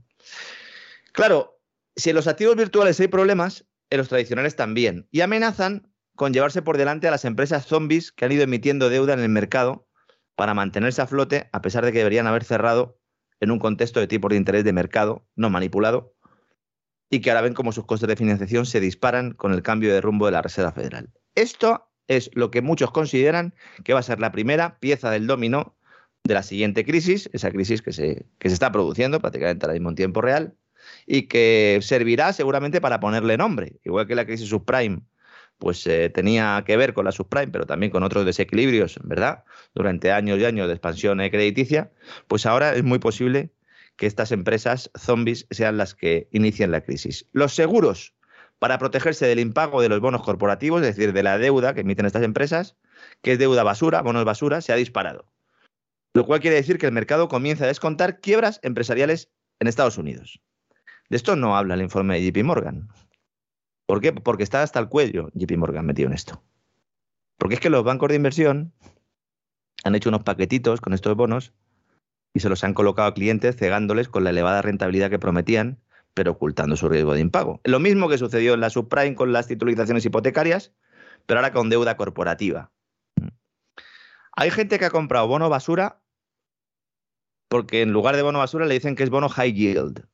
Claro, 1.11 1.56
si 1.97 2.11
en 2.11 2.15
los 2.15 2.27
activos 2.27 2.55
virtuales 2.55 2.99
hay 2.99 3.07
problemas, 3.07 3.65
en 3.89 3.97
los 3.97 4.07
tradicionales 4.07 4.55
también. 4.55 5.07
Y 5.11 5.21
amenazan 5.21 5.91
con 6.15 6.33
llevarse 6.33 6.61
por 6.61 6.77
delante 6.77 7.07
a 7.07 7.11
las 7.11 7.25
empresas 7.25 7.65
zombies 7.65 8.11
que 8.11 8.25
han 8.25 8.31
ido 8.31 8.43
emitiendo 8.43 8.89
deuda 8.89 9.13
en 9.13 9.19
el 9.19 9.29
mercado 9.29 9.87
para 10.35 10.53
mantenerse 10.53 11.01
a 11.01 11.07
flote, 11.07 11.49
a 11.51 11.61
pesar 11.61 11.83
de 11.83 11.91
que 11.91 11.99
deberían 11.99 12.27
haber 12.27 12.43
cerrado 12.43 12.99
en 13.39 13.51
un 13.51 13.59
contexto 13.59 13.99
de 13.99 14.07
tipos 14.07 14.29
de 14.29 14.37
interés 14.37 14.63
de 14.63 14.73
mercado 14.73 15.27
no 15.35 15.49
manipulado, 15.49 16.15
y 17.09 17.21
que 17.21 17.31
ahora 17.31 17.41
ven 17.41 17.53
como 17.53 17.71
sus 17.71 17.85
costes 17.85 18.07
de 18.07 18.15
financiación 18.15 18.65
se 18.65 18.79
disparan 18.79 19.31
con 19.31 19.53
el 19.53 19.63
cambio 19.63 19.93
de 19.93 20.01
rumbo 20.01 20.25
de 20.25 20.33
la 20.33 20.41
Reserva 20.41 20.71
Federal. 20.71 21.11
Esto 21.35 21.89
es 22.07 22.29
lo 22.33 22.51
que 22.51 22.61
muchos 22.61 22.91
consideran 22.91 23.53
que 23.83 23.93
va 23.93 23.99
a 23.99 24.03
ser 24.03 24.19
la 24.19 24.31
primera 24.31 24.79
pieza 24.79 25.09
del 25.09 25.27
dominó 25.27 25.77
de 26.23 26.33
la 26.33 26.43
siguiente 26.43 26.83
crisis, 26.83 27.29
esa 27.33 27.51
crisis 27.51 27.81
que 27.81 27.93
se, 27.93 28.25
que 28.37 28.49
se 28.49 28.53
está 28.53 28.71
produciendo 28.71 29.19
prácticamente 29.19 29.65
al 29.65 29.73
mismo 29.73 29.95
tiempo 29.95 30.21
real, 30.21 30.57
y 31.05 31.23
que 31.23 31.79
servirá 31.81 32.33
seguramente 32.33 32.81
para 32.81 32.99
ponerle 32.99 33.37
nombre, 33.37 33.79
igual 33.83 34.07
que 34.07 34.15
la 34.15 34.25
crisis 34.25 34.49
subprime 34.49 35.01
pues 35.57 35.85
eh, 35.87 36.09
tenía 36.09 36.63
que 36.65 36.77
ver 36.77 36.93
con 36.93 37.05
la 37.05 37.11
subprime, 37.11 37.47
pero 37.47 37.65
también 37.65 37.91
con 37.91 38.03
otros 38.03 38.25
desequilibrios, 38.25 38.99
¿verdad? 39.03 39.43
Durante 39.73 40.11
años 40.11 40.39
y 40.39 40.45
años 40.45 40.67
de 40.67 40.73
expansión 40.73 41.17
crediticia, 41.17 41.91
pues 42.27 42.45
ahora 42.45 42.75
es 42.75 42.83
muy 42.83 42.99
posible 42.99 43.51
que 43.95 44.05
estas 44.05 44.31
empresas 44.31 44.91
zombies 44.95 45.47
sean 45.49 45.77
las 45.77 45.95
que 45.95 46.27
inicien 46.31 46.71
la 46.71 46.81
crisis. 46.81 47.27
Los 47.31 47.53
seguros 47.55 48.13
para 48.59 48.77
protegerse 48.77 49.25
del 49.25 49.39
impago 49.39 49.81
de 49.81 49.89
los 49.89 49.99
bonos 49.99 50.23
corporativos, 50.23 50.81
es 50.81 50.95
decir, 50.95 51.13
de 51.13 51.23
la 51.23 51.37
deuda 51.37 51.73
que 51.73 51.81
emiten 51.81 52.05
estas 52.05 52.23
empresas, 52.23 52.75
que 53.21 53.33
es 53.33 53.39
deuda 53.39 53.63
basura, 53.63 54.01
bonos 54.01 54.25
basura, 54.25 54.61
se 54.61 54.73
ha 54.73 54.75
disparado. 54.75 55.31
Lo 56.13 56.25
cual 56.25 56.39
quiere 56.39 56.55
decir 56.55 56.77
que 56.77 56.87
el 56.87 56.91
mercado 56.91 57.27
comienza 57.27 57.65
a 57.65 57.67
descontar 57.67 58.19
quiebras 58.19 58.59
empresariales 58.63 59.29
en 59.59 59.67
Estados 59.67 59.97
Unidos. 59.97 60.41
De 61.09 61.15
esto 61.17 61.35
no 61.35 61.55
habla 61.55 61.75
el 61.75 61.81
informe 61.81 62.19
de 62.19 62.31
JP 62.31 62.43
Morgan. 62.43 62.89
¿Por 63.85 64.01
qué? 64.01 64.11
Porque 64.11 64.43
está 64.43 64.63
hasta 64.63 64.79
el 64.79 64.89
cuello 64.89 65.29
JP 65.33 65.57
Morgan 65.57 65.85
metido 65.85 66.07
en 66.07 66.13
esto. 66.13 66.43
Porque 67.37 67.55
es 67.55 67.61
que 67.61 67.69
los 67.69 67.83
bancos 67.83 68.09
de 68.09 68.15
inversión 68.15 68.73
han 69.83 69.95
hecho 69.95 70.09
unos 70.09 70.23
paquetitos 70.23 70.81
con 70.81 70.93
estos 70.93 71.15
bonos 71.15 71.53
y 72.33 72.41
se 72.41 72.49
los 72.49 72.63
han 72.63 72.73
colocado 72.73 73.07
a 73.07 73.13
clientes 73.13 73.55
cegándoles 73.55 74.09
con 74.09 74.23
la 74.23 74.31
elevada 74.31 74.61
rentabilidad 74.61 75.09
que 75.09 75.19
prometían, 75.19 75.79
pero 76.13 76.31
ocultando 76.31 76.75
su 76.75 76.89
riesgo 76.89 77.13
de 77.13 77.21
impago. 77.21 77.61
Lo 77.63 77.79
mismo 77.79 78.09
que 78.09 78.17
sucedió 78.17 78.55
en 78.55 78.59
la 78.59 78.69
subprime 78.69 79.15
con 79.15 79.31
las 79.31 79.47
titulizaciones 79.47 80.05
hipotecarias, 80.05 80.73
pero 81.25 81.39
ahora 81.39 81.53
con 81.53 81.69
deuda 81.69 81.95
corporativa. 81.95 82.71
Hay 84.35 84.51
gente 84.51 84.77
que 84.77 84.85
ha 84.85 84.91
comprado 84.91 85.27
bono 85.27 85.49
basura 85.49 86.01
porque 87.47 87.81
en 87.81 87.93
lugar 87.93 88.17
de 88.17 88.23
bono 88.23 88.39
basura 88.39 88.65
le 88.65 88.73
dicen 88.73 88.95
que 88.95 89.03
es 89.03 89.09
bono 89.09 89.29
high 89.29 89.53
yield 89.53 90.05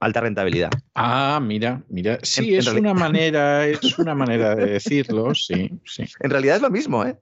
alta 0.00 0.20
rentabilidad. 0.20 0.70
Ah, 0.94 1.40
mira, 1.42 1.82
mira. 1.88 2.18
Sí, 2.22 2.54
es 2.54 2.66
una 2.66 2.94
manera, 2.94 3.66
es 3.66 3.98
una 3.98 4.14
manera 4.14 4.54
de 4.54 4.66
decirlo, 4.66 5.34
sí, 5.34 5.70
sí. 5.84 6.04
En 6.20 6.30
realidad 6.30 6.56
es 6.56 6.62
lo 6.62 6.70
mismo, 6.70 7.04
¿eh? 7.04 7.18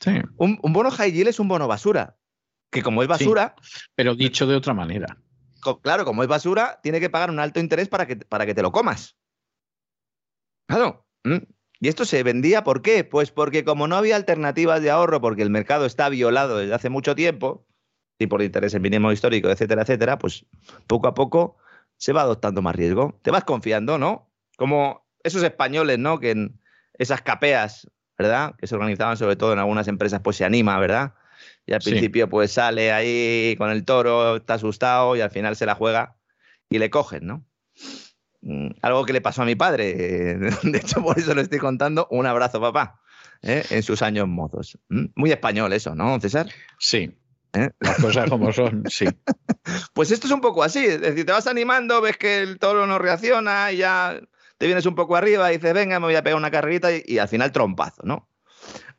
Sí. 0.00 0.12
Un, 0.36 0.58
bono 0.62 0.90
high 0.90 1.12
yield 1.12 1.28
es 1.28 1.40
un 1.40 1.48
bono 1.48 1.68
basura. 1.68 2.16
Que 2.70 2.82
como 2.82 3.02
es 3.02 3.08
basura. 3.08 3.54
pero 3.94 4.14
dicho 4.14 4.46
de 4.46 4.56
otra 4.56 4.74
manera. 4.74 5.18
claro, 5.82 6.04
como 6.04 6.22
es 6.22 6.28
basura, 6.28 6.80
tiene 6.82 7.00
que 7.00 7.10
pagar 7.10 7.30
un 7.30 7.38
alto 7.38 7.60
interés 7.60 7.88
para 7.88 8.06
que, 8.06 8.16
para 8.16 8.44
que 8.44 8.54
te 8.54 8.62
lo 8.62 8.72
comas. 8.72 9.16
Claro. 10.66 11.06
Y 11.80 11.88
esto 11.88 12.04
se 12.04 12.22
vendía, 12.22 12.64
¿por 12.64 12.82
qué? 12.82 13.04
Pues 13.04 13.30
porque 13.30 13.64
como 13.64 13.88
no 13.88 13.96
había 13.96 14.16
alternativas 14.16 14.82
de 14.82 14.90
ahorro, 14.90 15.20
porque 15.20 15.42
el 15.42 15.50
mercado 15.50 15.86
está 15.86 16.08
violado 16.08 16.58
desde 16.58 16.74
hace 16.74 16.88
mucho 16.88 17.14
tiempo, 17.14 17.66
y 18.18 18.26
por 18.26 18.42
interés 18.42 18.74
en 18.74 18.82
mínimo 18.82 19.12
histórico, 19.12 19.50
etcétera, 19.50 19.82
etcétera, 19.82 20.18
pues 20.18 20.46
poco 20.86 21.06
a 21.06 21.14
poco 21.14 21.58
se 21.96 22.12
va 22.12 22.22
adoptando 22.22 22.62
más 22.62 22.76
riesgo. 22.76 23.18
Te 23.22 23.30
vas 23.30 23.44
confiando, 23.44 23.98
¿no? 23.98 24.30
Como 24.56 25.06
esos 25.22 25.42
españoles, 25.42 25.98
¿no? 25.98 26.20
Que 26.20 26.30
en 26.30 26.60
esas 26.94 27.22
capeas, 27.22 27.90
¿verdad? 28.18 28.54
Que 28.56 28.66
se 28.66 28.74
organizaban 28.74 29.16
sobre 29.16 29.36
todo 29.36 29.52
en 29.52 29.58
algunas 29.58 29.88
empresas, 29.88 30.20
pues 30.22 30.36
se 30.36 30.44
anima, 30.44 30.78
¿verdad? 30.78 31.14
Y 31.66 31.72
al 31.72 31.80
principio, 31.80 32.28
pues 32.28 32.52
sale 32.52 32.92
ahí 32.92 33.56
con 33.58 33.70
el 33.70 33.84
toro, 33.84 34.36
está 34.36 34.54
asustado 34.54 35.16
y 35.16 35.20
al 35.20 35.30
final 35.30 35.56
se 35.56 35.66
la 35.66 35.74
juega 35.74 36.16
y 36.70 36.78
le 36.78 36.90
cogen, 36.90 37.26
¿no? 37.26 37.44
Mm, 38.42 38.68
algo 38.82 39.04
que 39.04 39.12
le 39.12 39.20
pasó 39.20 39.42
a 39.42 39.44
mi 39.44 39.56
padre. 39.56 40.36
De 40.62 40.78
hecho, 40.78 41.02
por 41.02 41.18
eso 41.18 41.34
lo 41.34 41.40
estoy 41.40 41.58
contando. 41.58 42.06
Un 42.10 42.26
abrazo, 42.26 42.60
papá, 42.60 43.00
¿eh? 43.42 43.64
en 43.70 43.82
sus 43.82 44.02
años 44.02 44.28
mozos. 44.28 44.78
Mm, 44.88 45.06
muy 45.16 45.32
español 45.32 45.72
eso, 45.72 45.94
¿no, 45.94 46.18
César? 46.20 46.46
Sí, 46.78 47.16
¿Eh? 47.56 47.70
Las 47.80 47.96
cosas 47.96 48.28
como 48.28 48.52
son, 48.52 48.84
sí. 48.90 49.06
Pues 49.94 50.10
esto 50.10 50.26
es 50.26 50.32
un 50.32 50.42
poco 50.42 50.62
así, 50.62 50.84
es 50.84 51.00
decir, 51.00 51.24
te 51.24 51.32
vas 51.32 51.46
animando, 51.46 52.00
ves 52.02 52.18
que 52.18 52.40
el 52.42 52.58
toro 52.58 52.86
no 52.86 52.98
reacciona 52.98 53.72
y 53.72 53.78
ya 53.78 54.20
te 54.58 54.66
vienes 54.66 54.84
un 54.84 54.94
poco 54.94 55.16
arriba 55.16 55.50
y 55.50 55.56
dices, 55.56 55.72
venga, 55.72 55.98
me 55.98 56.06
voy 56.06 56.16
a 56.16 56.22
pegar 56.22 56.36
una 56.36 56.50
carrerita 56.50 56.88
y, 56.92 57.18
al 57.18 57.28
final 57.28 57.52
trompazo, 57.52 58.02
¿no? 58.04 58.28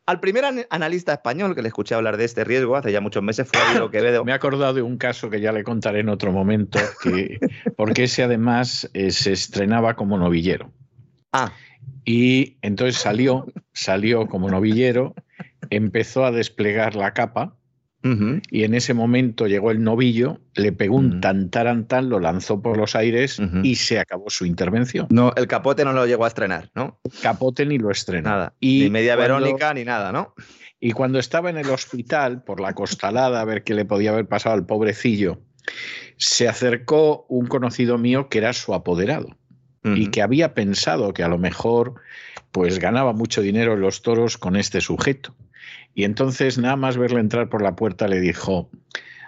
Al 0.07 0.19
primer 0.21 0.45
analista 0.69 1.13
español 1.13 1.53
que 1.53 1.61
le 1.61 1.67
escuché 1.67 1.93
hablar 1.93 2.15
de 2.15 2.23
este 2.23 2.45
riesgo 2.45 2.77
hace 2.77 2.93
ya 2.93 3.01
muchos 3.01 3.21
meses 3.21 3.47
fue 3.51 3.59
Diego 3.71 3.91
Quevedo. 3.91 4.23
Me 4.25 4.31
he 4.31 4.35
acordado 4.35 4.73
de 4.73 4.81
un 4.81 4.97
caso 4.97 5.29
que 5.29 5.41
ya 5.41 5.51
le 5.51 5.63
contaré 5.63 5.99
en 5.99 6.09
otro 6.09 6.31
momento, 6.31 6.79
que, 7.03 7.39
porque 7.75 8.05
ese 8.05 8.23
además 8.23 8.89
eh, 8.93 9.11
se 9.11 9.33
estrenaba 9.33 9.95
como 9.95 10.17
novillero. 10.17 10.71
Ah. 11.33 11.51
Y 12.05 12.57
entonces 12.61 13.01
salió, 13.01 13.45
salió 13.73 14.27
como 14.27 14.49
novillero, 14.49 15.13
empezó 15.69 16.25
a 16.25 16.31
desplegar 16.31 16.95
la 16.95 17.13
capa 17.13 17.57
y 18.03 18.63
en 18.63 18.73
ese 18.73 18.93
momento 18.93 19.47
llegó 19.47 19.71
el 19.71 19.83
novillo, 19.83 20.39
le 20.55 20.71
pegó 20.71 20.95
un 20.95 21.19
tantarantal, 21.19 22.07
lo 22.07 22.19
lanzó 22.19 22.61
por 22.61 22.77
los 22.77 22.95
aires 22.95 23.41
y 23.63 23.75
se 23.75 23.99
acabó 23.99 24.29
su 24.29 24.45
intervención. 24.45 25.07
No, 25.09 25.33
el 25.35 25.47
capote 25.47 25.83
no 25.83 25.91
lo 25.91 26.05
llegó 26.05 26.25
a 26.25 26.29
estrenar, 26.29 26.69
¿no? 26.73 26.99
Capote 27.21 27.65
ni 27.65 27.77
lo 27.77 27.91
estrenó. 27.91 28.29
Nada. 28.29 28.53
Y 28.59 28.83
ni 28.83 28.89
media 28.89 29.15
Verónica 29.15 29.73
ni 29.73 29.83
nada, 29.83 30.11
¿no? 30.11 30.33
Y 30.79 30.91
cuando 30.91 31.19
estaba 31.19 31.49
en 31.49 31.57
el 31.57 31.69
hospital, 31.69 32.43
por 32.43 32.61
la 32.61 32.73
costalada, 32.73 33.41
a 33.41 33.45
ver 33.45 33.63
qué 33.63 33.73
le 33.73 33.83
podía 33.83 34.11
haber 34.11 34.27
pasado 34.27 34.55
al 34.55 34.65
pobrecillo, 34.65 35.41
se 36.17 36.47
acercó 36.47 37.25
un 37.29 37.47
conocido 37.47 37.97
mío 37.97 38.29
que 38.29 38.37
era 38.37 38.53
su 38.53 38.73
apoderado 38.73 39.35
y 39.83 40.07
que 40.07 40.21
había 40.21 40.53
pensado 40.53 41.13
que 41.13 41.23
a 41.23 41.29
lo 41.29 41.37
mejor 41.37 41.95
pues 42.51 42.79
ganaba 42.79 43.13
mucho 43.13 43.41
dinero 43.41 43.73
en 43.73 43.81
los 43.81 44.01
toros 44.01 44.37
con 44.37 44.57
este 44.57 44.81
sujeto. 44.81 45.33
Y 45.97 46.03
entonces, 46.03 46.59
nada 46.59 46.75
más 46.75 46.95
verle 46.95 47.19
entrar 47.19 47.49
por 47.49 47.63
la 47.63 47.75
puerta, 47.75 48.07
le 48.07 48.19
dijo, 48.19 48.69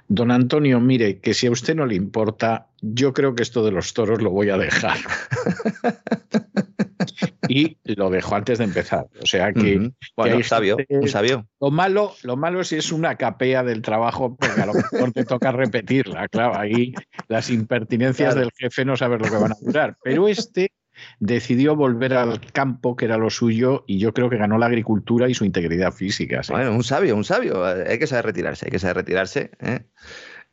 Don 0.07 0.29
Antonio, 0.29 0.79
mire, 0.79 1.17
que 1.17 1.33
si 1.33 1.47
a 1.47 1.51
usted 1.51 1.75
no 1.75 1.87
le 1.87 1.95
importa, 1.95 2.67
yo 2.79 3.11
creo 3.11 3.33
que 3.33 3.41
esto 3.41 3.65
de 3.65 3.71
los 3.71 3.95
toros 3.95 4.21
lo 4.21 4.29
voy 4.29 4.51
a 4.51 4.57
dejar. 4.59 4.99
y 7.49 7.79
lo 7.85 8.11
dejó 8.11 8.35
antes 8.35 8.59
de 8.59 8.65
empezar. 8.65 9.07
O 9.19 9.25
sea 9.25 9.51
que, 9.51 9.91
bueno, 10.15 10.43
sabio, 10.43 10.77
sabio. 11.07 11.47
Lo 11.59 11.71
malo, 11.71 12.13
lo 12.21 12.37
malo 12.37 12.61
es 12.61 12.67
si 12.67 12.75
es 12.75 12.91
una 12.91 13.15
capea 13.15 13.63
del 13.63 13.81
trabajo, 13.81 14.35
porque 14.35 14.61
a 14.61 14.67
lo 14.67 14.75
mejor 14.75 15.11
te 15.11 15.25
toca 15.25 15.51
repetirla. 15.51 16.27
Claro, 16.27 16.55
ahí 16.55 16.93
las 17.27 17.49
impertinencias 17.49 18.35
del 18.35 18.51
jefe 18.55 18.85
no 18.85 18.95
sabes 18.95 19.19
lo 19.19 19.27
que 19.27 19.41
van 19.41 19.53
a 19.53 19.57
durar. 19.59 19.97
Pero 20.03 20.27
este 20.27 20.71
decidió 21.19 21.75
volver 21.75 22.13
al 22.13 22.39
campo, 22.51 22.95
que 22.95 23.05
era 23.05 23.17
lo 23.17 23.29
suyo, 23.29 23.83
y 23.87 23.99
yo 23.99 24.13
creo 24.13 24.29
que 24.29 24.37
ganó 24.37 24.57
la 24.57 24.67
agricultura 24.67 25.29
y 25.29 25.33
su 25.33 25.45
integridad 25.45 25.91
física. 25.91 26.41
Bueno, 26.49 26.73
un 26.73 26.83
sabio, 26.83 27.15
un 27.15 27.23
sabio. 27.23 27.63
Hay 27.65 27.99
que 27.99 28.07
saber 28.07 28.25
retirarse, 28.25 28.65
hay 28.65 28.71
que 28.71 28.79
saber 28.79 28.97
retirarse. 28.97 29.51
¿eh? 29.59 29.85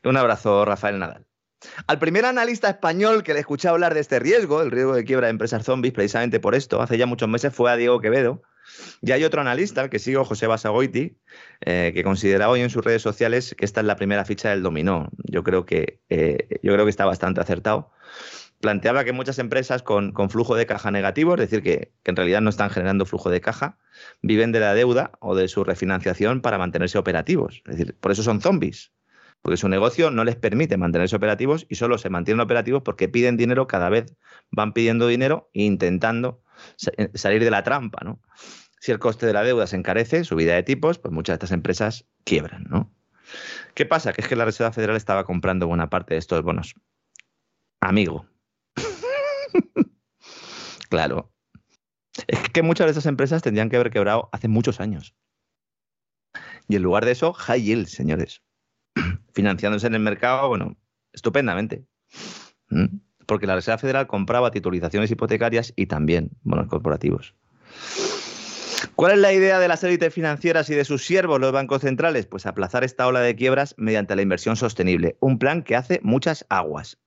Un 0.04 0.16
abrazo, 0.16 0.64
Rafael 0.64 0.98
Nadal. 0.98 1.26
Al 1.86 1.98
primer 1.98 2.26
analista 2.26 2.68
español 2.68 3.22
que 3.22 3.34
le 3.34 3.40
escuché 3.40 3.68
hablar 3.68 3.94
de 3.94 4.00
este 4.00 4.18
riesgo, 4.18 4.62
el 4.62 4.70
riesgo 4.70 4.94
de 4.94 5.04
quiebra 5.04 5.26
de 5.26 5.32
empresas 5.32 5.64
zombies, 5.64 5.94
precisamente 5.94 6.38
por 6.38 6.54
esto, 6.54 6.82
hace 6.82 6.98
ya 6.98 7.06
muchos 7.06 7.28
meses 7.28 7.54
fue 7.54 7.70
a 7.70 7.76
Diego 7.76 8.00
Quevedo. 8.00 8.42
Y 9.00 9.12
hay 9.12 9.24
otro 9.24 9.40
analista, 9.40 9.88
que 9.88 9.98
sigo, 9.98 10.24
José 10.24 10.46
Basagoiti, 10.46 11.16
eh, 11.60 11.92
que 11.94 12.02
considera 12.02 12.50
hoy 12.50 12.60
en 12.60 12.70
sus 12.70 12.84
redes 12.84 13.02
sociales 13.02 13.54
que 13.56 13.64
esta 13.64 13.80
es 13.80 13.86
la 13.86 13.96
primera 13.96 14.24
ficha 14.24 14.50
del 14.50 14.62
dominó. 14.62 15.08
Yo 15.24 15.44
creo 15.44 15.64
que, 15.64 16.00
eh, 16.08 16.60
yo 16.62 16.72
creo 16.72 16.84
que 16.84 16.90
está 16.90 17.04
bastante 17.04 17.40
acertado. 17.40 17.90
Planteaba 18.66 19.04
que 19.04 19.12
muchas 19.12 19.38
empresas 19.38 19.84
con, 19.84 20.12
flujo 20.28 20.56
de 20.56 20.66
caja 20.66 20.90
negativo, 20.90 21.34
es 21.34 21.38
decir, 21.38 21.62
que, 21.62 21.92
que, 22.02 22.10
en 22.10 22.16
realidad 22.16 22.40
no 22.40 22.50
están 22.50 22.68
generando 22.68 23.06
flujo 23.06 23.30
de 23.30 23.40
caja, 23.40 23.78
viven 24.22 24.50
de 24.50 24.58
la 24.58 24.74
deuda 24.74 25.12
o 25.20 25.36
de 25.36 25.46
su 25.46 25.62
refinanciación 25.62 26.40
para 26.40 26.58
mantenerse 26.58 26.98
operativos. 26.98 27.62
Es 27.66 27.76
decir, 27.76 27.96
por 28.00 28.10
eso 28.10 28.24
son 28.24 28.40
zombies 28.40 28.90
porque 29.40 29.56
su 29.56 29.68
negocio 29.68 30.10
no 30.10 30.24
les 30.24 30.34
permite 30.34 30.76
mantenerse 30.76 31.14
operativos 31.14 31.66
y 31.68 31.76
solo 31.76 31.98
se 31.98 32.10
mantienen 32.10 32.40
operativos 32.40 32.82
porque 32.82 33.08
piden 33.08 33.36
dinero, 33.36 33.68
cada 33.68 33.88
vez 33.88 34.16
van 34.50 34.72
pidiendo 34.72 35.06
dinero 35.06 35.48
e 35.54 35.62
intentando 35.62 36.42
eh, 36.96 37.10
salir 37.14 37.44
de 37.44 37.52
la 37.52 37.62
trampa, 37.62 38.02
¿no? 38.02 38.20
Si 38.80 38.90
el 38.90 38.98
coste 38.98 39.24
de 39.24 39.32
la 39.32 39.44
deuda 39.44 39.68
se 39.68 39.76
encarece, 39.76 40.24
subida 40.24 40.54
de 40.54 40.64
tipos, 40.64 40.98
pues 40.98 41.14
muchas 41.14 41.34
de 41.34 41.36
estas 41.36 41.52
empresas 41.52 42.06
quiebran, 42.24 42.64
¿no? 42.68 42.92
¿Qué 43.74 43.86
pasa? 43.86 44.12
Que 44.12 44.22
es 44.22 44.26
que 44.26 44.34
la 44.34 44.44
Reserva 44.44 44.72
Federal 44.72 44.96
estaba 44.96 45.22
comprando 45.22 45.68
buena 45.68 45.88
parte 45.90 46.14
de 46.14 46.18
estos 46.18 46.42
bonos. 46.42 46.74
Amigo. 47.80 48.26
claro. 50.88 51.32
Es 52.26 52.48
que 52.50 52.62
muchas 52.62 52.86
de 52.86 52.92
estas 52.92 53.06
empresas 53.06 53.42
tendrían 53.42 53.68
que 53.68 53.76
haber 53.76 53.90
quebrado 53.90 54.28
hace 54.32 54.48
muchos 54.48 54.80
años. 54.80 55.14
Y 56.68 56.76
en 56.76 56.82
lugar 56.82 57.04
de 57.04 57.12
eso, 57.12 57.32
high 57.32 57.62
yield, 57.62 57.86
señores 57.86 58.42
financiándose 59.34 59.86
en 59.86 59.94
el 59.94 60.00
mercado, 60.00 60.48
bueno, 60.48 60.76
estupendamente. 61.12 61.86
¿Mm? 62.70 62.98
Porque 63.26 63.46
la 63.46 63.56
Reserva 63.56 63.78
Federal 63.78 64.06
compraba 64.06 64.50
titulizaciones 64.50 65.10
hipotecarias 65.10 65.72
y 65.76 65.86
también 65.86 66.30
bonos 66.42 66.68
corporativos. 66.68 67.34
¿Cuál 68.94 69.12
es 69.12 69.18
la 69.18 69.32
idea 69.32 69.58
de 69.58 69.68
las 69.68 69.82
élites 69.84 70.14
financieras 70.14 70.70
y 70.70 70.74
de 70.74 70.84
sus 70.84 71.04
siervos, 71.04 71.40
los 71.40 71.52
bancos 71.52 71.82
centrales? 71.82 72.26
Pues 72.26 72.46
aplazar 72.46 72.84
esta 72.84 73.06
ola 73.06 73.20
de 73.20 73.34
quiebras 73.34 73.74
mediante 73.76 74.16
la 74.16 74.22
inversión 74.22 74.56
sostenible, 74.56 75.16
un 75.20 75.38
plan 75.38 75.62
que 75.62 75.76
hace 75.76 76.00
muchas 76.02 76.46
aguas. 76.48 76.98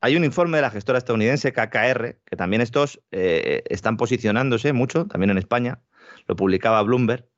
Hay 0.00 0.16
un 0.16 0.24
informe 0.24 0.58
de 0.58 0.62
la 0.62 0.70
gestora 0.70 0.98
estadounidense 0.98 1.52
KKR, 1.52 2.18
que 2.24 2.36
también 2.36 2.62
estos 2.62 3.00
eh, 3.10 3.62
están 3.68 3.96
posicionándose 3.96 4.72
mucho, 4.72 5.06
también 5.06 5.30
en 5.30 5.38
España, 5.38 5.80
lo 6.26 6.36
publicaba 6.36 6.82
Bloomberg, 6.82 7.28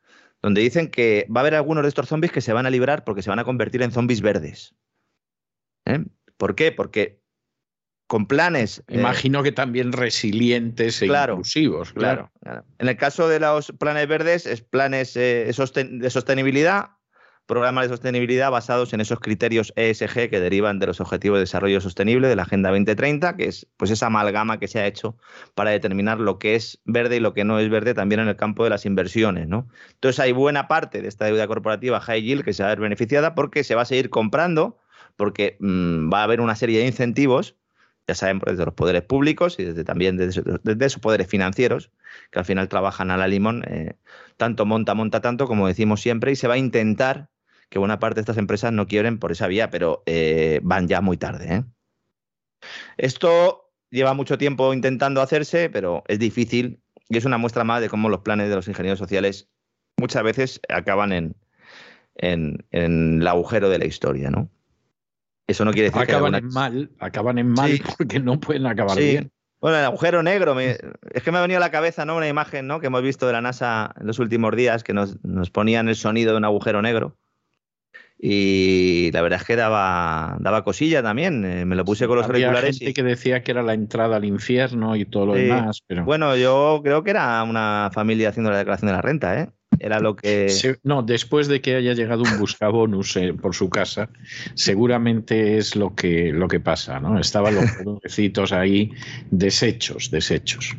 donde 0.42 0.60
dicen 0.60 0.88
que 0.88 1.26
va 1.34 1.40
a 1.40 1.42
haber 1.42 1.54
algunos 1.54 1.82
de 1.82 1.88
estos 1.88 2.08
zombies 2.08 2.32
que 2.32 2.40
se 2.40 2.52
van 2.52 2.66
a 2.66 2.70
librar 2.70 3.04
porque 3.04 3.22
se 3.22 3.30
van 3.30 3.38
a 3.38 3.44
convertir 3.44 3.82
en 3.82 3.92
zombies 3.92 4.20
verdes. 4.20 4.74
¿Eh? 5.86 6.04
¿Por 6.36 6.54
qué? 6.54 6.72
Porque 6.72 7.22
con 8.06 8.26
planes. 8.26 8.84
Eh, 8.88 8.98
Imagino 8.98 9.42
que 9.42 9.52
también 9.52 9.92
resilientes 9.92 11.00
e 11.02 11.06
inclusivos. 11.06 11.92
Claro. 11.92 12.30
En 12.78 12.88
el 12.88 12.96
caso 12.96 13.28
de 13.28 13.40
los 13.40 13.72
planes 13.78 14.06
verdes, 14.06 14.46
es 14.46 14.60
planes 14.60 15.16
eh, 15.16 15.46
de 15.46 16.10
sostenibilidad 16.10 16.90
programas 17.46 17.84
de 17.84 17.88
sostenibilidad 17.90 18.50
basados 18.50 18.92
en 18.92 19.00
esos 19.00 19.20
criterios 19.20 19.72
ESG 19.76 20.30
que 20.30 20.40
derivan 20.40 20.78
de 20.78 20.86
los 20.86 21.00
Objetivos 21.00 21.36
de 21.36 21.40
Desarrollo 21.40 21.80
Sostenible 21.80 22.28
de 22.28 22.36
la 22.36 22.42
Agenda 22.42 22.70
2030, 22.70 23.36
que 23.36 23.46
es 23.46 23.66
pues 23.76 23.90
esa 23.90 24.06
amalgama 24.06 24.58
que 24.58 24.68
se 24.68 24.80
ha 24.80 24.86
hecho 24.86 25.16
para 25.54 25.70
determinar 25.70 26.20
lo 26.20 26.38
que 26.38 26.54
es 26.54 26.80
verde 26.84 27.16
y 27.16 27.20
lo 27.20 27.34
que 27.34 27.44
no 27.44 27.58
es 27.58 27.68
verde 27.68 27.94
también 27.94 28.20
en 28.20 28.28
el 28.28 28.36
campo 28.36 28.64
de 28.64 28.70
las 28.70 28.86
inversiones. 28.86 29.48
¿no? 29.48 29.68
Entonces 29.90 30.20
hay 30.20 30.32
buena 30.32 30.68
parte 30.68 31.02
de 31.02 31.08
esta 31.08 31.26
deuda 31.26 31.46
corporativa 31.46 32.00
high 32.00 32.22
yield 32.22 32.44
que 32.44 32.52
se 32.52 32.62
va 32.62 32.68
a 32.68 32.72
ver 32.72 32.80
beneficiada 32.80 33.34
porque 33.34 33.64
se 33.64 33.74
va 33.74 33.82
a 33.82 33.86
seguir 33.86 34.10
comprando, 34.10 34.78
porque 35.16 35.56
mm, 35.60 36.12
va 36.12 36.20
a 36.20 36.24
haber 36.24 36.40
una 36.40 36.54
serie 36.54 36.78
de 36.78 36.86
incentivos 36.86 37.56
ya 38.08 38.14
saben, 38.14 38.40
pues, 38.40 38.54
desde 38.54 38.64
los 38.64 38.74
poderes 38.74 39.02
públicos 39.02 39.58
y 39.58 39.64
desde 39.64 39.84
también 39.84 40.16
desde, 40.16 40.42
esos 40.84 41.00
poderes 41.00 41.28
financieros, 41.28 41.90
que 42.30 42.38
al 42.38 42.44
final 42.44 42.68
trabajan 42.68 43.10
a 43.10 43.16
la 43.16 43.28
limón, 43.28 43.64
eh, 43.68 43.94
tanto 44.36 44.66
monta, 44.66 44.94
monta 44.94 45.20
tanto, 45.20 45.46
como 45.46 45.68
decimos 45.68 46.00
siempre, 46.00 46.32
y 46.32 46.36
se 46.36 46.48
va 46.48 46.54
a 46.54 46.58
intentar 46.58 47.28
que 47.72 47.78
buena 47.78 47.98
parte 47.98 48.16
de 48.16 48.20
estas 48.20 48.36
empresas 48.36 48.70
no 48.70 48.86
quieren 48.86 49.18
por 49.18 49.32
esa 49.32 49.46
vía, 49.46 49.70
pero 49.70 50.02
eh, 50.04 50.60
van 50.62 50.88
ya 50.88 51.00
muy 51.00 51.16
tarde. 51.16 51.54
¿eh? 51.54 51.64
Esto 52.98 53.72
lleva 53.90 54.12
mucho 54.12 54.36
tiempo 54.36 54.74
intentando 54.74 55.22
hacerse, 55.22 55.70
pero 55.70 56.04
es 56.06 56.18
difícil 56.18 56.82
y 57.08 57.16
es 57.16 57.24
una 57.24 57.38
muestra 57.38 57.64
más 57.64 57.80
de 57.80 57.88
cómo 57.88 58.10
los 58.10 58.20
planes 58.20 58.50
de 58.50 58.56
los 58.56 58.68
ingenieros 58.68 58.98
sociales 58.98 59.48
muchas 59.96 60.22
veces 60.22 60.60
acaban 60.68 61.14
en, 61.14 61.34
en, 62.16 62.66
el 62.72 63.26
agujero 63.26 63.70
de 63.70 63.78
la 63.78 63.86
historia, 63.86 64.30
¿no? 64.30 64.50
Eso 65.46 65.64
no 65.64 65.72
quiere 65.72 65.88
decir 65.88 66.02
acaban 66.02 66.32
que 66.32 66.38
en 66.40 66.48
mal, 66.48 66.90
acaban 66.98 67.38
en 67.38 67.48
mal 67.48 67.80
porque 67.96 68.20
no 68.20 68.38
pueden 68.38 68.66
acabar 68.66 68.98
bien. 68.98 69.32
Bueno, 69.62 69.78
el 69.78 69.84
agujero 69.86 70.22
negro, 70.22 70.60
es 70.60 71.22
que 71.24 71.32
me 71.32 71.38
ha 71.38 71.42
venido 71.42 71.56
a 71.56 71.60
la 71.60 71.70
cabeza 71.70 72.04
¿no? 72.04 72.16
una 72.16 72.28
imagen 72.28 72.66
¿no? 72.66 72.80
que 72.80 72.88
hemos 72.88 73.02
visto 73.02 73.26
de 73.26 73.32
la 73.32 73.40
NASA 73.40 73.94
en 73.98 74.08
los 74.08 74.18
últimos 74.18 74.54
días 74.56 74.84
que 74.84 74.92
nos, 74.92 75.24
nos 75.24 75.50
ponían 75.50 75.88
el 75.88 75.96
sonido 75.96 76.32
de 76.32 76.38
un 76.38 76.44
agujero 76.44 76.82
negro 76.82 77.16
y 78.24 79.10
la 79.10 79.20
verdad 79.20 79.40
es 79.40 79.46
que 79.46 79.56
daba, 79.56 80.36
daba 80.38 80.62
cosilla 80.62 81.02
también. 81.02 81.44
Eh, 81.44 81.64
me 81.64 81.74
lo 81.74 81.84
puse 81.84 82.06
con 82.06 82.18
los 82.18 82.28
Había 82.28 82.46
auriculares. 82.46 82.78
gente 82.78 82.94
que 82.94 83.02
decía 83.02 83.42
que 83.42 83.50
era 83.50 83.64
la 83.64 83.74
entrada 83.74 84.14
al 84.14 84.24
infierno 84.24 84.94
y 84.94 85.04
todo 85.04 85.26
lo 85.26 85.34
demás. 85.34 85.82
Pero... 85.88 86.04
Bueno, 86.04 86.36
yo 86.36 86.82
creo 86.84 87.02
que 87.02 87.10
era 87.10 87.42
una 87.42 87.90
familia 87.92 88.28
haciendo 88.28 88.52
la 88.52 88.58
declaración 88.58 88.86
de 88.86 88.92
la 88.92 89.02
renta, 89.02 89.40
¿eh? 89.40 89.48
Era 89.80 89.98
lo 89.98 90.14
que. 90.14 90.46
no, 90.84 91.02
después 91.02 91.48
de 91.48 91.60
que 91.60 91.74
haya 91.74 91.94
llegado 91.94 92.22
un 92.22 92.38
buscabonus 92.38 93.16
eh, 93.16 93.34
por 93.34 93.56
su 93.56 93.68
casa, 93.68 94.08
seguramente 94.54 95.56
es 95.56 95.74
lo 95.74 95.96
que, 95.96 96.30
lo 96.32 96.46
que 96.46 96.60
pasa, 96.60 97.00
¿no? 97.00 97.18
Estaban 97.18 97.56
los 97.56 97.64
pobrecito 97.84 98.44
ahí 98.52 98.92
desechos, 99.32 100.12
desechos. 100.12 100.76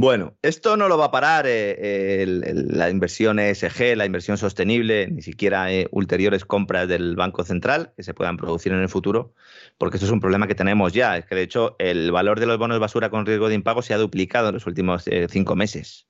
Bueno, 0.00 0.38
esto 0.42 0.76
no 0.76 0.86
lo 0.86 0.96
va 0.96 1.06
a 1.06 1.10
parar 1.10 1.46
eh, 1.48 2.24
la 2.24 2.88
inversión 2.88 3.40
ESG, 3.40 3.96
la 3.96 4.06
inversión 4.06 4.38
sostenible, 4.38 5.08
ni 5.08 5.22
siquiera 5.22 5.72
eh, 5.72 5.88
ulteriores 5.90 6.44
compras 6.44 6.86
del 6.86 7.16
Banco 7.16 7.42
Central 7.42 7.94
que 7.96 8.04
se 8.04 8.14
puedan 8.14 8.36
producir 8.36 8.70
en 8.72 8.78
el 8.78 8.88
futuro, 8.88 9.34
porque 9.76 9.96
esto 9.96 10.06
es 10.06 10.12
un 10.12 10.20
problema 10.20 10.46
que 10.46 10.54
tenemos 10.54 10.92
ya. 10.92 11.16
Es 11.16 11.26
que, 11.26 11.34
de 11.34 11.42
hecho, 11.42 11.74
el 11.80 12.12
valor 12.12 12.38
de 12.38 12.46
los 12.46 12.58
bonos 12.58 12.78
basura 12.78 13.10
con 13.10 13.26
riesgo 13.26 13.48
de 13.48 13.56
impago 13.56 13.82
se 13.82 13.92
ha 13.92 13.98
duplicado 13.98 14.50
en 14.50 14.54
los 14.54 14.68
últimos 14.68 15.08
eh, 15.08 15.26
cinco 15.28 15.56
meses. 15.56 16.06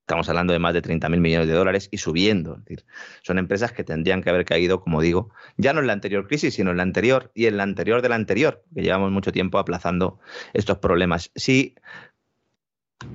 Estamos 0.00 0.28
hablando 0.30 0.54
de 0.54 0.58
más 0.58 0.72
de 0.72 0.82
30.000 0.82 1.20
millones 1.20 1.46
de 1.46 1.54
dólares 1.54 1.88
y 1.92 1.98
subiendo. 1.98 2.54
Es 2.54 2.64
decir, 2.64 2.84
son 3.22 3.38
empresas 3.38 3.70
que 3.70 3.84
tendrían 3.84 4.22
que 4.22 4.30
haber 4.30 4.44
caído, 4.46 4.80
como 4.80 5.02
digo, 5.02 5.30
ya 5.56 5.72
no 5.72 5.78
en 5.80 5.86
la 5.86 5.92
anterior 5.92 6.26
crisis, 6.26 6.54
sino 6.54 6.70
en 6.72 6.78
la 6.78 6.82
anterior 6.82 7.30
y 7.32 7.46
en 7.46 7.58
la 7.58 7.62
anterior 7.64 8.02
de 8.02 8.08
la 8.08 8.16
anterior, 8.16 8.64
que 8.74 8.82
llevamos 8.82 9.12
mucho 9.12 9.30
tiempo 9.30 9.58
aplazando 9.58 10.18
estos 10.52 10.78
problemas. 10.78 11.30
Si 11.36 11.76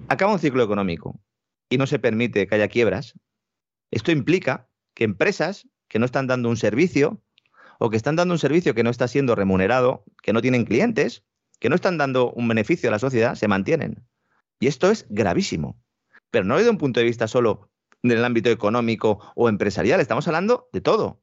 acaba 0.07 0.33
un 0.33 0.39
ciclo 0.39 0.63
económico 0.63 1.19
y 1.69 1.77
no 1.77 1.87
se 1.87 1.99
permite 1.99 2.47
que 2.47 2.55
haya 2.55 2.67
quiebras, 2.67 3.13
esto 3.91 4.11
implica 4.11 4.67
que 4.93 5.03
empresas 5.03 5.67
que 5.87 5.99
no 5.99 6.05
están 6.05 6.27
dando 6.27 6.49
un 6.49 6.57
servicio 6.57 7.21
o 7.79 7.89
que 7.89 7.97
están 7.97 8.15
dando 8.15 8.33
un 8.33 8.39
servicio 8.39 8.73
que 8.73 8.83
no 8.83 8.89
está 8.89 9.07
siendo 9.07 9.35
remunerado, 9.35 10.03
que 10.21 10.33
no 10.33 10.41
tienen 10.41 10.65
clientes, 10.65 11.23
que 11.59 11.69
no 11.69 11.75
están 11.75 11.97
dando 11.97 12.31
un 12.31 12.47
beneficio 12.47 12.89
a 12.89 12.91
la 12.91 12.99
sociedad, 12.99 13.35
se 13.35 13.47
mantienen. 13.47 14.05
Y 14.59 14.67
esto 14.67 14.89
es 14.89 15.05
gravísimo. 15.09 15.81
Pero 16.31 16.45
no 16.45 16.57
desde 16.57 16.69
un 16.69 16.77
punto 16.77 16.99
de 16.99 17.05
vista 17.05 17.27
solo 17.27 17.69
del 18.01 18.23
ámbito 18.23 18.49
económico 18.49 19.19
o 19.35 19.49
empresarial, 19.49 19.99
estamos 19.99 20.27
hablando 20.27 20.69
de 20.71 20.81
todo. 20.81 21.21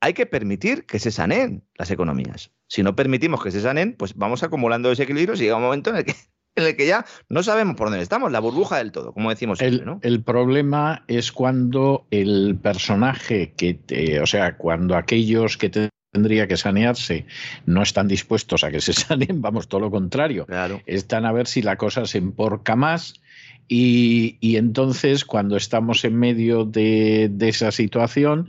Hay 0.00 0.12
que 0.12 0.26
permitir 0.26 0.84
que 0.84 0.98
se 0.98 1.10
saneen 1.10 1.66
las 1.74 1.90
economías. 1.90 2.52
Si 2.68 2.82
no 2.82 2.94
permitimos 2.94 3.42
que 3.42 3.50
se 3.50 3.62
sanen, 3.62 3.96
pues 3.96 4.14
vamos 4.14 4.42
acumulando 4.42 4.90
desequilibrios 4.90 5.40
y 5.40 5.44
llega 5.44 5.56
un 5.56 5.62
momento 5.62 5.90
en 5.90 5.96
el 5.96 6.04
que 6.04 6.14
en 6.56 6.64
el 6.64 6.76
que 6.76 6.86
ya 6.86 7.04
no 7.28 7.42
sabemos 7.42 7.76
por 7.76 7.88
dónde 7.88 8.02
estamos, 8.02 8.32
la 8.32 8.40
burbuja 8.40 8.78
del 8.78 8.90
todo, 8.90 9.12
como 9.12 9.30
decimos 9.30 9.58
siempre, 9.58 9.84
¿no? 9.84 10.00
El 10.02 10.22
problema 10.22 11.04
es 11.06 11.30
cuando 11.30 12.06
el 12.10 12.58
personaje 12.60 13.52
que, 13.56 14.20
o 14.20 14.26
sea, 14.26 14.56
cuando 14.56 14.96
aquellos 14.96 15.56
que 15.58 15.70
tendría 16.12 16.48
que 16.48 16.56
sanearse 16.56 17.26
no 17.66 17.82
están 17.82 18.08
dispuestos 18.08 18.64
a 18.64 18.70
que 18.70 18.80
se 18.80 18.92
saneen, 18.94 19.42
vamos, 19.42 19.68
todo 19.68 19.82
lo 19.82 19.90
contrario. 19.90 20.46
Están 20.86 21.26
a 21.26 21.32
ver 21.32 21.46
si 21.46 21.62
la 21.62 21.76
cosa 21.76 22.06
se 22.06 22.18
emporca 22.18 22.74
más. 22.74 23.20
Y, 23.68 24.38
entonces, 24.56 25.24
cuando 25.24 25.56
estamos 25.56 26.04
en 26.04 26.16
medio 26.16 26.64
de, 26.64 27.28
de, 27.32 27.48
esa 27.48 27.72
situación, 27.72 28.48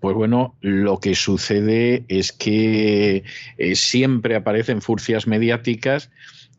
pues 0.00 0.14
bueno, 0.14 0.54
lo 0.60 1.00
que 1.00 1.14
sucede 1.14 2.04
es 2.08 2.30
que 2.32 3.24
eh, 3.56 3.74
siempre 3.74 4.36
aparecen 4.36 4.82
furcias 4.82 5.26
mediáticas 5.26 6.10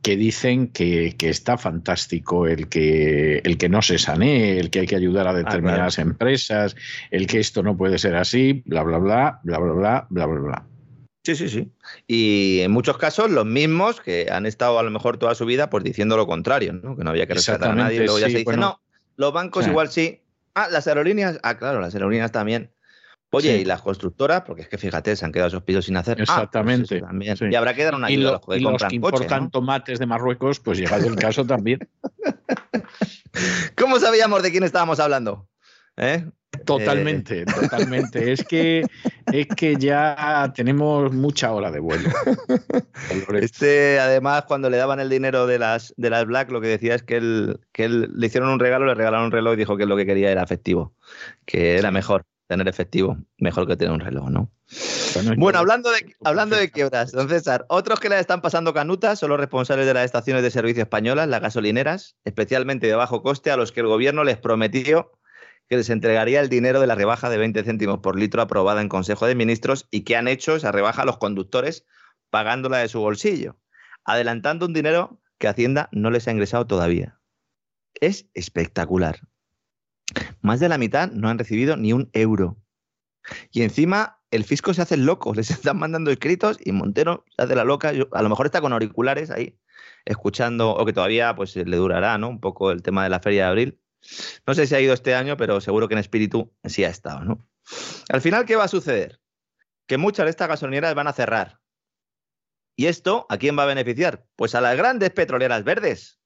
que 0.02 0.16
dicen 0.16 0.68
que, 0.68 1.16
está 1.20 1.58
fantástico 1.58 2.48
el 2.48 2.68
que, 2.68 3.38
el 3.44 3.58
que 3.58 3.70
no 3.70 3.82
se 3.82 4.00
sanee, 4.00 4.60
el 4.60 4.70
que 4.70 4.80
hay 4.80 4.88
que 4.88 4.96
ayudar 4.96 5.28
a 5.28 5.32
ah, 5.32 5.34
determinadas 5.34 6.00
empresas, 6.00 6.76
el 7.12 7.28
que 7.28 7.40
esto 7.40 7.62
no 7.62 7.78
puede 7.78 8.00
ser 8.00 8.16
así, 8.16 8.64
bla, 8.66 8.84
bla, 8.84 8.98
bla, 8.98 9.40
bla, 9.44 9.60
bla, 9.60 9.74
bla, 9.74 10.08
bla, 10.10 10.26
bla, 10.26 10.40
bla. 10.40 10.66
Sí, 11.24 11.36
sí, 11.36 11.50
sí. 11.50 11.72
Y 12.08 12.62
en 12.62 12.72
muchos 12.72 12.98
casos 12.98 13.30
los 13.30 13.46
mismos 13.46 14.02
que 14.02 14.28
han 14.32 14.48
estado 14.48 14.80
a 14.80 14.84
lo 14.84 14.90
mejor 14.90 15.18
toda 15.18 15.36
su 15.36 15.46
vida 15.46 15.70
pues 15.70 15.84
diciendo 15.84 16.18
lo 16.18 16.26
contrario, 16.26 16.74
¿no? 16.74 16.98
que 16.98 17.04
no 17.04 17.12
había 17.12 17.28
que 17.28 17.36
rescatar 17.36 17.72
a 17.72 17.76
nadie. 17.76 18.00
Luego 18.00 18.20
ya 18.20 18.30
se 18.30 18.40
dice, 18.40 18.58
no, 18.58 18.82
los 19.18 19.32
bancos 19.32 19.68
igual 19.68 19.90
sí. 19.90 20.22
Ah, 20.56 20.68
las 20.70 20.88
aerolíneas, 20.88 21.40
ah, 21.44 21.58
claro, 21.58 21.80
las 21.80 21.94
aerolíneas 21.94 22.32
también. 22.32 22.72
Oye, 23.34 23.60
y 23.60 23.66
las 23.66 23.82
constructoras, 23.82 24.42
porque 24.42 24.64
es 24.64 24.68
que 24.68 24.78
fíjate, 24.78 25.16
se 25.16 25.24
han 25.24 25.32
quedado 25.32 25.48
esos 25.48 25.64
pisos 25.64 25.86
sin 25.86 25.96
hacer. 25.96 26.14
Ah, 26.14 26.16
pues 26.18 26.30
Exactamente. 26.30 27.02
Y 27.50 27.56
habrá 27.56 27.74
que 27.74 27.86
dar 27.86 27.96
una 27.96 28.08
ayuda 28.08 28.42
y, 28.50 28.60
los, 28.60 28.84
que, 28.84 28.96
importan 28.96 29.50
tomates 29.50 30.00
de 30.00 30.06
Marruecos, 30.06 30.60
pues 30.60 30.78
llegado 30.78 31.08
el 31.08 31.16
caso 31.16 31.46
también. 31.46 31.80
¿Cómo 33.78 34.00
sabíamos 34.00 34.44
de 34.44 34.52
quién 34.52 34.64
estábamos 34.64 35.00
hablando? 35.00 35.48
¿Eh? 35.96 36.26
Totalmente, 36.66 37.42
eh. 37.42 37.46
totalmente. 37.46 38.32
Es 38.34 38.44
que, 38.44 38.86
es 39.32 39.48
que 39.48 39.78
ya 39.78 40.52
tenemos 40.56 41.14
mucha 41.14 41.52
hora 41.54 41.72
de 41.72 41.80
vuelo. 41.80 42.10
Este, 43.34 44.00
además, 44.00 44.44
cuando 44.48 44.70
le 44.70 44.78
daban 44.78 45.00
el 45.00 45.10
dinero 45.10 45.48
de 45.48 45.58
las, 45.58 45.94
de 45.98 46.10
las 46.10 46.26
Black, 46.26 46.52
lo 46.52 46.62
que 46.62 46.68
decía 46.68 46.96
es 46.96 47.04
que 47.04 47.18
él, 47.18 47.60
que 47.72 47.86
él 47.86 48.10
le 48.14 48.28
hicieron 48.28 48.50
un 48.50 48.60
regalo, 48.60 48.86
le 48.86 48.94
regalaron 48.94 49.26
un 49.26 49.32
reloj 49.32 49.54
y 49.54 49.58
dijo 49.58 49.76
que 49.76 49.86
lo 49.86 49.98
que 49.98 50.06
quería 50.06 50.32
era 50.32 50.44
efectivo, 50.44 50.94
que 51.46 51.78
era 51.78 51.92
mejor 51.92 52.24
tener 52.52 52.68
efectivo 52.68 53.18
mejor 53.38 53.66
que 53.66 53.78
tener 53.78 53.94
un 53.94 54.02
reloj, 54.02 54.30
¿no? 54.30 54.52
Bueno, 55.38 55.60
hablando 55.60 55.90
de, 55.90 56.18
hablando 56.22 56.58
de 56.58 56.70
quiebras, 56.70 57.14
don 57.14 57.30
César, 57.30 57.66
otros 57.70 58.02
que 58.02 58.10
le 58.10 58.20
están 58.20 58.42
pasando 58.42 58.74
canutas 58.74 59.20
son 59.20 59.30
los 59.30 59.40
responsables 59.40 59.86
de 59.86 59.94
las 59.94 60.04
estaciones 60.04 60.44
de 60.44 60.52
servicio 60.52 60.84
españolas, 60.84 61.30
las 61.30 61.40
gasolineras, 61.40 62.18
especialmente 62.26 62.88
de 62.88 62.96
bajo 62.96 63.24
coste, 63.24 63.52
a 63.52 63.56
los 63.56 63.72
que 63.72 63.80
el 63.80 63.88
gobierno 63.88 64.26
les 64.26 64.38
prometió 64.38 65.14
que 65.70 65.78
les 65.78 65.90
entregaría 65.90 66.42
el 66.42 66.50
dinero 66.50 66.82
de 66.82 66.88
la 66.88 66.96
rebaja 66.96 67.30
de 67.30 67.38
20 67.38 67.64
céntimos 67.64 68.00
por 68.00 68.20
litro 68.20 68.42
aprobada 68.42 68.82
en 68.82 68.90
Consejo 68.90 69.28
de 69.28 69.36
Ministros 69.36 69.88
y 69.90 70.02
que 70.02 70.18
han 70.18 70.28
hecho 70.28 70.58
esa 70.58 70.74
rebaja 70.74 71.04
a 71.04 71.06
los 71.06 71.20
conductores 71.20 71.86
pagándola 72.30 72.80
de 72.80 72.90
su 72.90 73.00
bolsillo, 73.00 73.56
adelantando 74.04 74.66
un 74.66 74.74
dinero 74.74 75.22
que 75.38 75.48
Hacienda 75.48 75.88
no 75.94 76.12
les 76.12 76.28
ha 76.28 76.32
ingresado 76.32 76.68
todavía. 76.68 77.18
Es 77.94 78.28
espectacular. 78.34 79.22
Más 80.42 80.60
de 80.60 80.70
la 80.70 80.78
mitad 80.78 81.12
no 81.12 81.30
han 81.30 81.40
recibido 81.40 81.78
ni 81.78 81.94
un 81.94 82.10
euro. 82.14 82.58
Y 83.52 83.62
encima 83.62 84.20
el 84.32 84.44
fisco 84.44 84.74
se 84.74 84.82
hace 84.82 84.98
loco, 84.98 85.34
les 85.36 85.52
están 85.52 85.78
mandando 85.78 86.12
escritos 86.12 86.58
y 86.64 86.72
Montero 86.72 87.26
se 87.36 87.44
hace 87.44 87.56
la 87.56 87.64
loca. 87.64 87.90
a 87.90 88.22
lo 88.22 88.30
mejor 88.30 88.46
está 88.46 88.62
con 88.62 88.74
auriculares 88.74 89.30
ahí, 89.30 89.60
escuchando, 90.06 90.72
o 90.72 90.86
que 90.86 90.94
todavía 90.94 91.36
pues 91.36 91.56
le 91.56 91.78
durará, 91.78 92.18
¿no? 92.18 92.30
Un 92.30 92.40
poco 92.40 92.72
el 92.72 92.82
tema 92.82 93.04
de 93.04 93.10
la 93.10 93.20
feria 93.20 93.44
de 93.44 93.50
abril. 93.50 93.82
No 94.48 94.56
sé 94.56 94.66
si 94.66 94.74
ha 94.74 94.82
ido 94.82 94.94
este 94.94 95.14
año, 95.14 95.38
pero 95.38 95.62
seguro 95.62 95.88
que 95.88 95.94
en 95.94 96.00
espíritu 96.00 96.52
sí 96.64 96.84
ha 96.84 96.90
estado, 96.90 97.24
¿no? 97.24 97.48
Al 98.10 98.22
final, 98.22 98.46
¿qué 98.46 98.56
va 98.56 98.64
a 98.64 98.68
suceder? 98.68 99.22
Que 99.86 99.98
muchas 99.98 100.26
de 100.26 100.32
estas 100.32 100.48
gasolineras 100.48 100.96
van 100.96 101.08
a 101.08 101.14
cerrar. 101.14 101.60
¿Y 102.76 102.88
esto 102.88 103.28
a 103.30 103.38
quién 103.38 103.58
va 103.58 103.64
a 103.64 103.68
beneficiar? 103.68 104.26
Pues 104.36 104.56
a 104.56 104.62
las 104.62 104.76
grandes 104.76 105.12
petroleras 105.12 105.64
verdes. 105.64 106.20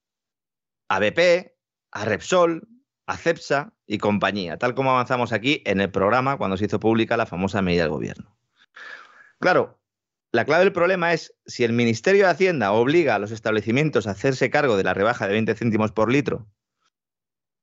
A 0.88 1.00
BP, 1.00 1.54
a 1.92 2.06
Repsol, 2.06 2.68
a 3.08 3.18
CEPSA 3.18 3.74
y 3.86 3.98
compañía, 3.98 4.58
tal 4.58 4.74
como 4.74 4.92
avanzamos 4.92 5.32
aquí 5.32 5.62
en 5.66 5.80
el 5.80 5.92
programa 5.92 6.38
cuando 6.38 6.58
se 6.58 6.66
hizo 6.66 6.80
pública 6.80 7.18
la 7.18 7.26
famosa 7.26 7.62
medida 7.62 7.84
del 7.84 7.92
gobierno. 7.92 8.36
Claro, 9.40 9.80
la 10.32 10.46
clave 10.46 10.64
del 10.64 10.74
problema 10.74 11.14
es 11.14 11.36
si 11.46 11.64
el 11.64 11.74
Ministerio 11.74 12.26
de 12.26 12.32
Hacienda 12.32 12.72
obliga 12.72 13.16
a 13.16 13.20
los 13.20 13.32
establecimientos 13.32 14.08
a 14.08 14.12
hacerse 14.12 14.50
cargo 14.50 14.76
de 14.76 14.84
la 14.84 14.94
rebaja 14.94 15.28
de 15.28 15.34
20 15.34 15.56
céntimos 15.56 15.92
por 15.92 16.12
litro, 16.12 16.48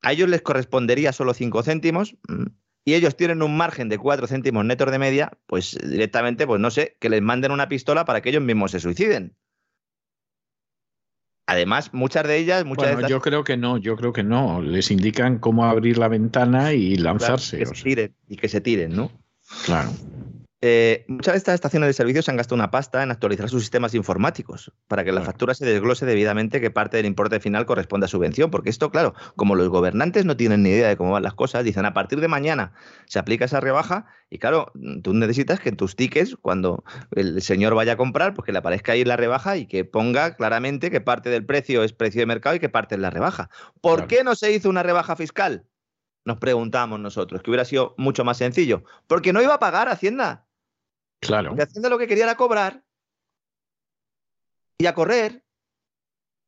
a 0.01 0.13
ellos 0.13 0.29
les 0.29 0.43
correspondería 0.43 1.13
solo 1.13 1.35
5 1.35 1.63
céntimos 1.63 2.17
mm, 2.29 2.47
y 2.85 2.95
ellos 2.95 3.17
tienen 3.17 3.43
un 3.43 3.57
margen 3.57 3.89
de 3.89 3.99
4 3.99 4.27
céntimos 4.27 4.65
netos 4.65 4.91
de 4.91 4.99
media, 4.99 5.39
pues 5.47 5.79
directamente, 5.83 6.47
pues 6.47 6.61
no 6.61 6.71
sé, 6.71 6.97
que 7.01 7.09
les 7.09 7.23
manden 7.23 7.53
una 7.53 7.69
pistola 7.69 8.05
para 8.05 8.21
que 8.21 8.31
ellos 8.31 8.43
mismos 8.43 8.73
se 8.73 8.81
suiciden. 8.81 9.37
Además, 11.47 11.93
muchas 11.93 12.27
de 12.27 12.39
ellas, 12.39 12.65
muchas 12.65 12.93
bueno, 12.93 13.09
yo 13.09 13.21
creo 13.21 13.43
que 13.43 13.57
no, 13.57 13.77
yo 13.77 13.97
creo 13.97 14.13
que 14.13 14.23
no. 14.23 14.63
Les 14.63 14.91
indican 14.91 15.39
cómo 15.39 15.65
abrir 15.65 15.99
la 15.99 16.09
ventana 16.09 16.73
y 16.73 16.97
lanzarse. 16.97 17.59
que 17.59 17.67
se 17.67 17.83
tiren, 17.83 18.15
y 18.29 18.37
que 18.37 18.49
se 18.49 18.61
tiren, 18.61 18.95
¿no? 18.95 19.11
Claro. 19.65 19.91
Eh, 20.65 21.05
muchas 21.09 21.35
de 21.35 21.39
estas 21.39 21.57
estaciones 21.57 21.89
de 21.89 21.93
servicio 21.93 22.23
se 22.23 22.31
han 22.31 22.37
gastado 22.37 22.55
una 22.55 22.71
pasta 22.71 23.03
en 23.03 23.11
actualizar 23.11 23.49
sus 23.49 23.63
sistemas 23.63 23.95
informáticos 23.95 24.73
para 24.87 25.03
que 25.03 25.11
la 25.11 25.21
factura 25.23 25.55
se 25.55 25.67
desglose 25.67 26.07
debidamente 26.07 26.61
que 26.61 26.71
parte 26.71 26.97
del 26.97 27.07
importe 27.07 27.41
final 27.41 27.67
corresponde 27.67 28.05
a 28.05 28.09
subvención. 28.09 28.53
Porque 28.53 28.71
esto, 28.71 28.93
claro, 28.93 29.13
como 29.35 29.57
los 29.57 29.69
gobernantes 29.71 30.25
no 30.25 30.37
tienen 30.37 30.63
ni 30.63 30.69
idea 30.69 30.87
de 30.87 30.97
cómo 30.97 31.11
van 31.11 31.25
las 31.25 31.35
cosas, 31.35 31.65
dicen 31.65 31.85
a 31.85 31.95
partir 31.95 32.21
de 32.21 32.29
mañana 32.29 32.75
se 33.07 33.19
aplica 33.19 33.47
esa 33.47 33.59
rebaja 33.59 34.07
y 34.31 34.39
claro, 34.39 34.71
tú 35.03 35.15
necesitas 35.15 35.59
que 35.59 35.71
en 35.71 35.77
tus 35.77 35.97
tickets, 35.97 36.37
cuando 36.41 36.85
el 37.11 37.43
señor 37.43 37.75
vaya 37.75 37.95
a 37.95 37.97
comprar, 37.97 38.33
pues 38.33 38.47
que 38.47 38.53
le 38.53 38.59
aparezca 38.59 38.93
ahí 38.93 39.05
la 39.05 39.17
rebaja 39.17 39.57
y 39.57 39.67
que 39.67 39.85
ponga 39.85 40.37
claramente 40.37 40.93
que 40.93 41.01
parte 41.01 41.29
del 41.29 41.45
precio 41.45 41.83
es 41.83 41.93
precio 41.93 42.21
de 42.21 42.27
mercado 42.27 42.55
y 42.55 42.61
que 42.61 42.69
parte 42.69 42.95
es 42.95 43.01
la 43.01 43.11
rebaja. 43.11 43.51
¿Por 43.81 44.07
qué 44.07 44.23
no 44.23 44.37
se 44.37 44.53
hizo 44.53 44.71
una 44.71 44.85
rebaja 44.85 45.17
fiscal? 45.17 45.67
Nos 46.25 46.39
preguntamos 46.39 47.01
nosotros, 47.01 47.43
que 47.43 47.51
hubiera 47.51 47.65
sido 47.65 47.97
mucho 47.99 48.23
más 48.23 48.37
sencillo. 48.37 48.85
Porque 49.09 49.33
no 49.33 49.43
iba 49.43 49.55
a 49.55 49.59
pagar 49.59 49.89
Hacienda. 49.89 50.47
Claro. 51.23 51.51
Porque 51.51 51.63
Hacienda 51.63 51.89
lo 51.89 51.99
que 51.99 52.09
quería 52.09 52.25
era 52.25 52.37
cobrar 52.37 52.83
y 54.77 54.87
a 54.87 54.95
correr. 54.95 55.45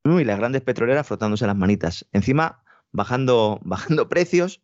Y 0.04 0.24
las 0.24 0.38
grandes 0.38 0.62
petroleras 0.62 1.06
frotándose 1.06 1.46
las 1.46 1.56
manitas. 1.56 2.06
Encima, 2.12 2.62
bajando, 2.90 3.60
bajando 3.64 4.08
precios, 4.08 4.62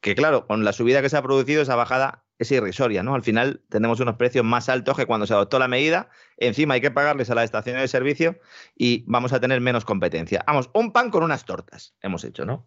que 0.00 0.14
claro, 0.14 0.46
con 0.46 0.64
la 0.64 0.72
subida 0.72 1.00
que 1.00 1.08
se 1.08 1.16
ha 1.16 1.22
producido, 1.22 1.62
esa 1.62 1.76
bajada 1.76 2.24
es 2.36 2.50
irrisoria, 2.50 3.04
¿no? 3.04 3.14
Al 3.14 3.22
final 3.22 3.62
tenemos 3.68 4.00
unos 4.00 4.16
precios 4.16 4.44
más 4.44 4.68
altos 4.68 4.96
que 4.96 5.06
cuando 5.06 5.24
se 5.26 5.32
adoptó 5.32 5.60
la 5.60 5.68
medida. 5.68 6.10
Encima 6.36 6.74
hay 6.74 6.80
que 6.80 6.90
pagarles 6.90 7.30
a 7.30 7.36
las 7.36 7.44
estaciones 7.44 7.80
de 7.80 7.88
servicio 7.88 8.40
y 8.76 9.04
vamos 9.06 9.32
a 9.32 9.38
tener 9.38 9.60
menos 9.60 9.84
competencia. 9.84 10.42
Vamos, 10.48 10.68
un 10.74 10.92
pan 10.92 11.10
con 11.10 11.22
unas 11.22 11.44
tortas 11.44 11.94
hemos 12.02 12.24
hecho, 12.24 12.44
¿no? 12.44 12.66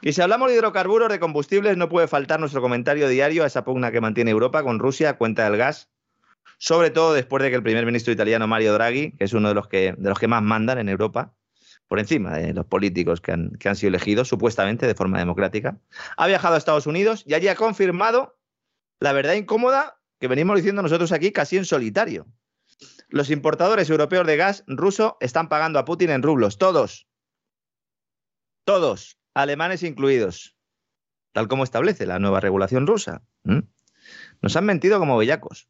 Y 0.00 0.12
si 0.12 0.22
hablamos 0.22 0.48
de 0.48 0.54
hidrocarburos, 0.54 1.08
de 1.08 1.18
combustibles, 1.18 1.76
no 1.76 1.88
puede 1.88 2.06
faltar 2.06 2.38
nuestro 2.38 2.62
comentario 2.62 3.08
diario 3.08 3.42
a 3.42 3.48
esa 3.48 3.64
pugna 3.64 3.90
que 3.90 4.00
mantiene 4.00 4.30
Europa 4.30 4.62
con 4.62 4.78
Rusia 4.78 5.10
a 5.10 5.18
cuenta 5.18 5.44
del 5.44 5.56
gas 5.56 5.90
sobre 6.58 6.90
todo 6.90 7.14
después 7.14 7.42
de 7.42 7.50
que 7.50 7.56
el 7.56 7.62
primer 7.62 7.86
ministro 7.86 8.12
italiano 8.12 8.46
Mario 8.46 8.72
Draghi, 8.74 9.12
que 9.12 9.24
es 9.24 9.32
uno 9.32 9.48
de 9.48 9.54
los 9.54 9.68
que, 9.68 9.94
de 9.96 10.08
los 10.08 10.18
que 10.18 10.28
más 10.28 10.42
mandan 10.42 10.78
en 10.78 10.88
Europa, 10.88 11.34
por 11.88 11.98
encima 11.98 12.36
de 12.36 12.54
los 12.54 12.66
políticos 12.66 13.20
que 13.20 13.32
han, 13.32 13.50
que 13.52 13.68
han 13.68 13.76
sido 13.76 13.88
elegidos 13.88 14.28
supuestamente 14.28 14.86
de 14.86 14.94
forma 14.94 15.18
democrática, 15.18 15.78
ha 16.16 16.26
viajado 16.26 16.54
a 16.54 16.58
Estados 16.58 16.86
Unidos 16.86 17.22
y 17.26 17.34
allí 17.34 17.48
ha 17.48 17.56
confirmado 17.56 18.38
la 19.00 19.12
verdad 19.12 19.34
incómoda 19.34 20.00
que 20.18 20.28
venimos 20.28 20.56
diciendo 20.56 20.82
nosotros 20.82 21.12
aquí 21.12 21.32
casi 21.32 21.56
en 21.56 21.64
solitario. 21.64 22.26
Los 23.08 23.30
importadores 23.30 23.90
europeos 23.90 24.26
de 24.26 24.36
gas 24.36 24.64
ruso 24.66 25.18
están 25.20 25.48
pagando 25.48 25.78
a 25.78 25.84
Putin 25.84 26.10
en 26.10 26.22
rublos, 26.22 26.58
todos. 26.58 27.06
Todos, 28.64 29.18
alemanes 29.34 29.82
incluidos, 29.82 30.56
tal 31.32 31.48
como 31.48 31.64
establece 31.64 32.06
la 32.06 32.18
nueva 32.18 32.40
regulación 32.40 32.86
rusa. 32.86 33.22
Nos 34.40 34.56
han 34.56 34.64
mentido 34.64 34.98
como 34.98 35.18
bellacos. 35.18 35.68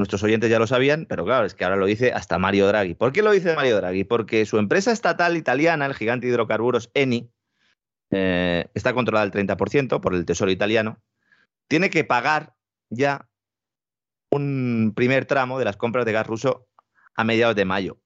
Nuestros 0.00 0.22
oyentes 0.22 0.48
ya 0.48 0.58
lo 0.58 0.66
sabían, 0.66 1.04
pero 1.04 1.26
claro, 1.26 1.44
es 1.44 1.54
que 1.54 1.62
ahora 1.62 1.76
lo 1.76 1.84
dice 1.84 2.14
hasta 2.14 2.38
Mario 2.38 2.66
Draghi. 2.66 2.94
¿Por 2.94 3.12
qué 3.12 3.20
lo 3.20 3.32
dice 3.32 3.54
Mario 3.54 3.76
Draghi? 3.76 4.04
Porque 4.04 4.46
su 4.46 4.56
empresa 4.56 4.92
estatal 4.92 5.36
italiana, 5.36 5.84
el 5.84 5.92
gigante 5.92 6.26
de 6.26 6.32
hidrocarburos 6.32 6.90
Eni, 6.94 7.30
eh, 8.10 8.70
está 8.72 8.94
controlada 8.94 9.24
al 9.24 9.30
30% 9.30 10.00
por 10.00 10.14
el 10.14 10.24
Tesoro 10.24 10.50
italiano, 10.50 11.02
tiene 11.68 11.90
que 11.90 12.02
pagar 12.02 12.54
ya 12.88 13.28
un 14.30 14.94
primer 14.96 15.26
tramo 15.26 15.58
de 15.58 15.66
las 15.66 15.76
compras 15.76 16.06
de 16.06 16.12
gas 16.12 16.26
ruso 16.26 16.66
a 17.14 17.22
mediados 17.22 17.54
de 17.54 17.66
mayo. 17.66 18.00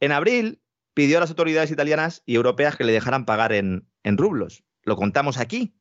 En 0.00 0.10
abril 0.10 0.60
pidió 0.94 1.18
a 1.18 1.20
las 1.20 1.30
autoridades 1.30 1.70
italianas 1.70 2.24
y 2.26 2.34
europeas 2.34 2.74
que 2.74 2.82
le 2.82 2.92
dejaran 2.92 3.24
pagar 3.24 3.52
en, 3.52 3.86
en 4.02 4.18
rublos. 4.18 4.64
Lo 4.82 4.96
contamos 4.96 5.38
aquí. 5.38 5.76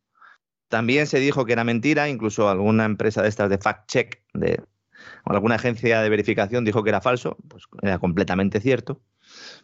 También 0.67 1.07
se 1.07 1.17
dijo 1.17 1.43
que 1.43 1.53
era 1.53 1.63
mentira, 1.63 2.07
incluso 2.07 2.49
alguna 2.49 2.85
empresa 2.85 3.23
de 3.23 3.29
estas 3.29 3.49
de 3.49 3.57
fact-check, 3.57 4.21
de 4.35 4.61
alguna 5.25 5.55
agencia 5.55 6.01
de 6.01 6.09
verificación 6.09 6.65
dijo 6.65 6.83
que 6.83 6.89
era 6.89 7.01
falso, 7.01 7.37
pues 7.47 7.63
era 7.81 7.99
completamente 7.99 8.59
cierto, 8.59 9.01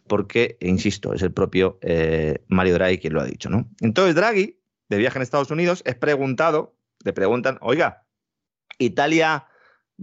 porque, 0.06 0.56
insisto, 0.60 1.12
es 1.12 1.22
el 1.22 1.32
propio 1.32 1.78
eh, 1.82 2.42
Mario 2.48 2.74
Draghi 2.74 2.98
quien 2.98 3.12
lo 3.12 3.20
ha 3.20 3.26
dicho, 3.26 3.50
¿no? 3.50 3.68
Entonces 3.80 4.14
Draghi, 4.14 4.58
de 4.88 4.98
viaje 4.98 5.18
en 5.18 5.22
Estados 5.22 5.50
Unidos, 5.50 5.82
es 5.84 5.94
preguntado, 5.94 6.74
le 7.04 7.12
preguntan, 7.12 7.58
oiga, 7.60 8.04
Italia 8.78 9.46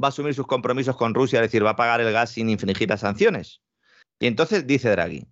va 0.01 0.07
a 0.07 0.09
asumir 0.09 0.33
sus 0.33 0.47
compromisos 0.47 0.95
con 0.95 1.13
Rusia, 1.13 1.39
es 1.39 1.47
decir, 1.47 1.65
va 1.65 1.71
a 1.71 1.75
pagar 1.75 2.01
el 2.01 2.11
gas 2.11 2.31
sin 2.31 2.49
infringir 2.49 2.89
las 2.89 3.01
sanciones. 3.01 3.61
Y 4.19 4.27
entonces 4.27 4.65
dice 4.65 4.89
Draghi, 4.89 5.27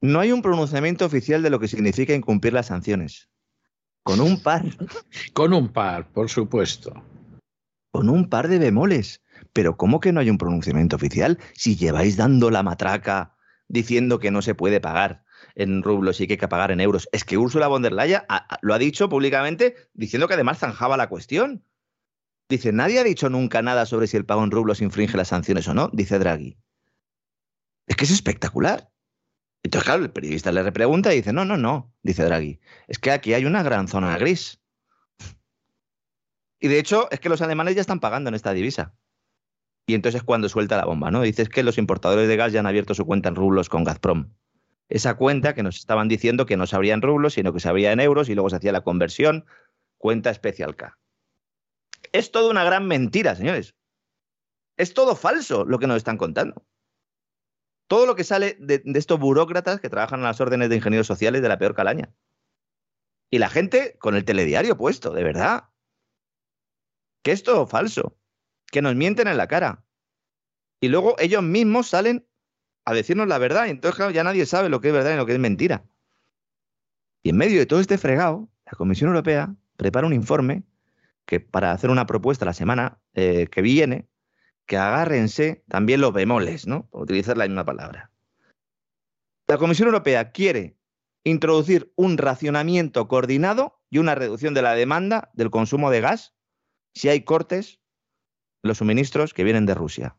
no 0.00 0.20
hay 0.20 0.32
un 0.32 0.42
pronunciamiento 0.42 1.04
oficial 1.04 1.42
de 1.42 1.50
lo 1.50 1.60
que 1.60 1.68
significa 1.68 2.14
incumplir 2.14 2.52
las 2.52 2.66
sanciones. 2.66 3.28
Con 4.02 4.20
un 4.20 4.42
par. 4.42 4.64
Con 5.34 5.52
un 5.52 5.72
par, 5.72 6.10
por 6.10 6.28
supuesto. 6.30 6.92
Con 7.90 8.08
un 8.08 8.28
par 8.28 8.48
de 8.48 8.58
bemoles. 8.58 9.22
Pero 9.52 9.76
¿cómo 9.76 10.00
que 10.00 10.12
no 10.12 10.20
hay 10.20 10.30
un 10.30 10.38
pronunciamiento 10.38 10.96
oficial 10.96 11.38
si 11.54 11.76
lleváis 11.76 12.16
dando 12.16 12.50
la 12.50 12.62
matraca 12.62 13.36
diciendo 13.68 14.18
que 14.18 14.30
no 14.30 14.42
se 14.42 14.54
puede 14.54 14.80
pagar 14.80 15.24
en 15.54 15.82
rublos 15.82 16.20
y 16.20 16.26
que 16.26 16.34
hay 16.34 16.38
que 16.38 16.48
pagar 16.48 16.70
en 16.70 16.80
euros? 16.80 17.08
Es 17.12 17.24
que 17.24 17.38
Ursula 17.38 17.68
von 17.68 17.82
der 17.82 17.92
Leyen 17.92 18.22
lo 18.62 18.74
ha 18.74 18.78
dicho 18.78 19.08
públicamente 19.08 19.76
diciendo 19.94 20.28
que 20.28 20.34
además 20.34 20.58
zanjaba 20.58 20.96
la 20.96 21.08
cuestión. 21.08 21.64
Dice, 22.48 22.72
nadie 22.72 22.98
ha 22.98 23.04
dicho 23.04 23.30
nunca 23.30 23.62
nada 23.62 23.86
sobre 23.86 24.08
si 24.08 24.16
el 24.16 24.26
pago 24.26 24.42
en 24.42 24.50
rublos 24.50 24.80
infringe 24.80 25.16
las 25.16 25.28
sanciones 25.28 25.68
o 25.68 25.74
no, 25.74 25.88
dice 25.92 26.18
Draghi. 26.18 26.58
Es 27.86 27.96
que 27.96 28.04
es 28.04 28.10
espectacular. 28.10 28.90
Entonces, 29.62 29.84
claro, 29.84 30.02
el 30.02 30.10
periodista 30.10 30.50
le 30.52 30.62
repregunta 30.62 31.12
y 31.12 31.18
dice, 31.18 31.32
no, 31.32 31.44
no, 31.44 31.56
no, 31.56 31.94
dice 32.02 32.24
Draghi. 32.24 32.60
Es 32.88 32.98
que 32.98 33.10
aquí 33.10 33.34
hay 33.34 33.44
una 33.44 33.62
gran 33.62 33.88
zona 33.88 34.16
gris. 34.18 34.60
Y 36.60 36.68
de 36.68 36.78
hecho, 36.78 37.08
es 37.10 37.20
que 37.20 37.28
los 37.28 37.40
alemanes 37.40 37.74
ya 37.74 37.80
están 37.80 38.00
pagando 38.00 38.28
en 38.28 38.34
esta 38.34 38.52
divisa. 38.52 38.94
Y 39.86 39.94
entonces 39.94 40.20
es 40.20 40.24
cuando 40.24 40.48
suelta 40.48 40.76
la 40.76 40.84
bomba, 40.84 41.10
¿no? 41.10 41.22
Dices 41.22 41.48
que 41.48 41.62
los 41.62 41.78
importadores 41.78 42.28
de 42.28 42.36
gas 42.36 42.52
ya 42.52 42.60
han 42.60 42.66
abierto 42.66 42.94
su 42.94 43.06
cuenta 43.06 43.28
en 43.28 43.34
rublos 43.34 43.68
con 43.68 43.82
Gazprom. 43.82 44.32
Esa 44.88 45.14
cuenta 45.14 45.54
que 45.54 45.62
nos 45.62 45.76
estaban 45.76 46.08
diciendo 46.08 46.46
que 46.46 46.56
no 46.56 46.66
se 46.66 46.76
abría 46.76 46.94
en 46.94 47.02
rublos, 47.02 47.34
sino 47.34 47.52
que 47.52 47.60
se 47.60 47.68
abría 47.68 47.92
en 47.92 48.00
euros 48.00 48.28
y 48.28 48.34
luego 48.34 48.50
se 48.50 48.56
hacía 48.56 48.72
la 48.72 48.82
conversión, 48.82 49.46
cuenta 49.98 50.30
especial 50.30 50.76
K. 50.76 50.98
Es 52.12 52.30
todo 52.30 52.50
una 52.50 52.64
gran 52.64 52.86
mentira, 52.86 53.34
señores. 53.34 53.74
Es 54.76 54.94
todo 54.94 55.14
falso 55.14 55.64
lo 55.64 55.78
que 55.78 55.86
nos 55.86 55.96
están 55.96 56.16
contando. 56.16 56.64
Todo 57.86 58.06
lo 58.06 58.14
que 58.14 58.24
sale 58.24 58.56
de, 58.60 58.82
estos 58.94 59.18
burócratas 59.18 59.80
que 59.80 59.90
trabajan 59.90 60.20
en 60.20 60.24
las 60.24 60.40
órdenes 60.40 60.68
de 60.68 60.76
ingenieros 60.76 61.06
sociales 61.06 61.42
de 61.42 61.48
la 61.48 61.58
peor 61.58 61.74
calaña. 61.74 62.12
Y 63.30 63.38
la 63.38 63.48
gente 63.48 63.96
con 63.98 64.14
el 64.14 64.24
telediario 64.24 64.76
puesto, 64.76 65.12
de 65.12 65.24
verdad. 65.24 65.69
Que 67.22 67.32
es 67.32 67.42
todo 67.42 67.66
falso. 67.66 68.16
Que 68.70 68.82
nos 68.82 68.94
mienten 68.94 69.28
en 69.28 69.36
la 69.36 69.48
cara. 69.48 69.84
Y 70.80 70.88
luego 70.88 71.16
ellos 71.18 71.42
mismos 71.42 71.88
salen 71.88 72.26
a 72.84 72.94
decirnos 72.94 73.28
la 73.28 73.38
verdad. 73.38 73.66
Y 73.66 73.70
entonces 73.70 74.12
ya 74.12 74.24
nadie 74.24 74.46
sabe 74.46 74.68
lo 74.68 74.80
que 74.80 74.88
es 74.88 74.94
verdad 74.94 75.14
y 75.14 75.16
lo 75.16 75.26
que 75.26 75.34
es 75.34 75.38
mentira. 75.38 75.84
Y 77.22 77.30
en 77.30 77.36
medio 77.36 77.58
de 77.58 77.66
todo 77.66 77.80
este 77.80 77.98
fregado, 77.98 78.48
la 78.64 78.72
Comisión 78.72 79.08
Europea 79.08 79.54
prepara 79.76 80.06
un 80.06 80.14
informe 80.14 80.62
que 81.26 81.40
para 81.40 81.72
hacer 81.72 81.90
una 81.90 82.06
propuesta 82.06 82.44
la 82.44 82.54
semana 82.54 82.98
eh, 83.14 83.46
que 83.50 83.62
viene, 83.62 84.08
que 84.66 84.76
agárrense 84.76 85.62
también 85.68 86.00
los 86.00 86.12
bemoles, 86.12 86.66
¿no? 86.66 86.88
Por 86.88 87.02
utilizar 87.02 87.36
la 87.36 87.46
misma 87.46 87.64
palabra. 87.64 88.10
La 89.46 89.58
Comisión 89.58 89.88
Europea 89.88 90.32
quiere 90.32 90.76
introducir 91.24 91.92
un 91.96 92.18
racionamiento 92.18 93.08
coordinado 93.08 93.80
y 93.90 93.98
una 93.98 94.14
reducción 94.14 94.54
de 94.54 94.62
la 94.62 94.74
demanda 94.74 95.30
del 95.34 95.50
consumo 95.50 95.90
de 95.90 96.00
gas 96.00 96.34
si 96.94 97.08
hay 97.08 97.22
cortes 97.22 97.80
los 98.62 98.78
suministros 98.78 99.34
que 99.34 99.44
vienen 99.44 99.66
de 99.66 99.74
Rusia. 99.74 100.16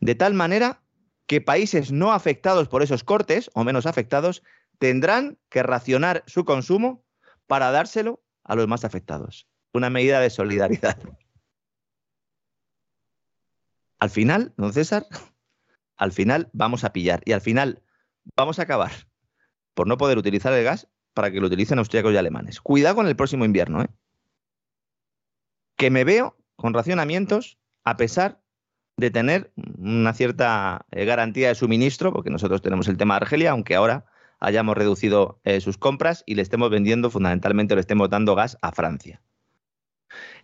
De 0.00 0.14
tal 0.14 0.34
manera 0.34 0.82
que 1.26 1.40
países 1.40 1.90
no 1.90 2.12
afectados 2.12 2.68
por 2.68 2.82
esos 2.82 3.02
cortes 3.02 3.50
o 3.54 3.64
menos 3.64 3.86
afectados 3.86 4.42
tendrán 4.78 5.38
que 5.48 5.62
racionar 5.62 6.22
su 6.26 6.44
consumo 6.44 7.04
para 7.46 7.70
dárselo 7.70 8.22
a 8.44 8.54
los 8.54 8.68
más 8.68 8.84
afectados 8.84 9.48
una 9.76 9.90
medida 9.90 10.20
de 10.20 10.30
solidaridad. 10.30 10.98
Al 13.98 14.10
final, 14.10 14.52
don 14.56 14.72
César, 14.72 15.06
al 15.96 16.12
final 16.12 16.50
vamos 16.52 16.84
a 16.84 16.92
pillar 16.92 17.22
y 17.24 17.32
al 17.32 17.40
final 17.40 17.82
vamos 18.36 18.58
a 18.58 18.62
acabar 18.62 18.92
por 19.74 19.86
no 19.86 19.96
poder 19.96 20.18
utilizar 20.18 20.52
el 20.52 20.64
gas 20.64 20.88
para 21.14 21.30
que 21.30 21.40
lo 21.40 21.46
utilicen 21.46 21.78
austríacos 21.78 22.12
y 22.12 22.16
alemanes. 22.16 22.60
Cuidado 22.60 22.96
con 22.96 23.06
el 23.06 23.16
próximo 23.16 23.44
invierno, 23.44 23.82
¿eh? 23.82 23.88
Que 25.76 25.90
me 25.90 26.04
veo 26.04 26.36
con 26.56 26.74
racionamientos 26.74 27.58
a 27.84 27.96
pesar 27.96 28.40
de 28.96 29.10
tener 29.10 29.52
una 29.78 30.14
cierta 30.14 30.86
eh, 30.90 31.04
garantía 31.04 31.48
de 31.48 31.54
suministro, 31.54 32.12
porque 32.12 32.30
nosotros 32.30 32.62
tenemos 32.62 32.88
el 32.88 32.96
tema 32.96 33.14
de 33.14 33.24
Argelia, 33.24 33.50
aunque 33.50 33.74
ahora 33.74 34.06
hayamos 34.40 34.76
reducido 34.76 35.40
eh, 35.44 35.60
sus 35.60 35.78
compras 35.78 36.22
y 36.26 36.34
le 36.34 36.42
estemos 36.42 36.70
vendiendo, 36.70 37.10
fundamentalmente 37.10 37.74
le 37.74 37.80
estemos 37.80 38.08
dando 38.10 38.34
gas 38.34 38.56
a 38.62 38.72
Francia. 38.72 39.22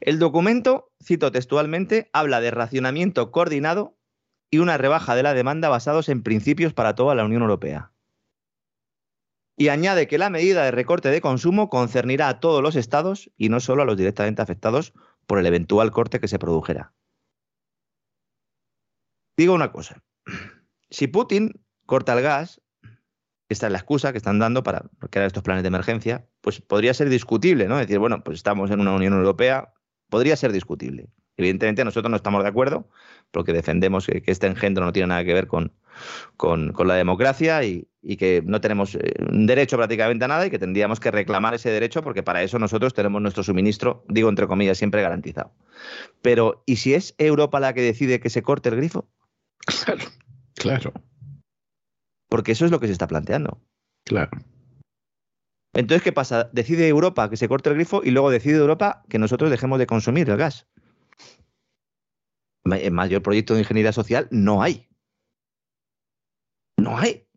El 0.00 0.18
documento, 0.18 0.92
cito 1.02 1.32
textualmente, 1.32 2.10
habla 2.12 2.40
de 2.40 2.50
racionamiento 2.50 3.30
coordinado 3.30 3.96
y 4.50 4.58
una 4.58 4.76
rebaja 4.76 5.14
de 5.14 5.22
la 5.22 5.34
demanda 5.34 5.68
basados 5.68 6.08
en 6.08 6.22
principios 6.22 6.74
para 6.74 6.94
toda 6.94 7.14
la 7.14 7.24
Unión 7.24 7.42
Europea. 7.42 7.92
Y 9.56 9.68
añade 9.68 10.08
que 10.08 10.18
la 10.18 10.30
medida 10.30 10.64
de 10.64 10.70
recorte 10.70 11.10
de 11.10 11.20
consumo 11.20 11.70
concernirá 11.70 12.28
a 12.28 12.40
todos 12.40 12.62
los 12.62 12.74
estados 12.74 13.30
y 13.36 13.48
no 13.48 13.60
solo 13.60 13.82
a 13.82 13.86
los 13.86 13.96
directamente 13.96 14.42
afectados 14.42 14.92
por 15.26 15.38
el 15.38 15.46
eventual 15.46 15.90
corte 15.90 16.20
que 16.20 16.28
se 16.28 16.38
produjera. 16.38 16.94
Digo 19.36 19.54
una 19.54 19.72
cosa, 19.72 20.02
si 20.90 21.06
Putin 21.06 21.52
corta 21.86 22.12
el 22.12 22.22
gas, 22.22 22.60
esta 23.48 23.66
es 23.66 23.72
la 23.72 23.78
excusa 23.78 24.12
que 24.12 24.18
están 24.18 24.38
dando 24.38 24.62
para 24.62 24.90
crear 25.10 25.26
estos 25.26 25.42
planes 25.42 25.62
de 25.62 25.68
emergencia, 25.68 26.26
pues 26.40 26.60
podría 26.60 26.94
ser 26.94 27.08
discutible, 27.08 27.68
¿no? 27.68 27.76
Decir, 27.76 27.98
bueno, 27.98 28.22
pues 28.24 28.36
estamos 28.36 28.70
en 28.70 28.80
una 28.80 28.94
Unión 28.94 29.12
Europea, 29.12 29.72
podría 30.08 30.36
ser 30.36 30.52
discutible. 30.52 31.10
Evidentemente 31.36 31.84
nosotros 31.84 32.10
no 32.10 32.16
estamos 32.16 32.42
de 32.42 32.48
acuerdo 32.48 32.88
porque 33.30 33.52
defendemos 33.52 34.06
que, 34.06 34.22
este 34.26 34.46
engendro 34.46 34.84
no 34.84 34.92
tiene 34.92 35.08
nada 35.08 35.24
que 35.24 35.32
ver 35.32 35.46
con, 35.46 35.72
con, 36.36 36.74
la 36.86 36.94
democracia 36.94 37.64
y, 37.64 37.88
que 38.18 38.42
no 38.44 38.60
tenemos 38.60 38.94
eh, 38.94 39.14
derecho 39.30 39.76
prácticamente 39.76 40.24
a 40.24 40.28
nada 40.28 40.46
y 40.46 40.50
que 40.50 40.58
tendríamos 40.58 41.00
que 41.00 41.10
reclamar 41.10 41.54
ese 41.54 41.70
derecho 41.70 42.02
porque 42.02 42.22
para 42.22 42.42
eso 42.42 42.58
nosotros 42.58 42.92
tenemos 42.92 43.22
nuestro 43.22 43.42
suministro, 43.42 44.04
digo 44.08 44.28
entre 44.28 44.46
comillas, 44.46 44.76
siempre 44.76 45.02
garantizado. 45.02 45.52
Pero, 46.20 46.62
¿y 46.66 46.76
si 46.76 46.94
es 46.94 47.14
Europa 47.18 47.60
la 47.60 47.72
que 47.72 47.80
decide 47.80 48.20
que 48.20 48.30
se 48.30 48.42
corte 48.42 48.68
el 48.68 48.76
grifo? 48.76 49.08
Claro, 49.84 50.04
claro. 50.54 50.92
Porque 52.28 52.52
eso 52.52 52.64
es 52.64 52.70
lo 52.70 52.80
que 52.80 52.86
se 52.86 52.92
está 52.92 53.06
planteando. 53.06 53.60
Claro. 54.04 54.30
Entonces, 55.74 56.02
¿qué 56.02 56.12
pasa? 56.12 56.50
Decide 56.52 56.86
Europa 56.88 57.30
que 57.30 57.36
se 57.36 57.48
corte 57.48 57.70
el 57.70 57.76
grifo 57.76 58.02
y 58.04 58.10
luego 58.10 58.30
decide 58.30 58.58
Europa 58.58 59.04
que 59.08 59.18
nosotros 59.18 59.50
dejemos 59.50 59.78
de 59.78 59.86
consumir 59.86 60.28
el 60.28 60.36
gas. 60.36 60.66
El 62.64 62.92
mayor 62.92 63.22
proyecto 63.22 63.54
de 63.54 63.60
ingeniería 63.60 63.92
social 63.92 64.28
no 64.30 64.62
hay. 64.62 64.88
No 66.76 66.98
hay. 66.98 67.28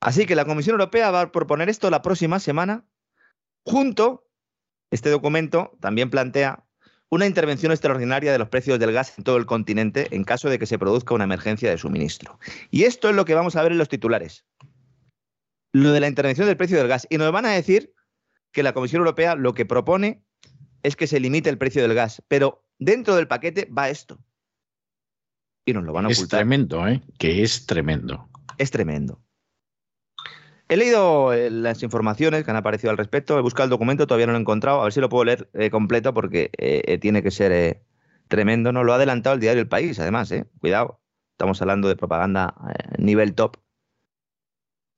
Así 0.00 0.26
que 0.26 0.34
la 0.34 0.44
Comisión 0.44 0.74
Europea 0.74 1.10
va 1.10 1.22
a 1.22 1.32
proponer 1.32 1.68
esto 1.68 1.90
la 1.90 2.02
próxima 2.02 2.40
semana. 2.40 2.86
Junto, 3.64 4.26
este 4.90 5.10
documento 5.10 5.76
también 5.80 6.08
plantea 6.10 6.64
una 7.10 7.26
intervención 7.26 7.72
extraordinaria 7.72 8.32
de 8.32 8.38
los 8.38 8.48
precios 8.48 8.78
del 8.78 8.92
gas 8.92 9.18
en 9.18 9.24
todo 9.24 9.36
el 9.36 9.44
continente 9.44 10.08
en 10.12 10.24
caso 10.24 10.48
de 10.48 10.58
que 10.58 10.66
se 10.66 10.78
produzca 10.78 11.14
una 11.14 11.24
emergencia 11.24 11.68
de 11.68 11.76
suministro. 11.76 12.38
Y 12.70 12.84
esto 12.84 13.08
es 13.10 13.16
lo 13.16 13.24
que 13.24 13.34
vamos 13.34 13.56
a 13.56 13.62
ver 13.62 13.72
en 13.72 13.78
los 13.78 13.88
titulares 13.88 14.46
lo 15.72 15.92
de 15.92 16.00
la 16.00 16.08
intervención 16.08 16.46
del 16.46 16.56
precio 16.56 16.78
del 16.78 16.88
gas. 16.88 17.06
Y 17.10 17.18
nos 17.18 17.32
van 17.32 17.46
a 17.46 17.52
decir 17.52 17.94
que 18.52 18.62
la 18.62 18.72
Comisión 18.72 19.00
Europea 19.00 19.34
lo 19.34 19.54
que 19.54 19.66
propone 19.66 20.24
es 20.82 20.96
que 20.96 21.06
se 21.06 21.20
limite 21.20 21.50
el 21.50 21.58
precio 21.58 21.82
del 21.82 21.94
gas. 21.94 22.22
Pero 22.28 22.64
dentro 22.80 23.14
del 23.14 23.28
paquete 23.28 23.66
va 23.66 23.88
esto. 23.88 24.18
Y 25.64 25.72
nos 25.72 25.84
lo 25.84 25.92
van 25.92 26.06
a 26.06 26.08
ocultar. 26.08 26.24
Es 26.24 26.28
tremendo, 26.28 26.88
¿eh? 26.88 27.00
Que 27.18 27.42
es 27.42 27.66
tremendo. 27.66 28.28
Es 28.58 28.72
tremendo. 28.72 29.22
He 30.68 30.76
leído 30.76 31.32
eh, 31.32 31.50
las 31.50 31.82
informaciones 31.82 32.44
que 32.44 32.50
han 32.50 32.56
aparecido 32.56 32.90
al 32.90 32.96
respecto, 32.96 33.38
he 33.38 33.42
buscado 33.42 33.64
el 33.64 33.70
documento, 33.70 34.06
todavía 34.06 34.26
no 34.26 34.32
lo 34.32 34.38
he 34.38 34.40
encontrado, 34.40 34.80
a 34.80 34.84
ver 34.84 34.92
si 34.92 35.00
lo 35.00 35.08
puedo 35.08 35.24
leer 35.24 35.50
eh, 35.52 35.68
completo 35.68 36.14
porque 36.14 36.50
eh, 36.56 36.96
tiene 36.98 37.22
que 37.22 37.30
ser 37.30 37.82
tremendo. 38.28 38.72
No 38.72 38.84
lo 38.84 38.92
ha 38.92 38.96
adelantado 38.96 39.34
el 39.34 39.40
diario 39.40 39.60
El 39.60 39.68
País, 39.68 39.98
además, 39.98 40.32
cuidado. 40.60 41.00
Estamos 41.32 41.60
hablando 41.60 41.88
de 41.88 41.96
propaganda 41.96 42.54
nivel 42.98 43.34
top. 43.34 43.56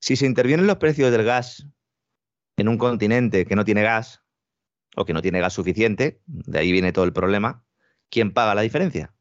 Si 0.01 0.17
se 0.17 0.27
intervienen 0.27 0.67
los 0.67 0.77
precios 0.77 1.11
del 1.11 1.25
gas 1.25 1.67
en 2.57 2.69
un 2.69 2.77
continente 2.77 3.47
que 3.47 3.57
no 3.57 3.65
tiene 3.65 3.83
gas 3.83 4.23
o 4.97 5.05
que 5.05 5.15
no 5.15 5.23
tiene 5.23 5.41
gas 5.41 5.55
suficiente, 5.55 6.21
de 6.27 6.59
ahí 6.59 6.73
viene 6.73 6.93
todo 6.93 7.05
el 7.05 7.13
problema, 7.13 7.65
¿quién 8.13 8.31
paga 8.31 8.55
la 8.55 8.63
diferencia? 8.63 9.13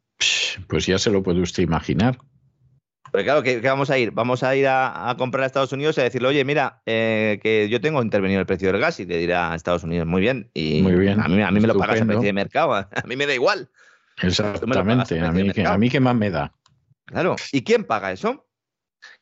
Pues 0.67 0.85
ya 0.85 0.99
se 0.99 1.09
lo 1.09 1.23
puede 1.23 1.41
usted 1.41 1.63
imaginar. 1.63 2.19
Porque 3.11 3.25
claro, 3.25 3.41
¿qué, 3.41 3.59
vamos 3.61 3.89
a 3.89 3.97
ir? 3.97 4.11
Vamos 4.11 4.43
a 4.43 4.55
ir 4.55 4.67
a, 4.67 5.15
comprar 5.17 5.43
a 5.43 5.47
Estados 5.47 5.73
Unidos 5.73 5.97
y 5.97 6.01
a 6.01 6.03
decirle, 6.03 6.27
oye, 6.27 6.45
mira, 6.45 6.81
eh, 6.85 7.39
que 7.41 7.67
yo 7.69 7.81
tengo 7.81 8.01
intervenido 8.01 8.39
el 8.39 8.45
precio 8.45 8.71
del 8.71 8.79
gas 8.79 8.99
y 8.99 9.05
le 9.05 9.17
dirá 9.17 9.51
a 9.51 9.55
Estados 9.55 9.83
Unidos, 9.83 10.07
muy 10.07 10.21
bien, 10.21 10.49
y 10.53 10.81
muy 10.81 10.95
bien, 10.95 11.19
a 11.19 11.27
mí, 11.27 11.41
a 11.41 11.51
mí 11.51 11.59
me 11.59 11.67
lo 11.67 11.77
pagas 11.77 12.01
a 12.01 12.05
precio 12.05 12.21
de 12.21 12.33
mercado, 12.33 12.73
a 12.75 12.87
mí 13.07 13.15
me 13.15 13.25
da 13.25 13.33
igual. 13.33 13.69
Exactamente, 14.21 15.19
a, 15.19 15.31
mí, 15.31 15.51
a 15.65 15.77
mí 15.77 15.89
qué 15.89 15.99
más 15.99 16.15
me 16.15 16.29
da. 16.29 16.53
Claro, 17.05 17.35
¿y 17.51 17.63
quién 17.63 17.83
paga 17.83 18.11
eso? 18.11 18.47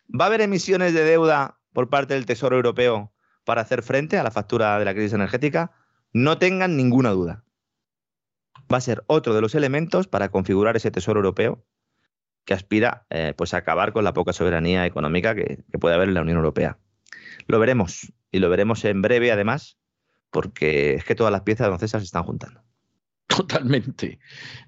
¿Va 0.09 0.25
a 0.25 0.27
haber 0.27 0.41
emisiones 0.41 0.93
de 0.93 1.03
deuda 1.03 1.59
por 1.73 1.89
parte 1.89 2.15
del 2.15 2.25
Tesoro 2.25 2.57
Europeo 2.57 3.13
para 3.43 3.61
hacer 3.61 3.81
frente 3.81 4.17
a 4.17 4.23
la 4.23 4.31
factura 4.31 4.77
de 4.77 4.85
la 4.85 4.93
crisis 4.93 5.13
energética? 5.13 5.71
No 6.11 6.37
tengan 6.37 6.75
ninguna 6.75 7.09
duda. 7.11 7.43
Va 8.71 8.77
a 8.77 8.81
ser 8.81 9.03
otro 9.07 9.33
de 9.33 9.41
los 9.41 9.55
elementos 9.55 10.07
para 10.07 10.29
configurar 10.29 10.75
ese 10.75 10.91
Tesoro 10.91 11.19
Europeo 11.19 11.65
que 12.45 12.53
aspira 12.53 13.05
eh, 13.09 13.33
pues 13.37 13.53
a 13.53 13.57
acabar 13.57 13.93
con 13.93 14.03
la 14.03 14.13
poca 14.13 14.33
soberanía 14.33 14.85
económica 14.85 15.35
que, 15.35 15.63
puede 15.79 15.95
haber 15.95 16.09
en 16.09 16.15
la 16.15 16.21
Unión 16.21 16.37
Europea. 16.37 16.79
Lo 17.47 17.59
veremos, 17.59 18.13
y 18.31 18.39
lo 18.39 18.49
veremos 18.49 18.85
en 18.85 19.01
breve 19.01 19.31
además, 19.31 19.77
porque 20.31 20.95
es 20.95 21.03
que 21.03 21.15
todas 21.15 21.31
las 21.31 21.41
piezas 21.41 21.67
Don 21.67 21.79
se 21.79 21.97
están 21.97 22.23
juntando. 22.23 22.63
Totalmente, 23.29 24.19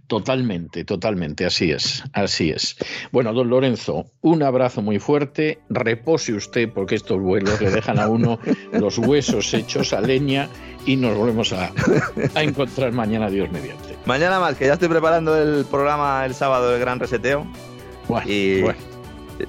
totalmente, 0.06 0.86
totalmente, 0.86 1.46
así 1.46 1.72
es, 1.72 2.04
así 2.14 2.52
es. 2.52 2.78
Bueno, 3.12 3.34
don 3.34 3.50
Lorenzo, 3.50 4.06
un 4.22 4.44
abrazo 4.44 4.84
muy 4.84 5.00
fuerte, 5.00 5.60
repose 5.70 6.34
usted 6.34 6.70
porque 6.70 6.96
estos 6.96 7.20
vuelos 7.20 7.60
le 7.60 7.72
dejan 7.72 8.00
a 8.00 8.08
uno 8.08 8.40
los 8.72 9.00
huesos 9.00 9.54
hechos 9.56 9.94
a 9.94 10.02
leña 10.02 10.48
y 10.86 10.96
nos 10.96 11.18
volvemos 11.18 11.52
a, 11.54 11.72
encontrar 12.36 12.92
mañana, 12.92 13.30
Dios 13.30 13.52
mediante. 13.52 13.98
Mañana 14.06 14.40
más, 14.40 14.56
que 14.56 14.68
ya 14.68 14.74
estoy 14.74 14.90
preparando 14.90 15.36
el 15.42 15.66
programa 15.66 16.24
el 16.26 16.36
sábado, 16.36 16.74
el 16.74 16.80
gran 16.80 17.00
reseteo. 17.00 17.48
y 18.28 18.62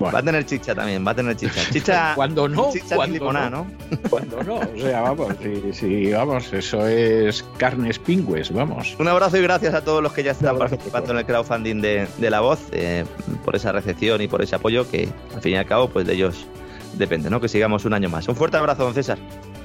Va 0.01 0.19
a 0.19 0.23
tener 0.23 0.47
chicha 0.47 0.75
también, 0.75 1.07
va 1.07 1.13
a 1.13 1.15
tener 1.15 1.37
chicha. 1.37 1.61
Chicha. 1.71 2.13
cuando 2.17 2.49
no, 2.49 2.71
cuando 2.95 3.33
no. 3.33 3.51
¿no? 3.51 3.67
Cuando 4.09 4.43
no, 4.43 4.55
o 4.57 4.79
sea, 4.79 5.01
vamos, 5.03 5.35
sí, 5.73 6.13
vamos, 6.13 6.53
eso 6.53 6.87
es 6.87 7.45
carnes 7.57 7.99
pingües, 7.99 8.53
vamos. 8.53 8.97
Un 8.99 9.09
abrazo 9.09 9.39
y 9.39 9.43
gracias 9.43 9.75
a 9.75 9.83
todos 9.85 10.03
los 10.03 10.13
que 10.13 10.23
ya 10.23 10.33
están 10.33 10.59
participando 10.59 11.13
en 11.13 11.19
el 11.19 11.27
crowdfunding 11.27 11.81
de, 11.81 12.31
La 12.31 12.41
Voz, 12.41 12.61
eh, 12.73 13.05
por 13.45 13.57
esa 13.57 13.73
recepción 13.73 14.21
y 14.23 14.29
por 14.29 14.43
ese 14.43 14.55
apoyo 14.55 14.89
que, 14.91 15.09
al 15.35 15.41
fin 15.41 15.53
y 15.53 15.57
al 15.57 15.67
cabo, 15.67 15.89
pues 15.89 16.07
de 16.07 16.15
ellos 16.15 16.47
depende, 16.95 17.31
¿no? 17.31 17.41
Que 17.41 17.49
sigamos 17.49 17.85
un 17.85 17.95
año 17.95 18.09
más. 18.09 18.29
Un 18.29 18.37
fuerte 18.37 18.57
abrazo, 18.57 18.85
don 18.85 18.95
César. 18.95 19.19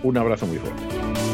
Un 0.04 0.18
abrazo 0.18 0.46
muy 0.46 0.58
fuerte. 0.58 1.27